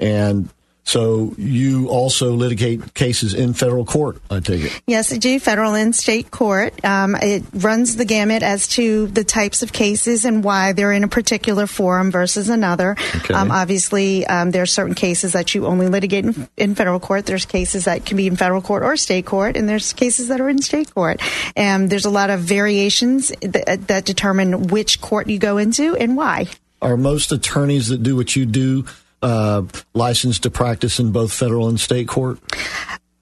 And 0.00 0.48
so 0.84 1.32
you 1.38 1.88
also 1.88 2.32
litigate 2.32 2.94
cases 2.94 3.34
in 3.34 3.54
federal 3.54 3.84
court, 3.84 4.20
I 4.30 4.40
take 4.40 4.64
it. 4.64 4.82
Yes, 4.86 5.12
I 5.12 5.16
do. 5.16 5.38
Federal 5.38 5.74
and 5.74 5.94
state 5.94 6.30
court. 6.30 6.84
Um, 6.84 7.14
it 7.14 7.44
runs 7.52 7.96
the 7.96 8.04
gamut 8.04 8.42
as 8.42 8.66
to 8.68 9.06
the 9.06 9.22
types 9.22 9.62
of 9.62 9.72
cases 9.72 10.24
and 10.24 10.42
why 10.42 10.72
they're 10.72 10.92
in 10.92 11.04
a 11.04 11.08
particular 11.08 11.66
forum 11.66 12.10
versus 12.10 12.48
another. 12.48 12.96
Okay. 13.16 13.32
Um, 13.32 13.50
obviously, 13.50 14.26
um, 14.26 14.50
there 14.50 14.62
are 14.62 14.66
certain 14.66 14.94
cases 14.94 15.32
that 15.32 15.54
you 15.54 15.66
only 15.66 15.88
litigate 15.88 16.24
in, 16.24 16.48
in 16.56 16.74
federal 16.74 16.98
court. 16.98 17.26
There's 17.26 17.46
cases 17.46 17.84
that 17.84 18.04
can 18.04 18.16
be 18.16 18.26
in 18.26 18.36
federal 18.36 18.60
court 18.60 18.82
or 18.82 18.96
state 18.96 19.24
court, 19.24 19.56
and 19.56 19.68
there's 19.68 19.92
cases 19.92 20.28
that 20.28 20.40
are 20.40 20.48
in 20.48 20.60
state 20.60 20.92
court. 20.92 21.20
And 21.54 21.90
there's 21.90 22.06
a 22.06 22.10
lot 22.10 22.30
of 22.30 22.40
variations 22.40 23.28
that, 23.40 23.86
that 23.86 24.04
determine 24.04 24.66
which 24.66 25.00
court 25.00 25.28
you 25.28 25.38
go 25.38 25.58
into 25.58 25.96
and 25.96 26.16
why. 26.16 26.46
Are 26.80 26.96
most 26.96 27.30
attorneys 27.30 27.88
that 27.88 28.02
do 28.02 28.16
what 28.16 28.34
you 28.34 28.44
do 28.44 28.84
uh, 29.22 29.62
licensed 29.94 30.42
to 30.42 30.50
practice 30.50 30.98
in 30.98 31.12
both 31.12 31.32
federal 31.32 31.68
and 31.68 31.78
state 31.78 32.08
court? 32.08 32.38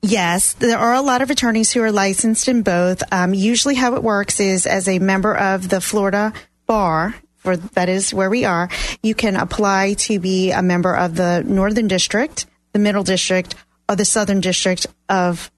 Yes, 0.02 0.54
there 0.54 0.78
are 0.78 0.94
a 0.94 1.02
lot 1.02 1.20
of 1.20 1.30
attorneys 1.30 1.70
who 1.72 1.82
are 1.82 1.92
licensed 1.92 2.48
in 2.48 2.62
both. 2.62 3.02
Um, 3.12 3.34
usually, 3.34 3.74
how 3.74 3.94
it 3.94 4.02
works 4.02 4.40
is 4.40 4.66
as 4.66 4.88
a 4.88 4.98
member 4.98 5.36
of 5.36 5.68
the 5.68 5.80
Florida 5.80 6.32
Bar, 6.66 7.14
for 7.36 7.56
that 7.56 7.88
is 7.88 8.14
where 8.14 8.30
we 8.30 8.44
are, 8.44 8.70
you 9.02 9.14
can 9.14 9.36
apply 9.36 9.94
to 9.94 10.18
be 10.18 10.52
a 10.52 10.62
member 10.62 10.94
of 10.94 11.16
the 11.16 11.42
Northern 11.46 11.86
District, 11.86 12.46
the 12.72 12.78
Middle 12.78 13.02
District, 13.02 13.54
or 13.88 13.96
the 13.96 14.04
Southern 14.04 14.40
District 14.40 14.86
of 15.08 15.50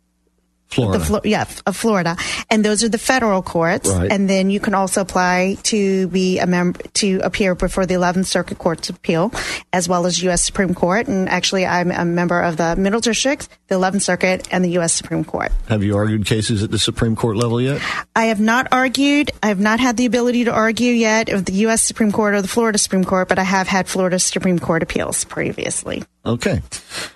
Florida. 0.72 0.98
the 0.98 1.04
Flo- 1.04 1.20
yeah 1.24 1.44
of 1.66 1.76
Florida, 1.76 2.16
and 2.50 2.64
those 2.64 2.82
are 2.82 2.88
the 2.88 2.98
federal 2.98 3.42
courts. 3.42 3.88
Right. 3.90 4.10
And 4.10 4.28
then 4.28 4.50
you 4.50 4.60
can 4.60 4.74
also 4.74 5.00
apply 5.00 5.56
to 5.64 6.08
be 6.08 6.38
a 6.38 6.46
member 6.46 6.80
to 6.94 7.20
appear 7.22 7.54
before 7.54 7.86
the 7.86 7.94
11th 7.94 8.26
Circuit 8.26 8.58
Court 8.58 8.88
of 8.88 8.96
Appeal, 8.96 9.32
as 9.72 9.88
well 9.88 10.06
as 10.06 10.22
U.S. 10.22 10.42
Supreme 10.42 10.74
Court. 10.74 11.08
And 11.08 11.28
actually, 11.28 11.66
I'm 11.66 11.90
a 11.90 12.04
member 12.04 12.40
of 12.40 12.56
the 12.56 12.76
Middle 12.76 13.00
District, 13.00 13.48
the 13.68 13.74
11th 13.74 14.02
Circuit, 14.02 14.48
and 14.50 14.64
the 14.64 14.70
U.S. 14.70 14.92
Supreme 14.92 15.24
Court. 15.24 15.52
Have 15.68 15.82
you 15.82 15.96
argued 15.96 16.26
cases 16.26 16.62
at 16.62 16.70
the 16.70 16.78
Supreme 16.78 17.16
Court 17.16 17.36
level 17.36 17.60
yet? 17.60 17.80
I 18.16 18.26
have 18.26 18.40
not 18.40 18.68
argued. 18.72 19.30
I 19.42 19.48
have 19.48 19.60
not 19.60 19.80
had 19.80 19.96
the 19.96 20.06
ability 20.06 20.44
to 20.44 20.52
argue 20.52 20.92
yet 20.92 21.28
of 21.28 21.44
the 21.44 21.52
U.S. 21.66 21.82
Supreme 21.82 22.12
Court 22.12 22.34
or 22.34 22.42
the 22.42 22.48
Florida 22.48 22.78
Supreme 22.78 23.04
Court, 23.04 23.28
but 23.28 23.38
I 23.38 23.44
have 23.44 23.68
had 23.68 23.88
Florida 23.88 24.18
Supreme 24.18 24.58
Court 24.58 24.82
appeals 24.82 25.24
previously. 25.24 26.04
Okay. 26.24 26.62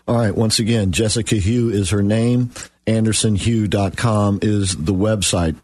All 0.09 0.17
right. 0.17 0.35
Once 0.35 0.59
again, 0.59 0.93
Jessica 0.93 1.37
Hew 1.37 1.71
is 1.71 1.91
her 1.91 2.03
name. 2.03 2.51
AndersonHew.com 2.87 4.41
is 4.43 4.77
the 4.77 4.95
website. 4.95 5.57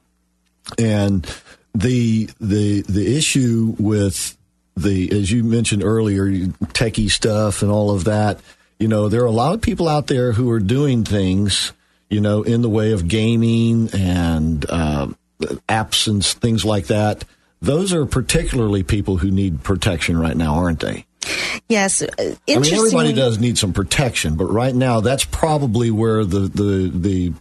And 0.79 1.27
the 1.75 2.29
the 2.41 2.83
the 2.83 3.17
issue 3.17 3.75
with 3.79 4.37
the 4.77 5.11
as 5.13 5.31
you 5.31 5.43
mentioned 5.43 5.83
earlier, 5.83 6.27
techie 6.27 7.11
stuff 7.11 7.63
and 7.63 7.71
all 7.71 7.91
of 7.91 8.05
that, 8.05 8.41
you 8.79 8.89
know, 8.89 9.09
there 9.09 9.23
are 9.23 9.27
a 9.27 9.31
lot 9.33 9.55
of 9.55 9.61
people 9.61 9.89
out 9.89 10.07
there 10.07 10.33
who 10.33 10.51
are 10.51 10.61
doing 10.61 11.05
things, 11.05 11.73
you 12.11 12.21
know, 12.21 12.43
in 12.43 12.63
the 12.63 12.69
way 12.69 12.93
of 12.93 13.09
gaming 13.09 13.91
and 13.93 14.65
uh, 14.69 15.09
apps 15.69 16.07
and 16.07 16.25
things 16.25 16.65
like 16.65 16.87
that. 16.87 17.25
Those 17.63 17.93
are 17.93 18.05
particularly 18.05 18.83
people 18.83 19.19
who 19.19 19.31
need 19.31 19.63
protection 19.63 20.19
right 20.19 20.37
now, 20.37 20.57
aren't 20.57 20.81
they? 20.81 21.07
Yes, 21.69 22.03
uh, 22.03 22.07
I 22.19 22.59
mean, 22.59 22.75
everybody 22.75 23.13
does 23.13 23.39
need 23.39 23.57
some 23.57 23.73
protection, 23.73 24.35
but 24.35 24.47
right 24.47 24.75
now 24.75 25.01
that's 25.01 25.25
probably 25.25 25.91
where 25.91 26.25
the 26.25 26.41
the 26.41 26.91
the 26.93 27.33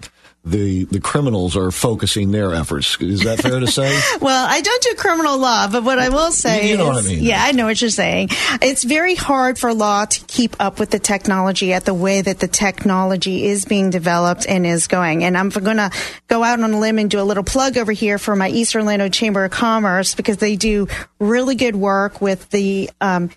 the, 0.43 0.85
the 0.85 0.99
criminals 0.99 1.55
are 1.55 1.69
focusing 1.69 2.31
their 2.31 2.53
efforts. 2.53 2.99
Is 2.99 3.21
that 3.25 3.39
fair 3.41 3.59
to 3.59 3.67
say? 3.67 3.99
Well, 4.21 4.45
I 4.47 4.61
don't 4.61 4.83
do 4.83 4.93
criminal 4.95 5.37
law, 5.37 5.67
but 5.67 5.83
what 5.83 5.97
I 5.97 6.09
will 6.09 6.31
say 6.31 6.69
You 6.69 6.77
know 6.77 6.91
is, 6.91 7.05
I 7.05 7.09
mean. 7.09 7.23
yeah, 7.23 7.43
I 7.43 7.51
know 7.53 7.65
what 7.65 7.81
you're 7.81 7.89
saying. 7.89 8.29
It's 8.61 8.83
very 8.83 9.15
hard 9.15 9.57
for 9.57 9.73
law 9.73 10.05
to 10.05 10.25
keep 10.25 10.55
up 10.59 10.79
with 10.79 10.91
the 10.91 10.99
technology 10.99 11.73
at 11.73 11.85
the 11.85 11.93
way 11.93 12.21
that 12.21 12.39
the 12.39 12.47
technology 12.47 13.45
is 13.45 13.65
being 13.65 13.89
developed 13.89 14.45
and 14.47 14.65
is 14.65 14.87
going. 14.87 15.23
And 15.23 15.37
I'm 15.37 15.49
going 15.49 15.77
to 15.77 15.91
go 16.27 16.43
out 16.43 16.59
on 16.59 16.73
a 16.73 16.79
limb 16.79 16.99
and 16.99 17.09
do 17.09 17.19
a 17.19 17.23
little 17.23 17.43
plug 17.43 17.77
over 17.77 17.91
here 17.91 18.17
for 18.17 18.35
my 18.35 18.49
East 18.49 18.75
Orlando 18.75 19.09
Chamber 19.09 19.45
of 19.45 19.51
Commerce 19.51 20.13
because 20.13 20.37
they 20.37 20.55
do 20.55 20.87
really 21.19 21.55
good 21.55 21.75
work 21.75 22.21
with 22.21 22.49
the 22.49 22.89
um, 22.99 23.31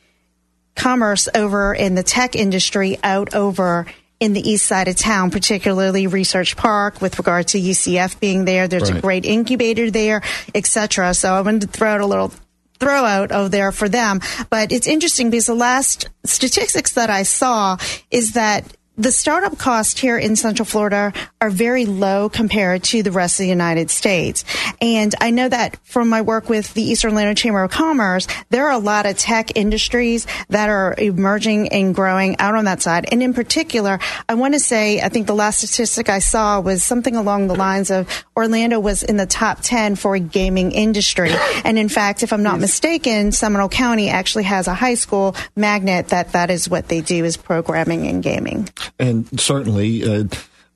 commerce 0.77 1.29
over 1.35 1.75
in 1.75 1.95
the 1.95 2.03
tech 2.03 2.37
industry 2.37 2.99
out 3.03 3.35
over 3.35 3.87
in 4.21 4.33
the 4.33 4.49
east 4.49 4.67
side 4.67 4.89
of 4.89 4.97
town, 4.97 5.31
particularly 5.31 6.07
Research 6.07 6.57
Park, 6.57 7.01
with 7.01 7.19
regard 7.19 7.49
to 7.49 7.59
UCF 7.59 8.21
being 8.21 8.45
there. 8.45 8.69
There's 8.69 8.89
a 8.89 9.01
great 9.01 9.25
incubator 9.25 9.91
there, 9.91 10.23
etc. 10.55 11.15
So 11.15 11.35
I 11.35 11.41
wanted 11.41 11.63
to 11.63 11.67
throw 11.69 11.91
out 11.91 12.01
a 12.01 12.07
little 12.07 12.33
throw 12.79 13.05
out 13.05 13.33
over 13.33 13.49
there 13.49 13.73
for 13.73 13.89
them. 13.89 14.21
But 14.51 14.73
it's 14.73 14.87
interesting 14.87 15.31
because 15.31 15.47
the 15.47 15.55
last 15.55 16.09
statistics 16.25 16.93
that 16.93 17.11
I 17.11 17.23
saw 17.23 17.77
is 18.11 18.33
that 18.33 18.65
the 18.97 19.11
startup 19.11 19.59
costs 19.59 20.01
here 20.01 20.17
in 20.17 20.37
Central 20.37 20.65
Florida 20.65 21.13
are 21.41 21.51
very 21.51 21.85
low 21.85 22.29
compared 22.29 22.85
to 22.85 23.03
the 23.03 23.11
rest 23.11 23.41
of 23.41 23.45
the 23.45 23.49
United 23.49 23.91
States. 23.91 24.45
And 24.81 25.13
I 25.21 25.31
know 25.31 25.49
that 25.49 25.79
from 25.85 26.09
my 26.09 26.23
work 26.23 26.49
with 26.49 26.73
the 26.75 26.83
East 26.83 27.05
Orlando 27.05 27.35
Chamber 27.35 27.65
of 27.65 27.73
Commerce, 27.73 28.29
there 28.51 28.67
are 28.67 28.73
a 28.73 28.79
lot 28.79 29.07
of 29.07 29.19
tech 29.19 29.57
industries 29.57 30.29
that 30.49 30.69
are 30.69 30.95
emerging 30.97 31.69
and 31.69 31.93
growing 31.95 32.39
out 32.39 32.55
on 32.55 32.67
that 32.67 32.83
side. 32.83 33.07
And 33.11 33.21
in 33.21 33.35
particular, 33.35 33.99
I 34.29 34.35
want 34.35 34.55
to 34.55 34.61
say, 34.61 35.01
I 35.01 35.09
think 35.09 35.27
the 35.27 35.35
last 35.35 35.59
statistic 35.59 36.09
I 36.09 36.21
saw 36.21 36.61
was 36.61 36.85
something 36.85 37.17
along 37.17 37.49
the 37.49 37.57
lines 37.57 37.91
of 37.91 38.25
Orlando 38.37 38.79
was 38.79 39.03
in 39.03 39.17
the 39.17 39.27
top 39.27 39.59
10 39.63 39.97
for 39.97 40.15
a 40.15 40.21
gaming 40.21 40.71
industry. 40.71 41.33
And 41.65 41.79
in 41.79 41.89
fact, 41.89 42.23
if 42.23 42.33
I'm 42.33 42.45
not 42.45 42.61
mistaken, 42.61 43.33
Seminole 43.33 43.69
County 43.69 44.09
actually 44.09 44.45
has 44.45 44.69
a 44.69 44.75
high 44.75 44.95
school 44.95 45.35
magnet 45.57 46.09
that 46.09 46.33
that 46.33 46.51
is 46.51 46.69
what 46.69 46.87
they 46.89 47.01
do 47.01 47.25
is 47.25 47.37
programming 47.37 48.07
and 48.07 48.23
gaming. 48.23 48.69
And 48.99 49.41
certainly, 49.41 50.05
uh, 50.05 50.25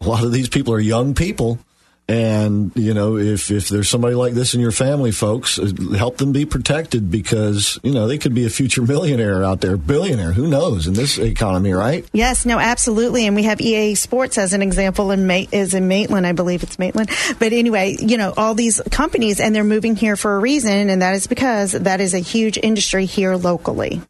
a 0.01 0.07
lot 0.07 0.25
of 0.25 0.33
these 0.33 0.49
people 0.49 0.73
are 0.73 0.81
young 0.81 1.15
people. 1.15 1.59
And 2.11 2.73
you 2.75 2.95
know, 2.95 3.19
if 3.19 3.51
if 3.51 3.69
there's 3.69 3.87
somebody 3.87 4.15
like 4.15 4.33
this 4.33 4.55
in 4.55 4.63
your 4.63 4.73
family, 4.73 5.13
folks, 5.13 5.59
uh, 5.59 5.71
help 5.95 6.17
them 6.17 6.33
be 6.33 6.47
protected 6.47 7.11
because 7.11 7.79
you 7.83 7.93
know 7.93 8.09
they 8.09 8.17
could 8.17 8.33
be 8.35 8.47
a 8.47 8.51
future 8.51 8.81
millionaire 8.81 9.45
out 9.45 9.61
there, 9.61 9.77
billionaire. 9.77 10.33
Who 10.33 10.49
knows 10.49 10.87
in 10.87 10.95
this 10.95 11.19
economy, 11.19 11.73
right? 11.73 12.07
Yes, 12.15 12.47
no, 12.47 12.59
absolutely. 12.59 13.27
And 13.27 13.37
we 13.37 13.43
have 13.43 13.61
EA 13.61 13.95
Sports 13.95 14.39
as 14.39 14.55
an 14.55 14.63
example 14.63 15.11
in 15.11 15.27
Ma- 15.27 15.45
is 15.53 15.75
in 15.75 15.87
Maitland, 15.87 16.27
I 16.27 16.33
believe 16.33 16.63
it's 16.63 16.79
Maitland. 16.79 17.11
But 17.39 17.53
anyway, 17.53 17.97
you 18.01 18.17
know, 18.17 18.33
all 18.39 18.55
these 18.55 18.81
companies 18.91 19.39
and 19.39 19.55
they're 19.55 19.63
moving 19.63 19.95
here 19.95 20.17
for 20.17 20.35
a 20.35 20.39
reason, 20.39 20.89
and 20.89 21.03
that 21.03 21.15
is 21.15 21.27
because 21.27 21.73
that 21.73 22.01
is 22.01 22.15
a 22.15 22.21
huge 22.21 22.57
industry 22.57 23.05
here 23.05 23.37
locally. 23.37 24.01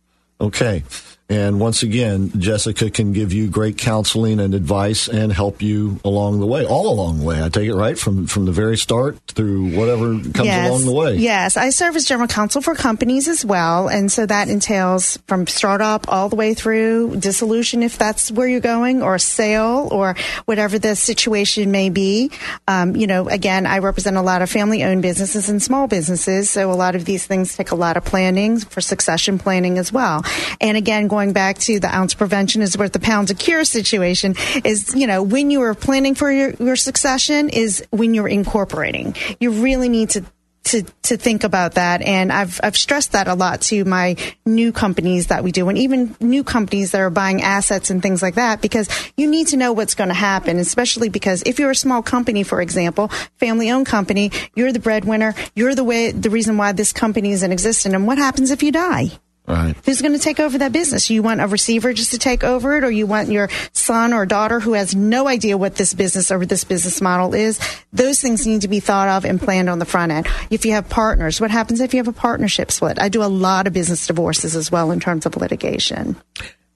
Okay. 0.41 0.85
And 1.31 1.61
once 1.61 1.83
again, 1.83 2.33
Jessica 2.39 2.91
can 2.91 3.13
give 3.13 3.35
you 3.35 3.49
great 3.49 3.77
counseling 3.77 4.41
and 4.41 4.55
advice 4.55 5.09
and 5.09 5.31
help 5.31 5.61
you 5.61 6.01
along 6.03 6.41
the 6.41 6.47
way, 6.47 6.65
all 6.65 6.89
along 6.89 7.19
the 7.19 7.25
way. 7.27 7.43
I 7.43 7.51
take 7.51 7.69
it 7.69 7.75
right 7.75 7.99
from 7.99 8.27
from 8.27 8.47
the 8.47 8.53
very 8.53 8.79
start 8.79 9.19
through 9.27 9.77
whatever 9.77 10.13
comes 10.13 10.47
yes. 10.47 10.71
along 10.71 10.87
the 10.87 10.95
way. 10.95 11.17
Yes, 11.17 11.59
I 11.59 11.69
serve 11.69 11.97
as 11.97 12.07
general 12.07 12.29
counsel 12.29 12.63
for 12.63 12.75
companies 12.75 13.29
as 13.29 13.45
well, 13.45 13.89
and 13.89 14.11
so 14.11 14.25
that 14.25 14.49
entails 14.49 15.19
from 15.27 15.47
startup 15.47 16.11
all 16.11 16.31
the 16.31 16.37
way 16.37 16.55
through 16.55 17.17
dissolution, 17.17 17.83
if 17.83 17.99
that's 17.99 18.33
where 18.33 18.49
you're 18.49 18.61
going, 18.61 19.03
or 19.03 19.19
sale, 19.19 19.89
or 19.93 20.17
whatever 20.47 20.79
the 20.79 20.97
situation 20.97 21.71
may 21.71 21.91
be. 21.91 22.31
Um, 22.67 22.97
you 22.97 23.07
know, 23.07 23.29
again, 23.29 23.67
I 23.67 23.81
represent 23.81 24.17
a 24.17 24.23
lot 24.23 24.41
of 24.41 24.49
family-owned 24.49 25.03
businesses 25.03 25.51
and 25.51 25.63
small 25.63 25.89
businesses, 25.89 26.49
so 26.49 26.73
a 26.73 26.75
lot 26.75 26.95
of 26.95 27.05
these 27.05 27.27
things 27.27 27.55
take 27.55 27.71
a 27.71 27.77
lot 27.77 27.99
of 27.99 28.05
planning 28.07 28.59
for 28.61 28.81
succession 28.81 29.39
planning 29.39 29.77
as 29.77 29.93
well. 29.93 30.25
And 30.59 30.79
again, 30.79 31.07
going 31.07 31.18
going 31.19 31.33
back 31.33 31.59
to 31.59 31.81
the 31.81 31.93
ounce 31.93 32.15
prevention 32.15 32.63
is 32.63 32.79
worth 32.79 32.93
the 32.93 33.01
pounds 33.01 33.29
of 33.29 33.37
cure 33.37 33.65
situation 33.65 34.37
is, 34.65 34.95
you 34.95 35.05
know, 35.05 35.21
when 35.21 35.51
you 35.51 35.61
are 35.63 35.75
planning 35.75 36.15
for 36.15 36.31
your, 36.31 36.51
your 36.61 36.77
succession 36.77 37.49
is 37.49 37.85
when 37.91 38.15
you're 38.15 38.29
incorporating. 38.29 39.17
You 39.41 39.51
really 39.51 39.89
need 39.89 40.11
to 40.11 40.25
to 40.65 40.85
to 41.03 41.17
think 41.17 41.43
about 41.43 41.75
that. 41.75 42.03
And 42.03 42.31
I've 42.31 42.61
I've 42.63 42.77
stressed 42.77 43.13
that 43.13 43.27
a 43.27 43.35
lot 43.35 43.63
to 43.63 43.85
my 43.85 44.15
new 44.47 44.71
companies 44.71 45.27
that 45.27 45.43
we 45.43 45.51
do 45.51 45.69
and 45.69 45.77
even 45.77 46.15
new 46.21 46.45
companies 46.45 46.93
that 46.93 47.01
are 47.01 47.11
buying 47.11 47.43
assets 47.43 47.91
and 47.91 48.01
things 48.01 48.23
like 48.23 48.37
that 48.37 48.61
because 48.61 48.89
you 49.17 49.29
need 49.29 49.49
to 49.49 49.57
know 49.57 49.73
what's 49.73 49.97
going 49.97 50.09
to 50.09 50.15
happen 50.15 50.59
especially 50.59 51.09
because 51.09 51.43
if 51.47 51.59
you're 51.59 51.71
a 51.71 51.83
small 51.87 52.03
company 52.03 52.43
for 52.43 52.61
example 52.61 53.09
family 53.39 53.71
owned 53.71 53.87
company 53.87 54.31
you're 54.55 54.73
the 54.73 54.79
breadwinner 54.79 55.35
you're 55.55 55.75
the 55.75 55.85
way 55.85 56.13
the 56.13 56.31
reason 56.31 56.59
why 56.59 56.73
this 56.73 56.93
company 56.93 57.33
is 57.33 57.43
in 57.43 57.51
existence. 57.51 57.95
And 57.95 58.07
what 58.07 58.19
happens 58.19 58.51
if 58.51 58.63
you 58.63 58.73
die 58.73 59.11
Right. 59.49 59.75
Who's 59.87 60.03
going 60.03 60.13
to 60.13 60.19
take 60.19 60.41
over 60.41 60.59
that 60.59 60.73
business? 60.73 61.09
You 61.09 61.23
want 61.23 61.41
a 61.41 61.47
receiver 61.47 61.95
just 61.95 62.11
to 62.11 62.19
take 62.19 62.45
over 62.45 62.77
it, 62.77 62.85
or 62.85 62.91
you 62.91 63.07
want 63.07 63.31
your 63.31 63.49
son 63.73 64.13
or 64.13 64.27
daughter 64.27 64.61
who 64.61 64.75
has 64.75 64.95
no 64.95 65.27
idea 65.27 65.57
what 65.57 65.75
this 65.75 65.95
business 65.95 66.31
or 66.31 66.45
this 66.45 66.65
business 66.65 67.01
model 67.01 67.35
is? 67.35 67.59
Those 67.91 68.21
things 68.21 68.47
need 68.47 68.61
to 68.61 68.69
be 68.69 68.81
thought 68.81 69.09
of 69.09 69.25
and 69.25 69.41
planned 69.41 69.71
on 69.71 69.79
the 69.79 69.87
front 69.87 70.13
end. 70.13 70.27
If 70.51 70.67
you 70.67 70.73
have 70.73 70.91
partners, 70.91 71.41
what 71.41 71.51
happens 71.51 71.81
if 71.81 71.95
you 71.95 71.99
have 71.99 72.09
a 72.09 72.13
partnership 72.13 72.71
split? 72.71 73.01
I 73.01 73.09
do 73.09 73.23
a 73.23 73.25
lot 73.25 73.67
of 73.67 73.73
business 73.73 74.07
divorces 74.07 74.55
as 74.55 74.71
well 74.71 74.91
in 74.91 75.01
terms 75.01 75.25
of 75.25 75.35
litigation. 75.35 76.17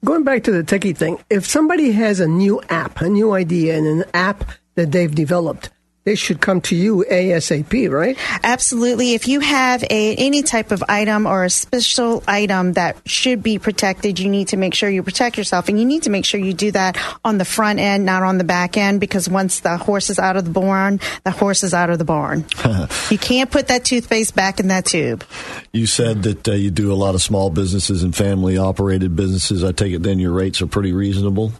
Going 0.02 0.24
back 0.24 0.44
to 0.44 0.50
the 0.50 0.64
techie 0.64 0.96
thing, 0.96 1.22
if 1.28 1.46
somebody 1.46 1.92
has 1.92 2.20
a 2.20 2.26
new 2.26 2.62
app, 2.70 3.02
a 3.02 3.08
new 3.08 3.34
idea, 3.34 3.76
and 3.76 3.86
an 3.86 4.04
app 4.14 4.50
that 4.76 4.90
they've 4.90 5.14
developed, 5.14 5.68
they 6.04 6.14
should 6.14 6.40
come 6.40 6.60
to 6.62 6.74
you 6.74 7.04
ASAP, 7.10 7.90
right? 7.90 8.16
Absolutely. 8.42 9.14
If 9.14 9.28
you 9.28 9.40
have 9.40 9.84
a 9.84 10.14
any 10.16 10.42
type 10.42 10.72
of 10.72 10.82
item 10.88 11.26
or 11.26 11.44
a 11.44 11.50
special 11.50 12.22
item 12.26 12.72
that 12.74 12.96
should 13.06 13.42
be 13.42 13.58
protected, 13.58 14.18
you 14.18 14.28
need 14.28 14.48
to 14.48 14.56
make 14.56 14.74
sure 14.74 14.90
you 14.90 15.02
protect 15.02 15.38
yourself, 15.38 15.68
and 15.68 15.78
you 15.78 15.84
need 15.84 16.02
to 16.04 16.10
make 16.10 16.24
sure 16.24 16.40
you 16.40 16.52
do 16.52 16.72
that 16.72 16.98
on 17.24 17.38
the 17.38 17.44
front 17.44 17.78
end, 17.78 18.04
not 18.04 18.22
on 18.22 18.38
the 18.38 18.44
back 18.44 18.76
end, 18.76 19.00
because 19.00 19.28
once 19.28 19.60
the 19.60 19.76
horse 19.76 20.10
is 20.10 20.18
out 20.18 20.36
of 20.36 20.44
the 20.44 20.50
barn, 20.50 21.00
the 21.24 21.30
horse 21.30 21.62
is 21.62 21.74
out 21.74 21.90
of 21.90 21.98
the 21.98 22.04
barn. 22.04 22.44
you 23.10 23.18
can't 23.18 23.50
put 23.50 23.68
that 23.68 23.84
toothpaste 23.84 24.34
back 24.34 24.60
in 24.60 24.68
that 24.68 24.84
tube. 24.86 25.24
You 25.72 25.86
said 25.86 26.24
that 26.24 26.48
uh, 26.48 26.52
you 26.52 26.70
do 26.70 26.92
a 26.92 26.94
lot 26.94 27.14
of 27.14 27.22
small 27.22 27.50
businesses 27.50 28.02
and 28.02 28.14
family 28.14 28.58
operated 28.58 29.14
businesses. 29.14 29.62
I 29.62 29.72
take 29.72 29.92
it 29.92 30.02
then 30.02 30.18
your 30.18 30.32
rates 30.32 30.60
are 30.60 30.66
pretty 30.66 30.92
reasonable. 30.92 31.52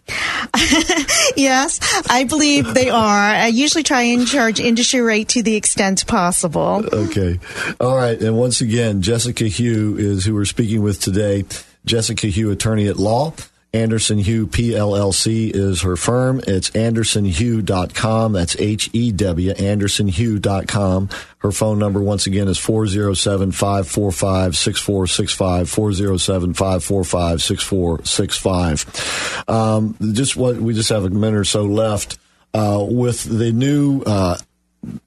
yes, 1.37 1.81
I 2.09 2.25
believe 2.25 2.75
they 2.75 2.91
are. 2.91 3.01
I 3.01 3.47
usually 3.49 3.83
try 3.83 4.03
and 4.03 4.27
charge 4.27 4.61
industry 4.61 5.01
rate 5.01 5.29
to 5.31 5.43
the 5.43 5.57
extent 5.57 6.07
possible. 6.07 6.85
Okay. 6.93 7.39
All 7.81 7.97
right. 7.97 8.21
And 8.21 8.37
once 8.37 8.61
again, 8.61 9.03
Jessica 9.03 9.45
Hew 9.45 9.97
is 9.99 10.25
who 10.25 10.35
we're 10.35 10.45
speaking 10.45 10.83
with 10.83 11.01
today. 11.01 11.45
Jessica 11.85 12.29
Hew, 12.29 12.51
attorney 12.51 12.87
at 12.87 12.97
law. 12.97 13.33
Anderson 13.75 14.19
Hew 14.19 14.47
PLLC 14.47 15.51
is 15.55 15.81
her 15.81 15.97
firm. 15.97 16.43
It's 16.47 16.69
andersonhew.com. 16.71 18.33
That's 18.33 18.55
H 18.57 18.91
E 18.93 19.13
W, 19.13 19.55
andersonhew.com. 19.55 21.09
Her 21.39 21.53
phone 21.53 21.79
number, 21.79 22.03
once 22.03 22.27
again, 22.27 22.49
is 22.49 22.59
407 22.59 23.53
545 23.53 24.57
6465. 24.59 25.71
407 25.71 26.53
545 26.53 27.43
6465. 27.43 29.45
Um, 29.49 29.97
just 30.13 30.37
what 30.37 30.57
we 30.57 30.75
just 30.75 30.91
have 30.91 31.07
a 31.07 31.11
minute 31.11 31.39
or 31.39 31.45
so 31.45 31.65
left. 31.65 32.19
Uh, 32.53 32.85
with 32.87 33.25
the 33.25 33.51
new 33.51 34.03
uh, 34.03 34.37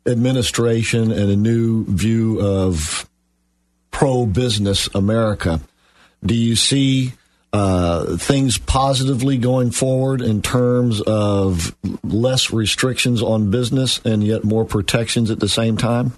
administration 0.07 1.11
and 1.11 1.29
a 1.29 1.35
new 1.35 1.85
view 1.85 2.41
of 2.41 3.07
pro 3.91 4.25
business 4.25 4.89
America, 4.95 5.61
do 6.25 6.33
you 6.33 6.55
see 6.55 7.13
uh, 7.55 8.17
things 8.17 8.57
positively 8.57 9.37
going 9.37 9.71
forward 9.71 10.21
in 10.21 10.41
terms 10.41 10.99
of 10.99 11.73
less 12.03 12.51
restrictions 12.51 13.23
on 13.23 13.49
business 13.49 14.01
and 14.03 14.25
yet 14.25 14.43
more 14.43 14.65
protections 14.65 15.31
at 15.31 15.39
the 15.39 15.47
same 15.47 15.77
time? 15.77 16.11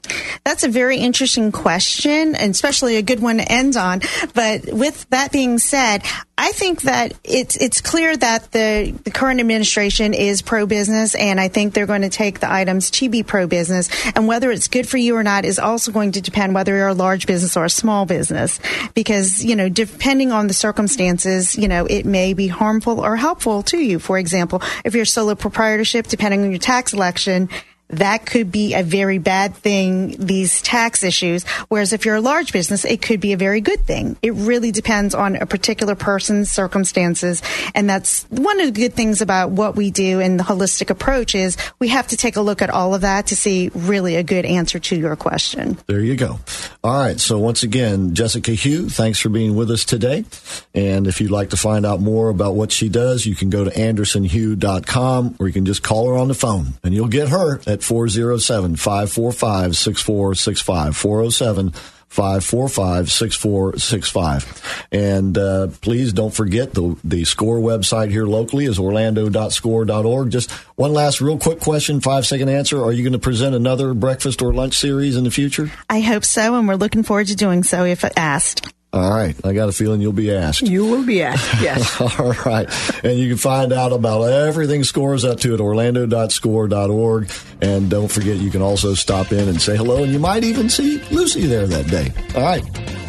That's 0.43 0.63
a 0.63 0.67
very 0.67 0.97
interesting 0.97 1.51
question, 1.51 2.33
and 2.33 2.49
especially 2.49 2.95
a 2.95 3.03
good 3.03 3.19
one 3.19 3.38
to 3.38 3.51
end 3.51 3.77
on. 3.77 4.01
But 4.33 4.73
with 4.73 5.07
that 5.11 5.31
being 5.31 5.59
said, 5.59 6.01
I 6.39 6.51
think 6.51 6.83
that 6.83 7.13
it's 7.23 7.55
it's 7.55 7.81
clear 7.81 8.15
that 8.15 8.51
the, 8.51 8.95
the 9.03 9.11
current 9.11 9.39
administration 9.39 10.13
is 10.13 10.41
pro 10.41 10.65
business, 10.65 11.13
and 11.13 11.39
I 11.39 11.49
think 11.49 11.73
they're 11.73 11.88
going 11.88 12.03
to 12.03 12.09
take 12.09 12.39
the 12.39 12.51
items 12.51 12.89
to 12.91 13.09
be 13.09 13.21
pro 13.21 13.47
business. 13.47 13.89
And 14.15 14.27
whether 14.27 14.49
it's 14.51 14.67
good 14.67 14.88
for 14.88 14.97
you 14.97 15.15
or 15.15 15.23
not 15.23 15.45
is 15.45 15.59
also 15.59 15.91
going 15.91 16.13
to 16.13 16.21
depend 16.21 16.55
whether 16.55 16.75
you're 16.75 16.88
a 16.88 16.93
large 16.93 17.27
business 17.27 17.57
or 17.57 17.65
a 17.65 17.69
small 17.69 18.05
business, 18.05 18.59
because 18.95 19.43
you 19.43 19.55
know 19.55 19.69
depending 19.69 20.31
on 20.31 20.47
the 20.47 20.53
circumstances 20.53 21.26
you 21.57 21.67
know, 21.67 21.86
it 21.86 22.05
may 22.05 22.34
be 22.34 22.47
harmful 22.47 22.99
or 22.99 23.15
helpful 23.15 23.63
to 23.63 23.78
you. 23.78 23.99
For 23.99 24.17
example, 24.17 24.61
if 24.84 24.95
you're 24.95 25.05
solo 25.05 25.36
proprietorship, 25.36 26.07
depending 26.07 26.43
on 26.43 26.51
your 26.51 26.59
tax 26.59 26.93
election, 26.93 27.49
that 27.89 28.25
could 28.25 28.51
be 28.51 28.73
a 28.73 28.83
very 28.83 29.17
bad 29.17 29.55
thing, 29.55 30.15
these 30.19 30.61
tax 30.61 31.03
issues. 31.03 31.45
Whereas 31.69 31.93
if 31.93 32.05
you're 32.05 32.15
a 32.15 32.21
large 32.21 32.51
business, 32.51 32.83
it 32.83 33.01
could 33.01 33.21
be 33.21 33.33
a 33.33 33.38
very 33.38 33.61
good 33.61 33.85
thing. 33.85 34.17
It 34.21 34.33
really 34.33 34.71
depends 34.71 35.15
on 35.15 35.35
a 35.38 35.45
particular 35.45 35.95
person's 35.95 36.51
circumstances. 36.51 37.41
And 37.73 37.89
that's 37.89 38.23
one 38.29 38.59
of 38.59 38.73
the 38.73 38.79
good 38.79 38.93
things 38.93 39.21
about 39.21 39.51
what 39.51 39.75
we 39.75 39.91
do 39.91 40.19
and 40.19 40.39
the 40.39 40.43
holistic 40.43 40.89
approach 40.89 41.33
is 41.33 41.57
we 41.79 41.88
have 41.89 42.07
to 42.07 42.17
take 42.17 42.35
a 42.35 42.41
look 42.41 42.61
at 42.61 42.69
all 42.69 42.93
of 42.93 43.01
that 43.01 43.27
to 43.27 43.35
see 43.35 43.71
really 43.73 44.15
a 44.15 44.23
good 44.23 44.45
answer 44.45 44.79
to 44.79 44.95
your 44.95 45.15
question. 45.15 45.77
There 45.88 46.01
you 46.01 46.15
go. 46.15 46.39
All 46.83 46.93
right. 46.93 47.19
So 47.19 47.39
once 47.39 47.63
again, 47.63 48.15
Jessica 48.15 48.51
Hew, 48.51 48.89
thanks 48.89 49.19
for 49.19 49.29
being 49.29 49.55
with 49.55 49.71
us 49.71 49.85
today. 49.85 50.25
And 50.73 51.07
if 51.07 51.21
you'd 51.21 51.31
like 51.31 51.51
to 51.51 51.57
find 51.57 51.85
out 51.85 52.01
more 52.01 52.29
about 52.29 52.55
what 52.55 52.71
she 52.71 52.89
does, 52.89 53.25
you 53.25 53.35
can 53.35 53.49
go 53.49 53.63
to 53.63 53.71
andersonhew.com 53.71 55.35
or 55.39 55.47
you 55.47 55.53
can 55.53 55.65
just 55.65 55.83
call 55.83 56.09
her 56.09 56.17
on 56.17 56.27
the 56.27 56.33
phone 56.33 56.73
and 56.83 56.93
you'll 56.93 57.07
get 57.07 57.29
her 57.29 57.61
at 57.65 57.76
407 57.84 58.75
545 58.75 59.75
6465. 59.75 60.95
407 60.95 61.73
545 62.07 63.11
6465. 63.11 64.88
And 64.91 65.38
uh, 65.38 65.67
please 65.82 66.13
don't 66.13 66.34
forget 66.34 66.73
the, 66.73 66.97
the 67.03 67.25
SCORE 67.25 67.59
website 67.59 68.09
here 68.09 68.25
locally 68.25 68.65
is 68.65 68.80
orlando.score.org. 68.80 70.32
Just 70.32 70.51
one 70.75 70.93
last 70.93 71.21
real 71.21 71.38
quick 71.38 71.59
question, 71.59 71.99
five 71.99 72.25
second 72.25 72.49
answer. 72.49 72.82
Are 72.84 72.93
you 72.93 73.03
going 73.03 73.13
to 73.13 73.19
present 73.19 73.55
another 73.55 73.93
breakfast 73.93 74.41
or 74.41 74.53
lunch 74.53 74.78
series 74.78 75.15
in 75.15 75.25
the 75.25 75.32
future? 75.32 75.69
I 75.89 75.99
hope 75.99 76.23
so, 76.23 76.55
and 76.55 76.67
we're 76.67 76.75
looking 76.75 77.03
forward 77.03 77.28
to 77.28 77.36
doing 77.36 77.63
so 77.63 77.84
if 77.84 78.05
asked. 78.15 78.73
All 78.97 79.11
right. 79.11 79.35
I 79.45 79.53
got 79.53 79.69
a 79.69 79.71
feeling 79.71 80.01
you'll 80.01 80.11
be 80.11 80.33
asked. 80.33 80.63
You 80.63 80.83
will 80.85 81.05
be 81.05 81.21
asked, 81.21 81.61
yes. 81.61 82.01
All 82.19 82.33
right. 82.45 82.67
And 83.03 83.19
you 83.19 83.29
can 83.29 83.37
find 83.37 83.71
out 83.71 83.91
about 83.93 84.23
everything 84.23 84.83
scores 84.83 85.23
up 85.23 85.39
to 85.41 85.53
at 85.53 85.59
orlando.score.org. 85.59 87.31
And 87.61 87.89
don't 87.91 88.11
forget, 88.11 88.37
you 88.37 88.49
can 88.49 88.63
also 88.63 88.95
stop 88.95 89.31
in 89.31 89.47
and 89.47 89.61
say 89.61 89.77
hello, 89.77 90.03
and 90.03 90.11
you 90.11 90.17
might 90.17 90.43
even 90.43 90.67
see 90.67 90.97
Lucy 91.11 91.45
there 91.45 91.67
that 91.67 91.87
day. 91.87 92.11
All 92.35 92.41
right. 92.41 92.63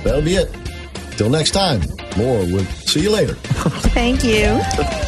That'll 0.05 0.20
be 0.20 0.34
it. 0.34 0.55
Till 1.16 1.30
next 1.30 1.53
time, 1.53 1.80
more. 2.18 2.41
We'll 2.41 2.64
see 2.64 3.01
you 3.01 3.11
later. 3.11 3.34
Thank 3.34 4.24
you. 4.24 4.61